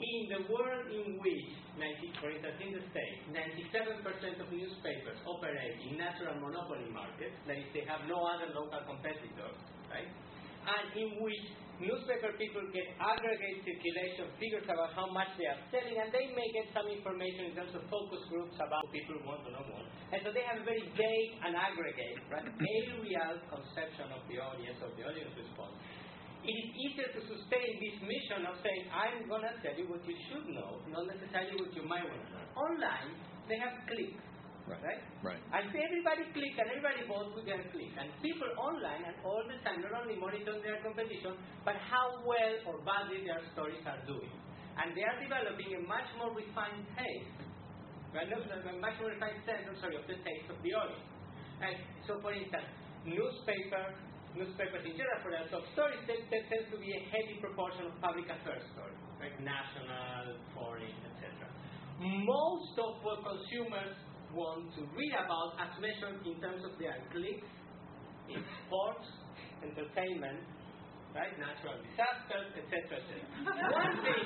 [0.00, 1.48] in the world in which,
[1.78, 7.58] 90, for instance, in the States, 97% of newspapers operate in natural monopoly markets, that
[7.58, 9.58] is, they have no other local competitors,
[9.90, 10.10] right?
[10.64, 11.44] And in which
[11.82, 16.48] newspaper people get aggregate circulation figures about how much they are selling, and they may
[16.54, 19.86] get some information in terms of focus groups about people who want to know more.
[20.14, 24.78] And so they have a very vague and aggregate, right, aerial conception of the audience,
[24.82, 25.74] of the audience response
[26.44, 30.04] it is easier to sustain this mission of saying, I'm going to tell you what
[30.04, 32.44] you should know, not necessarily what you might want to know.
[32.56, 33.16] Online,
[33.48, 34.12] they have click,
[34.64, 34.80] Right.
[34.80, 35.02] right?
[35.20, 35.42] Right.
[35.52, 37.92] And everybody click and everybody votes with their click.
[38.00, 41.36] And people online and all the time not only monitor their competition,
[41.68, 44.32] but how well or badly their stories are doing.
[44.80, 47.40] And they are developing a much more refined taste,
[48.16, 48.24] right?
[48.28, 51.08] A much more refined sense, I'm sorry, of the taste of the audience.
[51.60, 51.76] And
[52.08, 52.68] So, for instance,
[53.04, 53.96] newspaper, newspapers
[54.34, 57.94] in general, for their top stories, there, there tends to be a heavy proportion of
[58.02, 59.34] public affairs stories, right?
[59.38, 61.46] National, foreign, etc.
[62.02, 63.94] Most of what consumers
[64.34, 67.46] want to read about, as measured in terms of their clicks,
[68.26, 69.06] is sports,
[69.62, 70.42] entertainment,
[71.14, 71.30] right?
[71.38, 72.98] Natural disasters, etc.
[72.98, 73.22] etc.
[73.70, 74.24] one thing,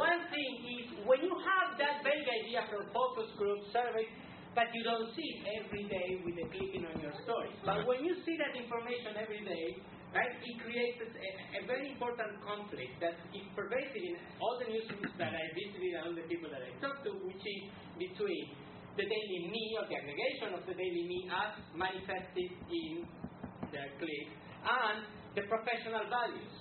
[0.00, 4.08] one thing is when you have that vague idea from focus group surveys,
[4.56, 7.52] but you don't see it every day with a clicking on your story.
[7.60, 9.66] But when you see that information every day,
[10.16, 11.08] right, it creates a,
[11.60, 16.02] a very important conflict that is pervasive in all the newsrooms that I visited and
[16.08, 17.62] all the people that I talked to, which is
[18.00, 18.56] between
[18.96, 23.04] the daily me or the aggregation of the daily me as manifested in
[23.68, 24.26] their click
[24.64, 25.04] and
[25.36, 26.54] the professional values,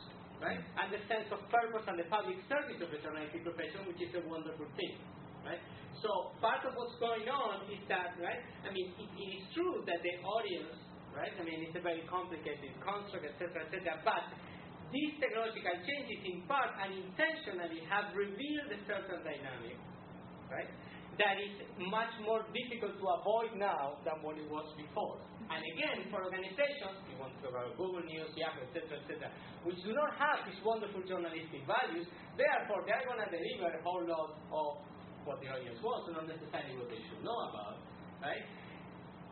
[0.43, 0.59] right?
[0.59, 4.11] And the sense of purpose and the public service of the journalistic profession, which is
[4.19, 4.99] a wonderful thing,
[5.47, 5.63] right?
[6.03, 8.41] So part of what's going on is that, right?
[8.67, 10.75] I mean, it, it is true that the audience,
[11.15, 11.31] right?
[11.31, 14.03] I mean, it's a very complicated construct, etc., etc.
[14.03, 14.27] But
[14.91, 19.79] these technological changes, in part and intentionally, have revealed a certain dynamic,
[20.51, 20.69] right?
[21.15, 25.23] That is much more difficult to avoid now than what it was before.
[25.47, 29.31] And again, for organizations, you want to about Google News, Yahoo, etc., etc.,
[29.63, 32.03] which do not have these wonderful journalistic values,
[32.35, 34.83] therefore they are going to deliver a whole lot of
[35.25, 37.81] what the audience wants, and not necessarily what they should know about,
[38.21, 38.45] right?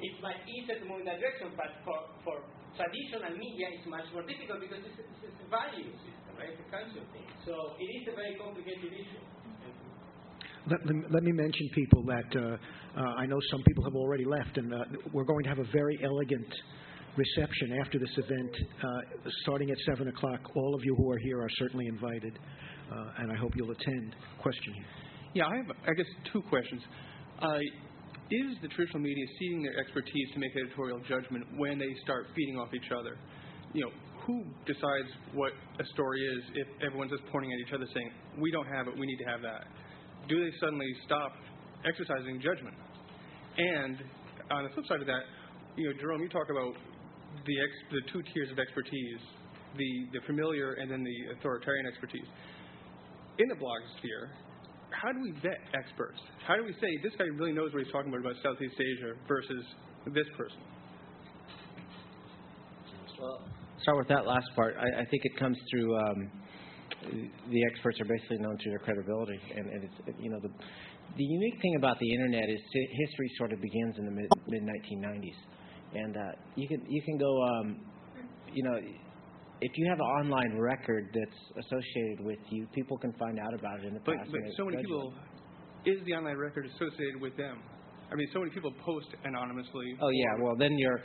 [0.02, 1.95] It's much easier to move in that direction, but for,
[2.26, 2.36] for
[2.76, 6.49] traditional media, it's much more difficult because it's, a value system, right?
[6.49, 7.28] It's a culture thing.
[7.45, 9.22] So it is a very complicated issue.
[10.65, 10.80] Let,
[11.11, 12.57] let, me mention people that uh,
[12.98, 14.78] uh, I know some people have already left, and uh,
[15.11, 16.48] we're going to have a very elegant
[17.18, 18.52] reception after this event,
[18.82, 18.88] uh,
[19.44, 20.40] starting at 7 o'clock.
[20.56, 22.40] All of you who are here are certainly invited,
[22.91, 24.15] uh, and I hope you'll attend.
[24.41, 25.12] Question here.
[25.34, 26.81] Yeah, I have, I guess, two questions.
[27.41, 27.57] Uh,
[28.30, 32.57] is the traditional media ceding their expertise to make editorial judgment when they start feeding
[32.57, 33.18] off each other?
[33.73, 33.91] You know,
[34.26, 38.51] who decides what a story is if everyone's just pointing at each other saying, we
[38.51, 39.65] don't have it, we need to have that?
[40.30, 41.34] Do they suddenly stop
[41.84, 42.77] exercising judgment?
[43.57, 43.97] And
[44.51, 45.26] on the flip side of that,
[45.76, 46.77] you know, Jerome, you talk about
[47.45, 49.22] the, ex, the two tiers of expertise,
[49.76, 52.30] the, the familiar and then the authoritarian expertise.
[53.39, 54.30] In the blogosphere,
[54.94, 56.20] how do we vet experts?
[56.48, 59.14] How do we say this guy really knows what he's talking about about Southeast Asia
[59.28, 59.64] versus
[60.14, 60.57] this person?
[63.20, 63.41] Well,
[63.82, 64.76] start with that last part.
[64.78, 65.98] I, I think it comes through.
[65.98, 66.32] Um,
[67.49, 70.49] the experts are basically known through their credibility, and, and it's you know the
[71.18, 74.64] the unique thing about the internet is history sort of begins in the mid mid
[74.64, 75.40] 1990s,
[75.95, 77.80] and uh, you can you can go um,
[78.53, 78.78] you know
[79.61, 83.80] if you have an online record that's associated with you, people can find out about
[83.80, 84.31] it in the but, past.
[84.31, 85.13] But so many people,
[85.85, 87.59] is the online record associated with them?
[88.11, 89.97] I mean, so many people post anonymously.
[90.01, 91.01] Oh yeah, well then you're,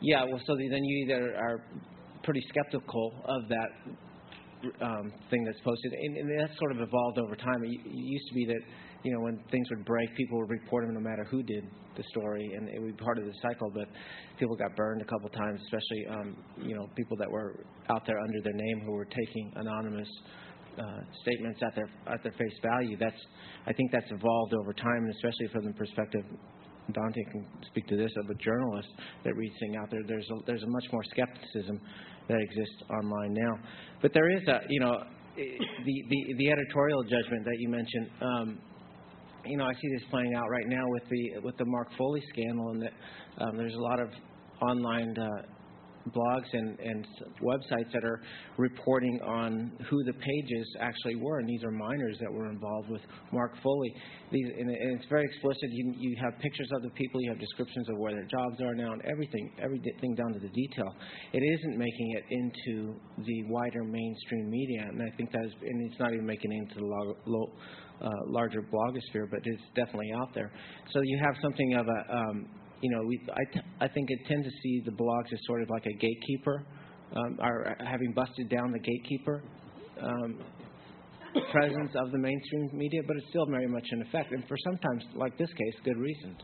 [0.00, 1.64] yeah, well so then you either are
[2.22, 7.36] pretty skeptical of that um, thing that's posted, and, and that's sort of evolved over
[7.36, 7.62] time.
[7.64, 8.60] It, it used to be that
[9.04, 11.64] you know, when things would break, people would report them no matter who did
[11.96, 13.70] the story, and it would be part of the cycle.
[13.72, 13.86] But
[14.38, 17.60] people got burned a couple times, especially, um, you know, people that were
[17.90, 20.08] out there under their name who were taking anonymous
[20.78, 22.96] uh, statements at their at their face value.
[22.98, 23.20] That's,
[23.66, 26.24] I think, that's evolved over time, and especially from the perspective.
[26.92, 28.88] Dante can speak to this of a journalist
[29.24, 30.02] that reads things out there.
[30.06, 31.80] There's a, there's a much more skepticism
[32.28, 33.58] that exists online now,
[34.02, 35.02] but there is a you know
[35.36, 38.10] the the, the editorial judgment that you mentioned.
[38.20, 38.58] Um,
[39.46, 42.22] you know, I see this playing out right now with the with the Mark Foley
[42.32, 42.92] scandal, and that
[43.38, 44.08] um, there's a lot of
[44.62, 45.42] online uh,
[46.10, 47.06] blogs and, and
[47.42, 48.20] websites that are
[48.58, 53.00] reporting on who the pages actually were, and these are minors that were involved with
[53.32, 53.94] Mark Foley.
[54.30, 55.70] These, and, and it's very explicit.
[55.70, 58.74] You, you have pictures of the people, you have descriptions of where their jobs are
[58.74, 60.94] now, and everything, everything down to the detail.
[61.32, 62.94] It isn't making it into
[63.24, 66.56] the wider mainstream media, and I think that is, and it's not even making it
[66.56, 67.52] into the low, low
[68.02, 70.50] uh, larger blogosphere, but it's definitely out there.
[70.92, 72.48] So you have something of a, um,
[72.80, 75.62] you know, we, I, t- I think it tends to see the blogs as sort
[75.62, 76.64] of like a gatekeeper,
[77.16, 79.42] um, or having busted down the gatekeeper
[80.02, 80.38] um,
[81.50, 85.04] presence of the mainstream media, but it's still very much in effect, and for sometimes,
[85.14, 86.36] like this case, good reasons.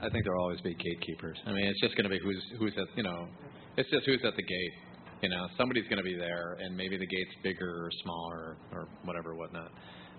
[0.00, 1.38] I think there'll always be gatekeepers.
[1.46, 3.28] I mean, it's just going to be who's who's at you know,
[3.76, 4.74] it's just who's at the gate.
[5.22, 8.88] You know, somebody's going to be there, and maybe the gate's bigger or smaller or
[9.04, 9.70] whatever, whatnot.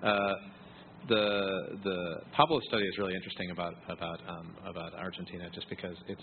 [0.03, 0.33] Uh,
[1.07, 6.21] the the Pablo study is really interesting about about um, about Argentina, just because it's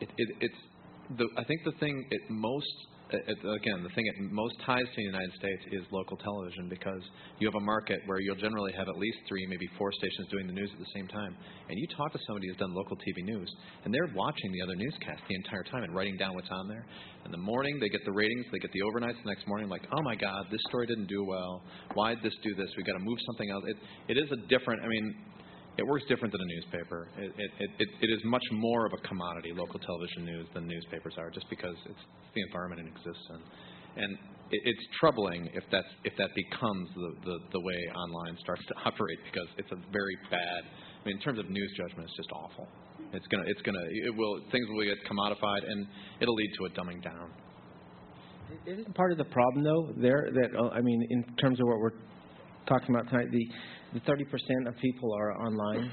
[0.00, 2.66] it, it, it's the I think the thing it most
[3.14, 7.02] it, again, the thing it most ties to the United States is local television because
[7.38, 10.46] you have a market where you'll generally have at least three, maybe four stations doing
[10.46, 11.36] the news at the same time.
[11.68, 13.50] And you talk to somebody who's done local TV news,
[13.84, 16.84] and they're watching the other newscast the entire time and writing down what's on there.
[17.24, 19.82] In the morning, they get the ratings, they get the overnights the next morning, like,
[19.92, 21.62] oh my God, this story didn't do well.
[21.94, 22.68] Why did this do this?
[22.76, 23.64] We've got to move something else.
[23.66, 25.14] It, it is a different, I mean,
[25.80, 27.08] it works different than a newspaper.
[27.16, 31.14] It, it, it, it is much more of a commodity, local television news, than newspapers
[31.16, 32.04] are, just because it's
[32.34, 33.40] the environment it exists in.
[34.04, 34.12] And
[34.52, 38.74] it, it's troubling if that's if that becomes the, the, the way online starts to
[38.84, 40.68] operate, because it's a very bad.
[40.68, 42.68] I mean, in terms of news judgment, it's just awful.
[43.16, 45.88] It's gonna it's gonna it will things will get commodified, and
[46.20, 47.32] it'll lead to a dumbing down.
[48.66, 51.78] Isn't part of the problem though there that uh, I mean, in terms of what
[51.80, 51.96] we're
[52.70, 53.46] talking about tonight, the
[53.92, 55.90] the 30% of people are online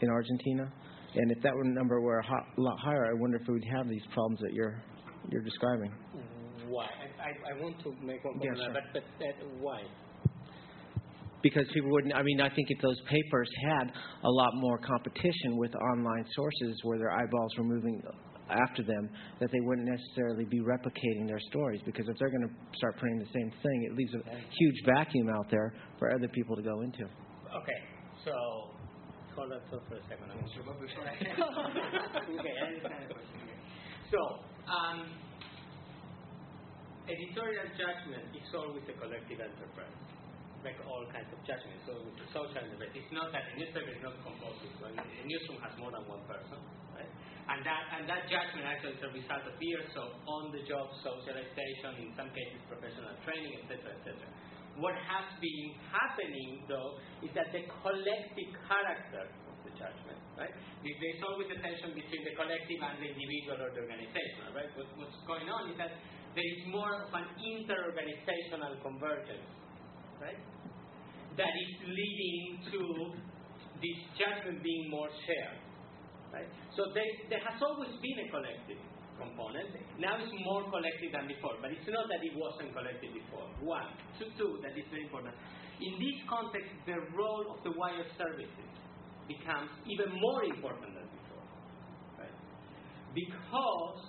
[0.00, 0.70] in Argentina,
[1.14, 4.02] and if that number were a lot higher, I wonder if we would have these
[4.12, 4.82] problems that you're
[5.30, 5.92] you're describing.
[6.68, 6.86] Why?
[7.22, 8.74] I, I, want to make one comment, yeah, sure.
[8.92, 9.82] but, but uh, why?
[11.42, 12.14] Because people wouldn't.
[12.14, 13.92] I mean, I think if those papers had
[14.24, 18.02] a lot more competition with online sources where their eyeballs were moving
[18.50, 19.10] after them,
[19.40, 21.80] that they wouldn't necessarily be replicating their stories.
[21.84, 25.28] Because if they're going to start printing the same thing, it leaves a huge vacuum
[25.28, 27.04] out there for other people to go into.
[27.04, 27.80] Okay,
[28.24, 28.32] so
[29.34, 30.32] hold that thought for a second.
[30.32, 30.40] I'm
[32.40, 33.36] okay, I understand the question.
[34.10, 34.18] So,
[34.70, 35.10] um,
[37.10, 39.98] editorial judgment is always a collective enterprise,
[40.62, 43.92] like all kinds of judgments, So, with the social enterprise, it's not that a newspaper
[43.92, 44.62] is not composed.
[44.78, 46.58] So a newsroom has more than one person,
[46.94, 47.10] right?
[47.46, 52.10] And that and that judgment actually is a result of years of on-the-job socialization, in
[52.18, 54.18] some cases professional training, etc., etc.
[54.82, 60.52] What has been happening, though, is that the collective character of the judgment right?
[60.84, 64.70] There's always a tension between the collective and the individual or the organizational, right?
[64.76, 65.96] What, what's going on is that
[66.36, 69.48] there is more of an inter-organizational convergence,
[70.20, 70.38] right?
[71.40, 72.80] That is leading to
[73.80, 75.60] this judgment being more shared,
[76.36, 76.48] right?
[76.76, 78.80] So there, there has always been a collective
[79.16, 79.72] component.
[79.96, 83.48] Now it's more collective than before, but it's not that it wasn't collective before.
[83.64, 83.88] One.
[84.20, 85.32] Two, two, that is very important.
[85.80, 88.70] In this context, the role of the wire services
[89.24, 91.44] becomes even more important than before.
[92.20, 92.36] Right?
[93.16, 94.00] Because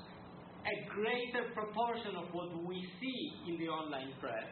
[0.68, 4.52] a greater proportion of what we see in the online press,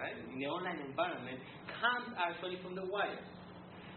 [0.00, 1.36] right, in the online environment,
[1.68, 3.35] comes actually from the wires.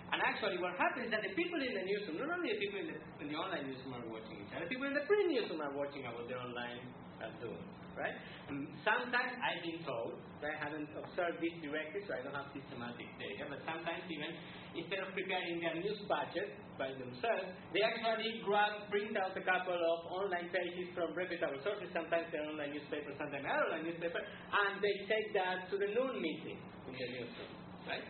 [0.10, 2.82] And actually, what happens is that the people in the newsroom, not only the people
[2.82, 5.62] in the, in the online newsroom are watching each other, people in the print newsroom
[5.62, 6.82] are watching what the online
[7.22, 7.62] are doing,
[7.94, 8.18] right?
[8.50, 13.06] And sometimes I've been told, I haven't observed this directly, so I don't have systematic
[13.22, 14.34] data, but sometimes even
[14.74, 19.78] instead of preparing their news budget by themselves, they actually grab, print out a couple
[19.78, 24.82] of online pages from reputable sources, sometimes they're online newspapers, sometimes they're online newspaper, and
[24.82, 26.58] they take that to the noon meeting
[26.90, 27.54] in the newsroom,
[27.86, 28.06] right?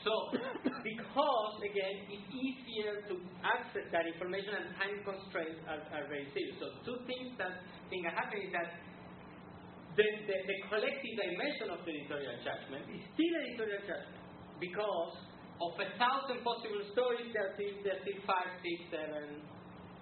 [0.00, 0.12] So,
[0.80, 3.14] because again, it's easier to
[3.44, 6.56] access that information and time constraints are, are very serious.
[6.56, 7.60] So, two things that
[7.92, 8.80] think are happening is that
[9.98, 14.22] the, the, the collective dimension of the editorial judgment is still editorial judgment
[14.62, 15.14] because
[15.60, 19.44] of a thousand possible stories, there are still, there are still five, six, seven,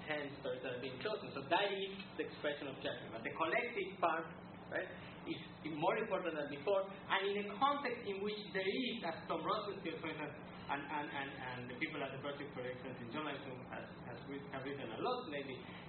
[0.07, 1.35] ten stories that are being chosen.
[1.35, 3.11] So that is the expression of judgment.
[3.11, 4.31] But the collective part,
[4.71, 4.87] right,
[5.29, 5.41] is
[5.77, 9.97] more important than before, and in a context in which there is, as Tom Rosenstiel,
[10.01, 10.35] for instance,
[10.69, 14.19] and, and, and, and the people at the Project for Excellence in Journalism has, has
[14.53, 15.25] have written a lot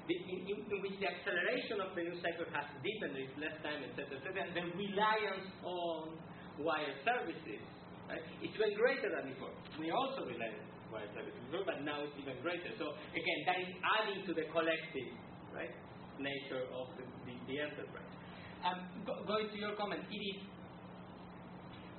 [0.10, 3.36] the, in, in, in, which the acceleration of the news cycle has deepened, there is
[3.38, 6.18] less time, etc., etc., and the reliance on
[6.58, 7.62] wire services,
[8.10, 9.54] right, it's even greater than before.
[9.78, 12.74] We also rely on wire services before, but now it's even greater.
[12.82, 15.10] So again, that is adding to the collective,
[15.54, 15.74] right,
[16.18, 18.19] nature of the, the, the enterprise.
[18.66, 20.40] Um, go, going to your comment, it is.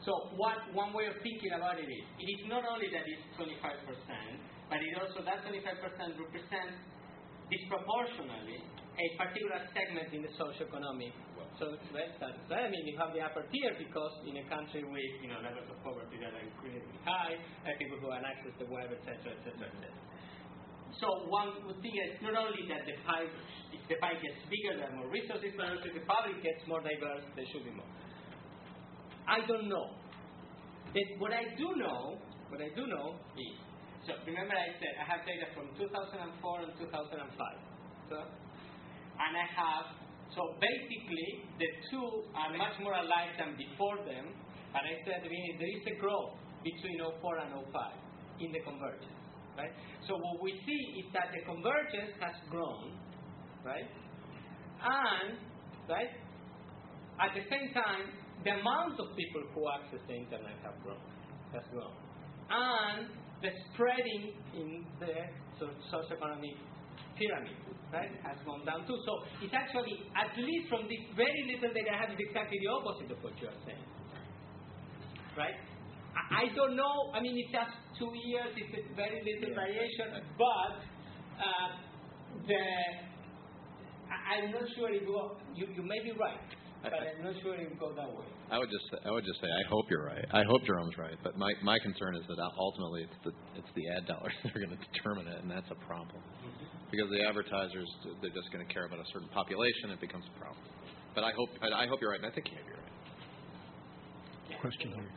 [0.04, 3.24] So one, one way of thinking about it is, it is not only that it's
[3.36, 3.52] 25%,
[4.68, 5.60] but it also, that 25%
[6.16, 6.76] represents
[7.52, 8.64] disproportionately
[9.00, 11.52] a particular segment in the socioeconomic world.
[11.56, 15.12] So, right, that, I mean, you have the upper tier because in a country with,
[15.24, 18.68] you know, levels of poverty that are incredibly high, uh, people who have access the
[18.68, 19.88] web, etc., etc., etc.
[21.00, 24.86] So one would think it's not only that the if the pie gets bigger, there
[24.86, 27.90] are more resources, but also the public gets more diverse, there should be more.
[29.26, 29.98] I don't know.
[31.18, 33.54] What I do know, what I do know is,
[34.06, 37.34] so remember I said I have data from 2004 and 2005.
[38.10, 39.86] So, and I have,
[40.34, 44.34] so basically the two are much more alike than before them,
[44.70, 47.74] but I said I mean, there is a growth between 04 and 05
[48.38, 49.18] in the convergence.
[49.58, 49.74] Right?
[50.06, 52.96] So what we see is that the convergence has grown,
[53.64, 53.88] right?
[54.80, 55.36] And
[55.88, 56.12] right,
[57.20, 58.08] at the same time,
[58.44, 61.00] the amount of people who access the internet have grown,
[61.52, 61.92] has grown,
[62.48, 63.12] and
[63.42, 65.28] the spreading in the
[65.60, 66.56] socioeconomic
[67.20, 67.56] pyramid,
[67.92, 68.96] right, has gone down too.
[69.04, 69.12] So
[69.44, 73.20] it's actually, at least from this very little data, I have exactly the opposite of
[73.20, 73.84] what you are saying,
[75.36, 75.56] right?
[76.16, 77.12] I don't know.
[77.14, 78.50] I mean, it's just two years.
[78.56, 80.74] It's a very little variation, but
[81.38, 81.68] uh,
[82.48, 82.64] the
[84.10, 85.38] I, am not sure it will.
[85.54, 86.38] You, you may be right,
[86.82, 88.26] but I'm not sure it will go that way.
[88.50, 90.26] I would just I would just say I hope you're right.
[90.34, 93.86] I hope Jerome's right, but my my concern is that ultimately it's the it's the
[93.94, 96.66] ad dollars that are going to determine it, and that's a problem mm-hmm.
[96.90, 97.86] because the advertisers
[98.20, 99.94] they're just going to care about a certain population.
[99.94, 100.66] It becomes a problem.
[101.14, 102.90] But I hope I, I hope you're right, and I think you may be right.
[104.60, 105.14] Question here.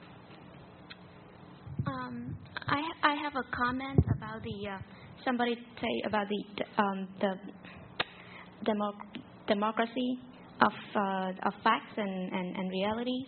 [1.88, 2.38] Um,
[2.68, 4.78] I I have a comment about the uh,
[5.26, 6.42] somebody say about the
[6.82, 7.34] um, the
[8.64, 10.20] democ- democracy
[10.62, 13.28] of uh, of facts and and, and realities.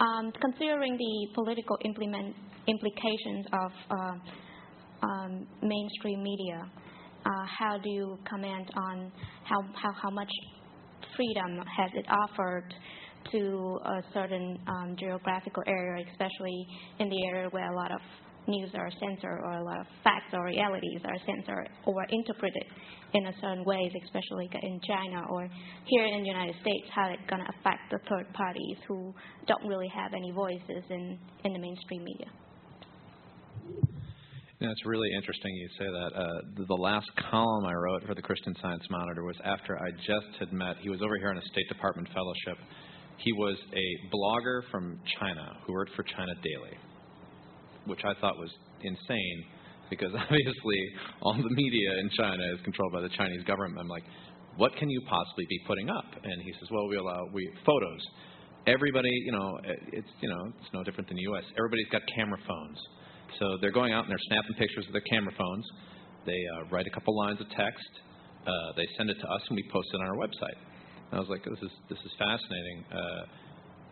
[0.00, 2.34] Um, considering the political implement
[2.68, 6.70] implications of uh, um, mainstream media,
[7.26, 9.12] uh, how do you comment on
[9.44, 10.30] how, how how much
[11.16, 12.72] freedom has it offered
[13.32, 16.66] to a certain um, geographical area, especially
[17.00, 18.00] in the area where a lot of
[18.48, 22.64] news are censored or a lot of facts or realities are censored or interpreted
[23.14, 25.48] in a certain ways, especially in China or
[25.86, 29.14] here in the United States, how it's going to affect the third parties who
[29.46, 32.26] don't really have any voices in, in the mainstream media.
[34.60, 36.10] Know, it's really interesting you say that.
[36.18, 36.26] Uh,
[36.56, 40.34] the, the last column I wrote for the Christian Science Monitor was after I just
[40.40, 42.58] had met, he was over here on a State Department fellowship
[43.18, 46.76] he was a blogger from China who worked for China Daily,
[47.88, 48.50] which I thought was
[48.82, 49.44] insane
[49.90, 50.80] because obviously
[51.22, 53.80] all the media in China is controlled by the Chinese government.
[53.80, 54.04] I'm like,
[54.56, 56.06] what can you possibly be putting up?
[56.22, 58.00] And he says, well, we allow we photos.
[58.66, 59.58] Everybody, you know,
[59.92, 61.44] it's you know, it's no different than the U.S.
[61.56, 62.78] Everybody's got camera phones,
[63.38, 65.64] so they're going out and they're snapping pictures with their camera phones.
[66.26, 67.88] They uh, write a couple lines of text.
[68.44, 70.58] Uh, they send it to us, and we post it on our website.
[71.10, 72.84] And I was like, this is this is fascinating.
[72.92, 73.22] Uh,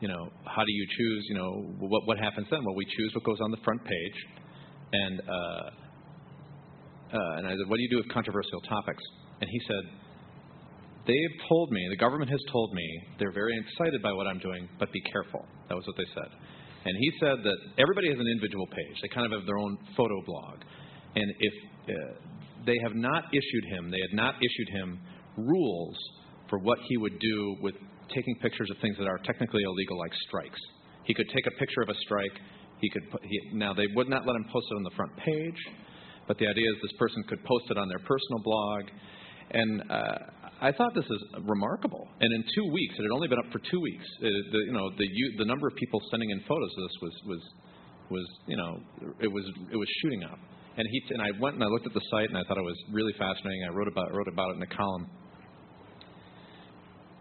[0.01, 1.24] you know, how do you choose?
[1.28, 2.64] You know, what what happens then?
[2.64, 4.18] Well, we choose what goes on the front page,
[4.93, 5.70] and uh,
[7.12, 9.02] uh, and I said, what do you do with controversial topics?
[9.40, 9.85] And he said,
[11.06, 12.86] they've told me, the government has told me,
[13.18, 15.47] they're very excited by what I'm doing, but be careful.
[15.68, 16.31] That was what they said.
[16.85, 18.97] And he said that everybody has an individual page.
[19.02, 20.62] They kind of have their own photo blog.
[21.14, 21.55] And if
[21.89, 21.93] uh,
[22.66, 25.01] they have not issued him, they had not issued him
[25.36, 25.97] rules
[26.48, 27.74] for what he would do with
[28.14, 30.60] taking pictures of things that are technically illegal, like strikes.
[31.05, 32.36] He could take a picture of a strike.
[32.81, 35.16] He could put, he, now they would not let him post it on the front
[35.16, 35.60] page,
[36.28, 38.82] but the idea is this person could post it on their personal blog.
[39.51, 40.18] And uh,
[40.60, 42.09] I thought this is remarkable.
[42.20, 44.05] And in two weeks, it had only been up for two weeks.
[44.20, 45.06] It, the, you know, the
[45.39, 47.43] the number of people sending in photos of this was was
[48.10, 48.81] was you know
[49.20, 50.39] it was it was shooting up.
[50.77, 52.64] And he and I went and I looked at the site and I thought it
[52.64, 53.64] was really fascinating.
[53.70, 55.06] I wrote about wrote about it in a column.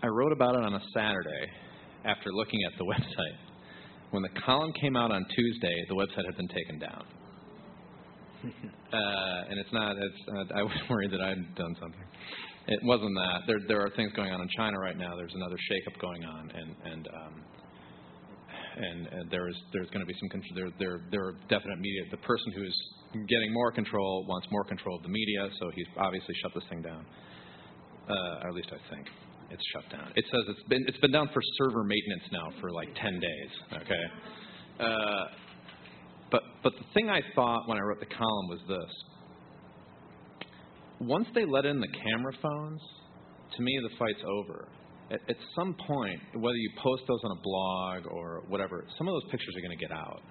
[0.05, 1.49] I wrote about it on a Saturday
[2.05, 3.39] after looking at the website.
[4.11, 7.03] When the column came out on Tuesday, the website had been taken down.
[8.93, 9.97] uh, and it's not.
[9.97, 10.21] It's.
[10.29, 12.05] Uh, I was worried that I'd done something.
[12.67, 13.39] It wasn't that.
[13.47, 15.15] There, there are things going on in China right now.
[15.17, 17.33] There's another shakeup going on, and and um,
[18.77, 22.03] and, and there's there's going to be some there there there are definite media.
[22.11, 22.77] The person who's
[23.27, 26.83] getting more control wants more control of the media, so he's obviously shut this thing
[26.83, 27.05] down.
[28.07, 29.07] Uh, or at least I think
[29.49, 30.11] it's shut down.
[30.15, 33.81] It says it's been it's been down for server maintenance now for like 10 days.
[33.81, 34.03] Okay.
[34.79, 35.25] Uh,
[36.31, 38.93] but but the thing I thought when I wrote the column was this.
[40.99, 42.81] Once they let in the camera phones,
[43.55, 44.67] to me the fight's over.
[45.11, 49.13] At, at some point, whether you post those on a blog or whatever, some of
[49.13, 50.21] those pictures are going to get out.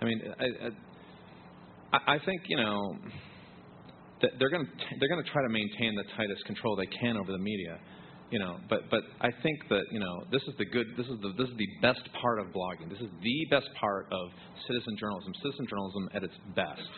[0.00, 2.96] I mean, I, I, I think you know
[4.20, 7.30] they're going to they're going to try to maintain the tightest control they can over
[7.30, 7.78] the media
[8.30, 11.18] you know but but i think that you know this is the good this is
[11.22, 12.88] the this is the best part of blogging.
[12.88, 14.28] This is the best part of
[14.66, 15.32] citizen journalism.
[15.42, 16.88] Citizen journalism at its best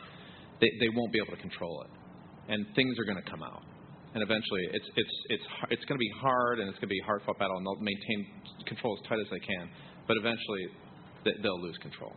[0.60, 1.90] they they won't be able to control it.
[2.52, 3.62] And things are going to come out.
[4.14, 7.00] And eventually it's it's it's it's going to be hard and it's going to be
[7.02, 8.26] a hard fought battle and they'll maintain
[8.66, 9.70] control as tight as they can.
[10.08, 10.66] But eventually
[11.42, 12.12] they'll lose control.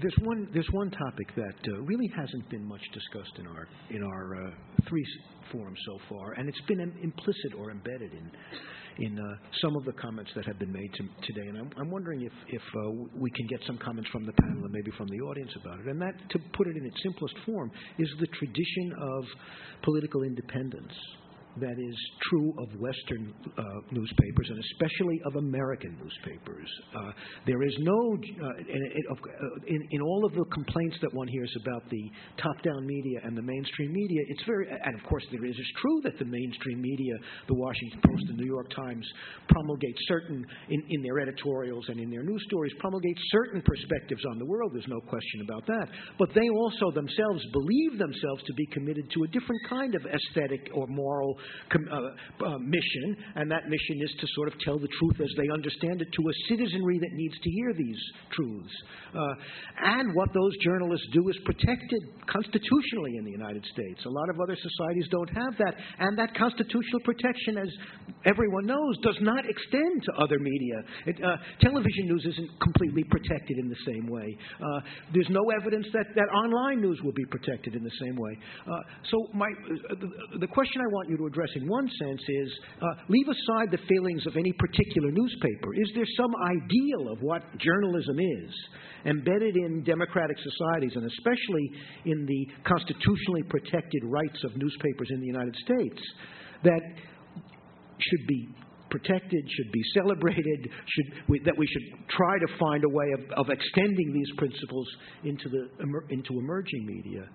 [0.00, 4.02] There's one there's one topic that uh, really hasn't been much discussed in our in
[4.02, 4.50] our uh,
[4.88, 5.04] three
[5.52, 8.30] forums so far, and it's been implicit or embedded in
[9.00, 9.22] in uh,
[9.62, 11.46] some of the comments that have been made to, today.
[11.48, 14.64] And I'm, I'm, wondering if if uh, we can get some comments from the panel
[14.64, 15.86] and maybe from the audience about it.
[15.86, 19.24] And that, to put it in its simplest form, is the tradition of
[19.82, 20.92] political independence
[21.60, 21.96] that is
[22.30, 26.68] true of Western uh, newspapers and especially of American newspapers.
[26.94, 27.10] Uh,
[27.46, 28.82] there is no, uh, in,
[29.66, 32.10] in, in, all of the complaints that one hears about the
[32.42, 36.00] top-down media and the mainstream media, it's very, and of course there is, it's true
[36.04, 37.14] that the mainstream media,
[37.48, 39.06] the Washington Post, the New York Times,
[39.48, 44.38] promulgate certain, in, in their editorials and in their news stories, promulgate certain perspectives on
[44.38, 44.72] the world.
[44.74, 45.88] There's no question about that.
[46.18, 50.70] But they also themselves believe themselves to be committed to a different kind of aesthetic
[50.74, 51.47] or moral uh, uh,
[52.60, 56.08] mission, and that mission is to sort of tell the truth as they understand it
[56.12, 58.00] to a citizenry that needs to hear these
[58.32, 58.74] truths.
[59.14, 59.34] Uh,
[59.84, 64.04] and what those journalists do is protected constitutionally in the United States.
[64.04, 67.68] A lot of other societies don't have that, and that constitutional protection, as
[68.24, 70.76] everyone knows, does not extend to other media.
[71.06, 74.36] It, uh, television news isn't completely protected in the same way.
[74.60, 74.80] Uh,
[75.12, 78.38] there's no evidence that, that online news will be protected in the same way.
[78.66, 78.80] Uh,
[79.10, 79.48] so, my,
[80.00, 82.50] the, the question I want you to address in one sense is
[82.82, 85.74] uh, leave aside the failings of any particular newspaper.
[85.74, 88.50] Is there some ideal of what journalism is
[89.06, 91.70] embedded in democratic societies and especially
[92.04, 96.00] in the constitutionally protected rights of newspapers in the United States
[96.64, 96.80] that
[97.98, 98.48] should be
[98.90, 103.20] protected, should be celebrated, should we, that we should try to find a way of,
[103.38, 104.86] of extending these principles
[105.24, 105.68] into the
[106.10, 107.28] into emerging media.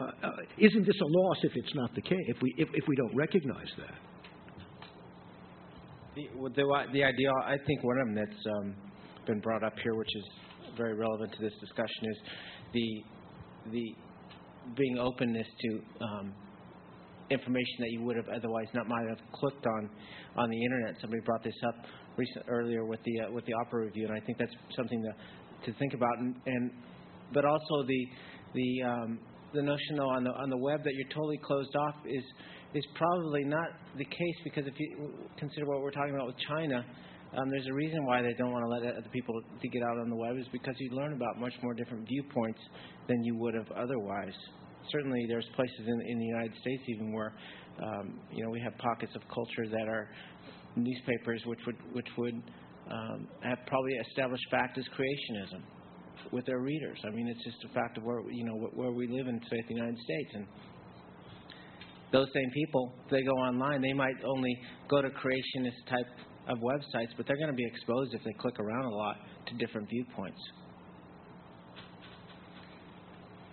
[0.00, 2.84] Uh, uh, isn't this a loss if it's not the case, if we, if, if
[2.88, 3.94] we don't recognize that?
[6.16, 8.74] The, the, the idea, I think one of them that's um,
[9.26, 10.24] been brought up here, which is
[10.76, 12.16] very relevant to this discussion, is
[12.72, 13.04] the,
[13.70, 13.94] the
[14.76, 16.32] being openness to um,
[17.30, 19.90] information that you would have otherwise not might have clicked on
[20.36, 20.94] on the internet.
[21.00, 21.74] Somebody brought this up
[22.16, 25.70] recent, earlier with the uh, with the opera review, and I think that's something to
[25.70, 26.18] to think about.
[26.18, 26.70] And, and
[27.32, 28.06] but also the
[28.54, 29.18] the um,
[29.54, 32.24] the notion though on the on the web that you're totally closed off is
[32.74, 36.84] is probably not the case because if you consider what we're talking about with China,
[37.36, 39.98] um, there's a reason why they don't want to let other people to get out
[39.98, 42.58] on the web is because you learn about much more different viewpoints
[43.08, 44.34] than you would have otherwise.
[44.90, 47.32] Certainly, there's places in, in the United States even where
[47.82, 50.08] um, you know we have pockets of culture that are
[50.76, 52.42] newspapers which would which would
[52.90, 55.62] um, have probably established fact as creationism
[56.32, 56.98] with their readers.
[57.06, 59.74] I mean, it's just a fact of where you know where we live in, the
[59.74, 60.46] United States, and
[62.12, 64.56] those same people, if they go online, they might only
[64.88, 66.06] go to creationist type
[66.48, 69.16] of websites, but they're going to be exposed if they click around a lot
[69.46, 70.38] to different viewpoints.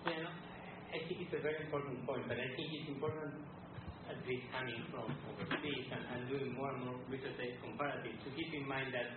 [0.06, 0.12] Yeah,
[0.92, 3.32] I think it's a very important point, but I think it's important,
[4.12, 8.52] at least coming from overseas and, and doing more and more research comparative, to keep
[8.52, 9.08] in mind that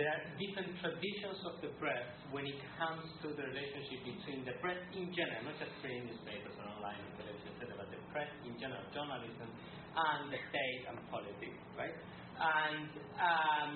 [0.00, 4.56] there are different traditions of the press when it comes to the relationship between the
[4.64, 8.80] press in general, not just print newspapers or online television, but the press in general,
[8.96, 9.50] journalism,
[9.92, 11.96] and the state and politics, right?
[12.40, 12.88] And
[13.20, 13.72] um,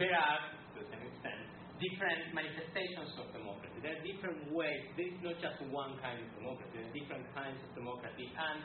[0.00, 0.40] there are,
[0.72, 3.78] to some extent, different manifestations of democracy.
[3.82, 4.82] There are different ways.
[4.98, 6.70] There is not just one kind of democracy.
[6.74, 8.26] There are different kinds of democracy.
[8.34, 8.58] And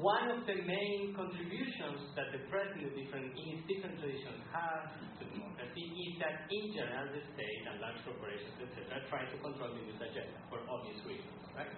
[0.00, 4.88] one of the main contributions that the press in, different, in different traditions has
[5.20, 9.70] to democracy is that in general the state and large corporations, etc., try to control
[9.76, 11.36] the news agenda for obvious reasons.
[11.52, 11.70] Right?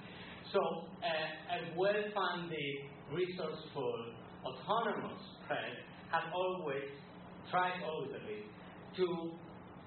[0.55, 0.61] So
[1.03, 2.75] uh, a well-funded,
[3.11, 3.99] resourceful,
[4.47, 5.75] autonomous press
[6.15, 6.87] has always
[7.51, 8.51] tried always at least
[9.03, 9.07] to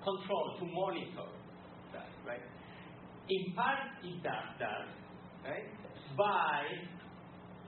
[0.04, 1.30] control, to monitor
[1.94, 2.44] that, right?
[3.30, 4.88] In part it does that,
[5.46, 5.68] right?
[6.18, 6.66] By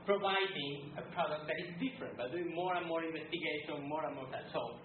[0.05, 4.27] providing a product that is different, by doing more and more investigation, more and more
[4.33, 4.49] that.
[4.49, 4.81] So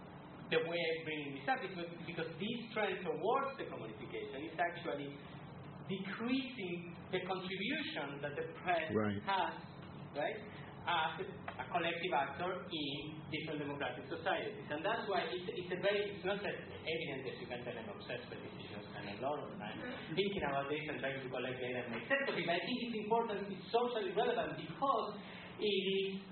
[0.51, 1.73] the way I bring this up is
[2.06, 5.16] because this trend towards the commodification is actually
[5.89, 9.23] decreasing the contribution that the press right.
[9.27, 9.55] has,
[10.14, 10.39] right?
[10.86, 11.18] As
[11.58, 14.66] a collective actor in different democratic societies.
[14.70, 17.74] And that's why it's, it's a very, it's not as evident as you can tell
[17.74, 19.82] I'm obsessed with decisions and a lot of time
[20.14, 22.46] thinking about this and trying to collect data and make sense of it.
[22.46, 25.18] But I think it's important, it's socially relevant because
[25.58, 26.22] it is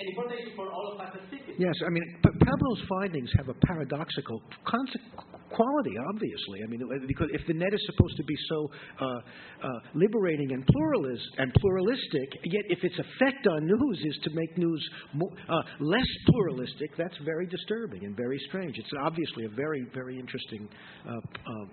[0.00, 1.56] an important issue for all of us as citizens.
[1.58, 6.62] Yes, I mean, Pablo's findings have a paradoxical quality, obviously.
[6.64, 10.66] I mean, because if the net is supposed to be so uh, uh, liberating and
[10.66, 14.82] pluralist and pluralistic, yet if its effect on news is to make news
[15.14, 18.76] more, uh, less pluralistic, that's very disturbing and very strange.
[18.78, 20.68] It's obviously a very, very interesting
[21.06, 21.20] uh, uh,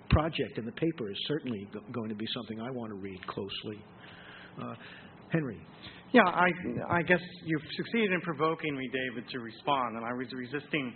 [0.09, 3.81] project, and the paper is certainly going to be something I want to read closely.
[4.61, 4.75] Uh,
[5.31, 5.59] Henry.
[6.13, 6.51] Yeah, I,
[6.89, 10.93] I guess you've succeeded in provoking me, David, to respond, and I was resisting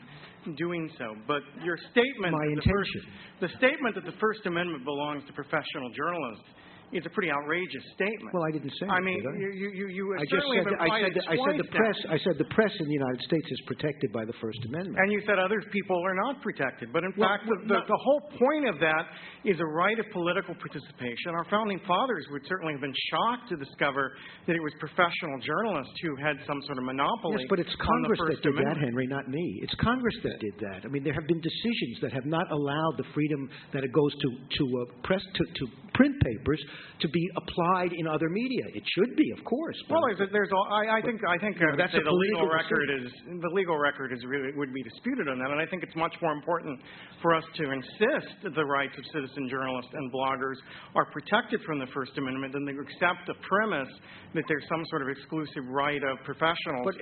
[0.58, 1.16] doing so.
[1.26, 3.02] But your statement, my intention,
[3.40, 6.52] the, first, the statement that the First Amendment belongs to professional journalists
[6.96, 8.32] is a pretty outrageous statement.
[8.32, 8.88] Well, I didn't say.
[8.88, 9.36] I mean, I?
[9.36, 11.98] you you you I just said, I said, the, I said the press.
[12.08, 14.96] I said the press in the United States is protected by the First Amendment.
[14.96, 16.96] And you said other people are not protected.
[16.96, 19.12] But in well, fact, the, the, the whole point of that
[19.44, 21.36] is a right of political participation.
[21.36, 24.16] Our founding fathers would certainly have been shocked to discover
[24.48, 27.44] that it was professional journalists who had some sort of monopoly.
[27.44, 28.80] Yes, but it's Congress that did Amendment.
[28.80, 29.60] that, Henry, not me.
[29.62, 30.88] It's Congress that did that.
[30.88, 34.14] I mean, there have been decisions that have not allowed the freedom that it goes
[34.24, 35.64] to to uh, press to, to
[35.96, 36.62] print papers
[37.02, 38.64] to be applied in other media.
[38.76, 39.76] It should be, of course.
[39.90, 43.40] Well, there's, there's all, I, I think I think uh, that's the legal record decision.
[43.40, 45.96] is the legal record is really would be disputed on that, and I think it's
[45.96, 46.80] much more important
[47.22, 50.60] for us to insist that the rights of citizen journalists and bloggers
[50.96, 53.90] are protected from the First Amendment than to accept the premise
[54.36, 56.86] that there's some sort of exclusive right of professionals.
[56.86, 56.96] But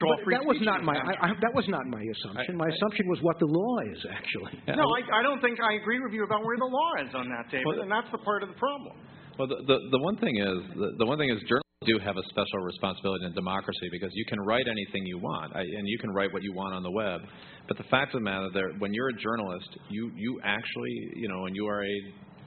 [0.00, 2.56] that was not my I, I, that was not my assumption.
[2.56, 4.52] my assumption was what the law is actually.
[4.76, 7.28] No, I, I don't think I agree with you about where the law is on
[7.30, 8.92] that, David, Well, and that's the part of the problem.
[9.38, 12.16] Well, the, the, the one thing is, the, the one thing is journalists do have
[12.16, 15.98] a special responsibility in democracy because you can write anything you want, I, and you
[15.98, 17.20] can write what you want on the web.
[17.68, 21.28] But the fact of the matter, that when you're a journalist, you you actually, you
[21.28, 21.96] know, and you are a,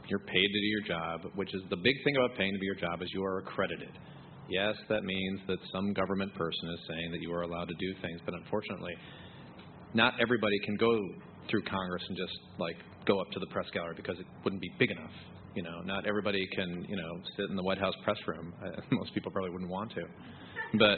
[0.07, 2.65] you're paid to do your job, which is the big thing about paying to do
[2.65, 3.91] your job is you are accredited.
[4.49, 7.93] Yes, that means that some government person is saying that you are allowed to do
[8.01, 8.93] things, but unfortunately,
[9.93, 10.91] not everybody can go
[11.49, 14.71] through Congress and just like go up to the press gallery because it wouldn't be
[14.79, 15.11] big enough.
[15.55, 18.53] You know, not everybody can, you know, sit in the White House press room.
[18.63, 20.03] Uh, most people probably wouldn't want to.
[20.77, 20.97] But,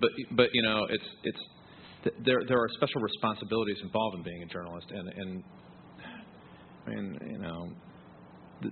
[0.00, 2.40] but, but you know, it's it's there.
[2.46, 5.44] There are special responsibilities involved in being a journalist, and and
[6.86, 7.70] I mean, you know,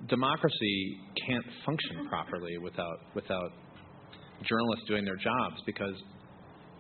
[0.08, 3.52] democracy can't function properly without without
[4.46, 5.94] journalists doing their jobs because,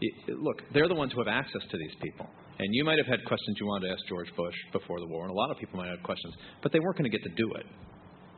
[0.00, 2.26] it, look, they're the ones who have access to these people.
[2.58, 5.22] And you might have had questions you wanted to ask George Bush before the war,
[5.22, 7.34] and a lot of people might have questions, but they weren't going to get to
[7.36, 7.66] do it.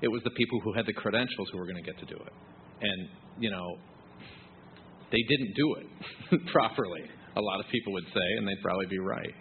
[0.02, 2.16] it was the people who had the credentials who were going to get to do
[2.16, 2.32] it.
[2.82, 3.76] And, you know,
[5.10, 7.02] they didn't do it properly,
[7.36, 9.34] a lot of people would say, and they'd probably be right.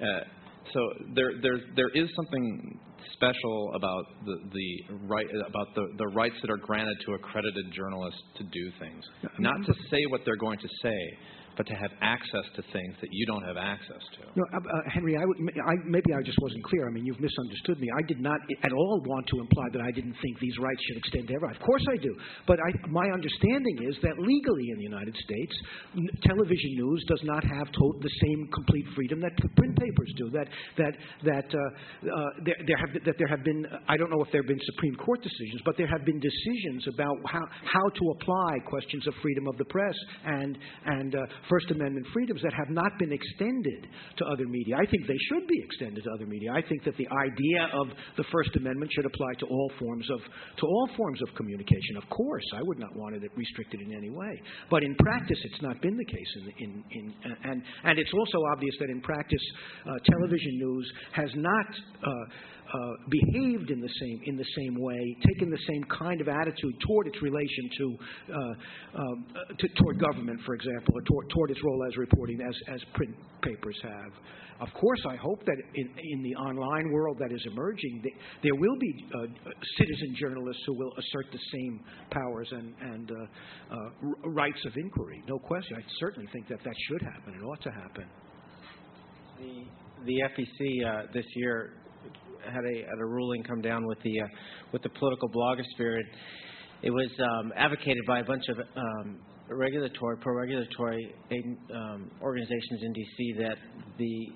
[0.00, 0.24] Uh,
[0.72, 0.80] so
[1.14, 2.78] there, there, there is something
[3.12, 8.20] special about the, the right about the, the rights that are granted to accredited journalists
[8.36, 9.04] to do things,
[9.38, 11.18] not to say what they're going to say,
[11.56, 14.20] but to have access to things that you don't have access to.
[14.36, 16.88] No, uh, uh, Henry, I I, maybe I just wasn't clear.
[16.88, 17.88] I mean, you've misunderstood me.
[17.96, 20.98] I did not at all want to imply that I didn't think these rights should
[20.98, 21.56] extend to everyone.
[21.56, 22.14] Of course I do.
[22.46, 25.54] But I, my understanding is that legally in the United States,
[25.96, 30.30] n- television news does not have to- the same complete freedom that print papers do.
[30.30, 33.64] That that that uh, uh, there, there have that there have been.
[33.88, 36.86] I don't know if there have been Supreme Court decisions, but there have been decisions
[36.92, 41.70] about how how to apply questions of freedom of the press and and uh, First
[41.70, 43.86] Amendment freedoms that have not been extended
[44.18, 44.76] to other media.
[44.76, 46.52] I think they should be extended to other media.
[46.52, 50.20] I think that the idea of the First Amendment should apply to all forms of
[50.20, 51.96] to all forms of communication.
[51.96, 54.40] Of course, I would not want it restricted in any way.
[54.70, 56.30] But in practice, it's not been the case.
[56.58, 59.42] In, in, in and and it's also obvious that in practice,
[59.86, 61.66] uh, television news has not.
[62.02, 62.10] Uh,
[62.72, 66.74] uh, behaved in the same in the same way, taken the same kind of attitude
[66.86, 67.96] toward its relation to,
[68.32, 69.26] uh, um,
[69.58, 73.14] to toward government, for example, or toward, toward its role as reporting as as print
[73.42, 74.12] papers have.
[74.58, 78.54] Of course, I hope that in in the online world that is emerging, th- there
[78.54, 79.26] will be uh,
[79.78, 81.80] citizen journalists who will assert the same
[82.10, 85.22] powers and and uh, r- rights of inquiry.
[85.28, 85.76] No question.
[85.76, 87.34] I certainly think that that should happen.
[87.34, 88.06] It ought to happen.
[89.38, 89.64] The
[90.06, 91.72] the FEC this year
[92.44, 94.26] had a had a ruling come down with the uh,
[94.72, 95.96] with the political blogosphere.
[95.96, 96.08] And
[96.82, 99.18] it was um, advocated by a bunch of um,
[99.48, 101.14] regulatory pro-regulatory
[101.74, 103.34] um, organizations in D.C.
[103.38, 103.56] that
[103.98, 104.28] the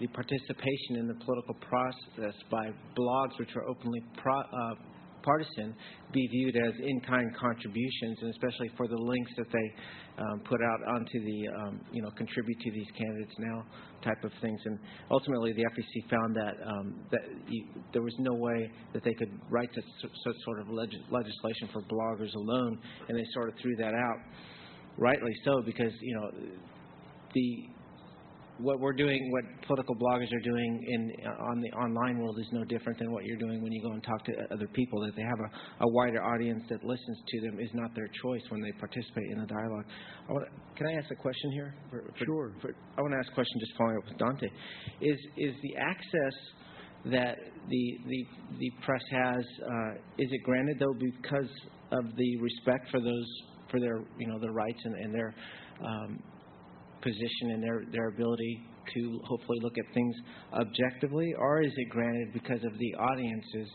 [0.00, 4.74] the participation in the political process by blogs which are openly pro, uh,
[5.22, 5.74] partisan
[6.12, 10.94] be viewed as in-kind contributions, and especially for the links that they um, put out
[10.94, 13.64] onto the, um, you know, contribute to these candidates now
[14.02, 14.60] type of things.
[14.64, 14.78] And
[15.10, 19.30] ultimately, the FEC found that um, that you, there was no way that they could
[19.50, 22.78] write such, such sort of leg- legislation for bloggers alone,
[23.08, 24.18] and they sort of threw that out.
[24.96, 26.30] Rightly so, because you know
[27.34, 27.68] the
[28.58, 32.64] what we're doing, what political bloggers are doing in on the online world is no
[32.64, 35.00] different than what you're doing when you go and talk to other people.
[35.00, 38.42] That they have a, a wider audience that listens to them is not their choice
[38.48, 39.84] when they participate in the dialogue.
[40.28, 41.74] I want can I ask a question here?
[41.90, 42.52] For, for, Sure.
[42.60, 44.48] For, I want to ask a question just following up with Dante.
[45.00, 46.36] Is is the access
[47.06, 47.36] that
[47.68, 48.26] the the
[48.58, 51.50] the press has uh, is it granted though because
[51.92, 53.26] of the respect for those
[53.70, 55.34] for their you know their rights and, and their
[55.84, 56.18] um,
[57.02, 58.62] position and their, their ability
[58.94, 60.14] to hopefully look at things
[60.52, 63.68] objectively, or is it granted because of the audiences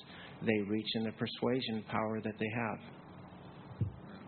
[0.45, 2.79] they reach and the persuasion power that they have?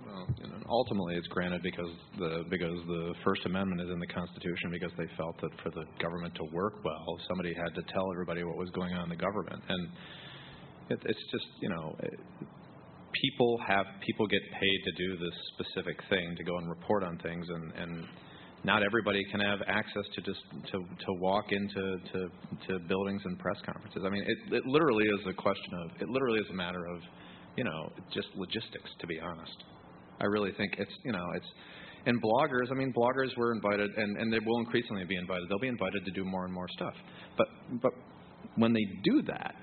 [0.05, 0.27] Well,
[0.69, 5.07] ultimately, it's granted because the because the First Amendment is in the Constitution because they
[5.17, 8.69] felt that for the government to work well, somebody had to tell everybody what was
[8.69, 9.89] going on in the government, and
[10.89, 11.95] it, it's just you know.
[11.99, 12.19] It,
[13.23, 17.17] people have people get paid to do this specific thing to go and report on
[17.19, 18.05] things and and
[18.65, 22.29] not everybody can have access to just to to walk into to,
[22.67, 24.01] to buildings and press conferences.
[24.05, 26.99] I mean, it, it literally is a question of it literally is a matter of
[27.55, 28.89] you know just logistics.
[28.99, 29.63] To be honest,
[30.19, 31.47] I really think it's you know it's
[32.07, 32.71] and bloggers.
[32.71, 35.47] I mean, bloggers were invited and and they will increasingly be invited.
[35.47, 36.95] They'll be invited to do more and more stuff.
[37.37, 37.47] But
[37.81, 37.93] but
[38.55, 39.55] when they do that.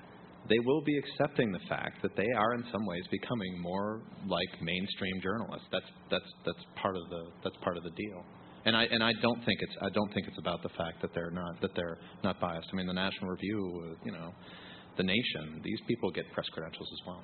[0.49, 4.61] They will be accepting the fact that they are in some ways becoming more like
[4.61, 5.65] mainstream journalists.
[5.71, 8.25] That's that's that's part of the that's part of the deal.
[8.65, 11.11] And I and I don't think it's I don't think it's about the fact that
[11.13, 12.67] they're not that they're not biased.
[12.71, 14.31] I mean, the National Review, you know,
[14.97, 15.59] the Nation.
[15.63, 17.23] These people get press credentials as well.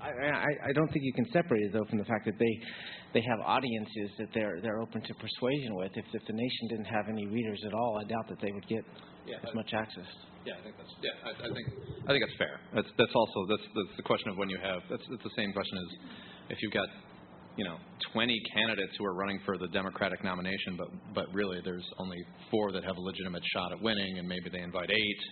[0.00, 2.52] I, I, I don't think you can separate it though from the fact that they
[3.14, 5.92] they have audiences that they're they're open to persuasion with.
[5.94, 8.66] If if the nation didn't have any readers at all, I doubt that they would
[8.68, 8.84] get
[9.26, 10.06] Yeah, as I- much access.
[10.44, 11.26] Yeah, I think that's yeah.
[11.26, 11.66] I, I think
[12.06, 12.60] I think that's fair.
[12.74, 15.52] That's that's also that's that's the question of when you have that's it's the same
[15.52, 15.90] question as
[16.50, 16.86] if you've got
[17.56, 17.76] you know
[18.12, 22.18] 20 candidates who are running for the Democratic nomination, but but really there's only
[22.50, 25.22] four that have a legitimate shot at winning, and maybe they invite eight.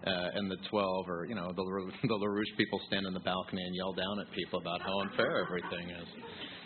[0.00, 1.62] Uh, and the 12, or you know, the
[2.08, 5.44] the LaRouche people stand in the balcony and yell down at people about how unfair
[5.44, 6.08] everything is.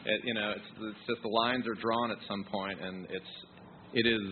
[0.06, 3.32] It, you know, it's, it's just the lines are drawn at some point, and it's
[3.93, 4.22] it is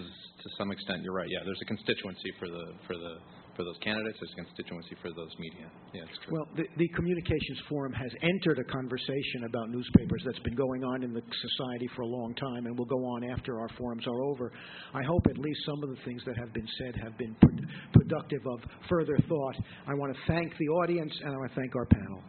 [0.43, 1.03] to some extent.
[1.03, 1.27] You're right.
[1.31, 3.19] Yeah, there's a constituency for the for the
[3.57, 4.19] for those candidates.
[4.21, 5.67] There's constituency for those media.
[5.93, 6.39] Yeah, it's true.
[6.39, 11.03] Well, the, the Communications Forum has entered a conversation about newspapers that's been going on
[11.03, 14.23] in the society for a long time and will go on after our forums are
[14.23, 14.53] over.
[14.95, 17.59] I hope at least some of the things that have been said have been pro-
[17.93, 19.57] productive of further thought.
[19.87, 22.23] I want to thank the audience and I want to thank our panel.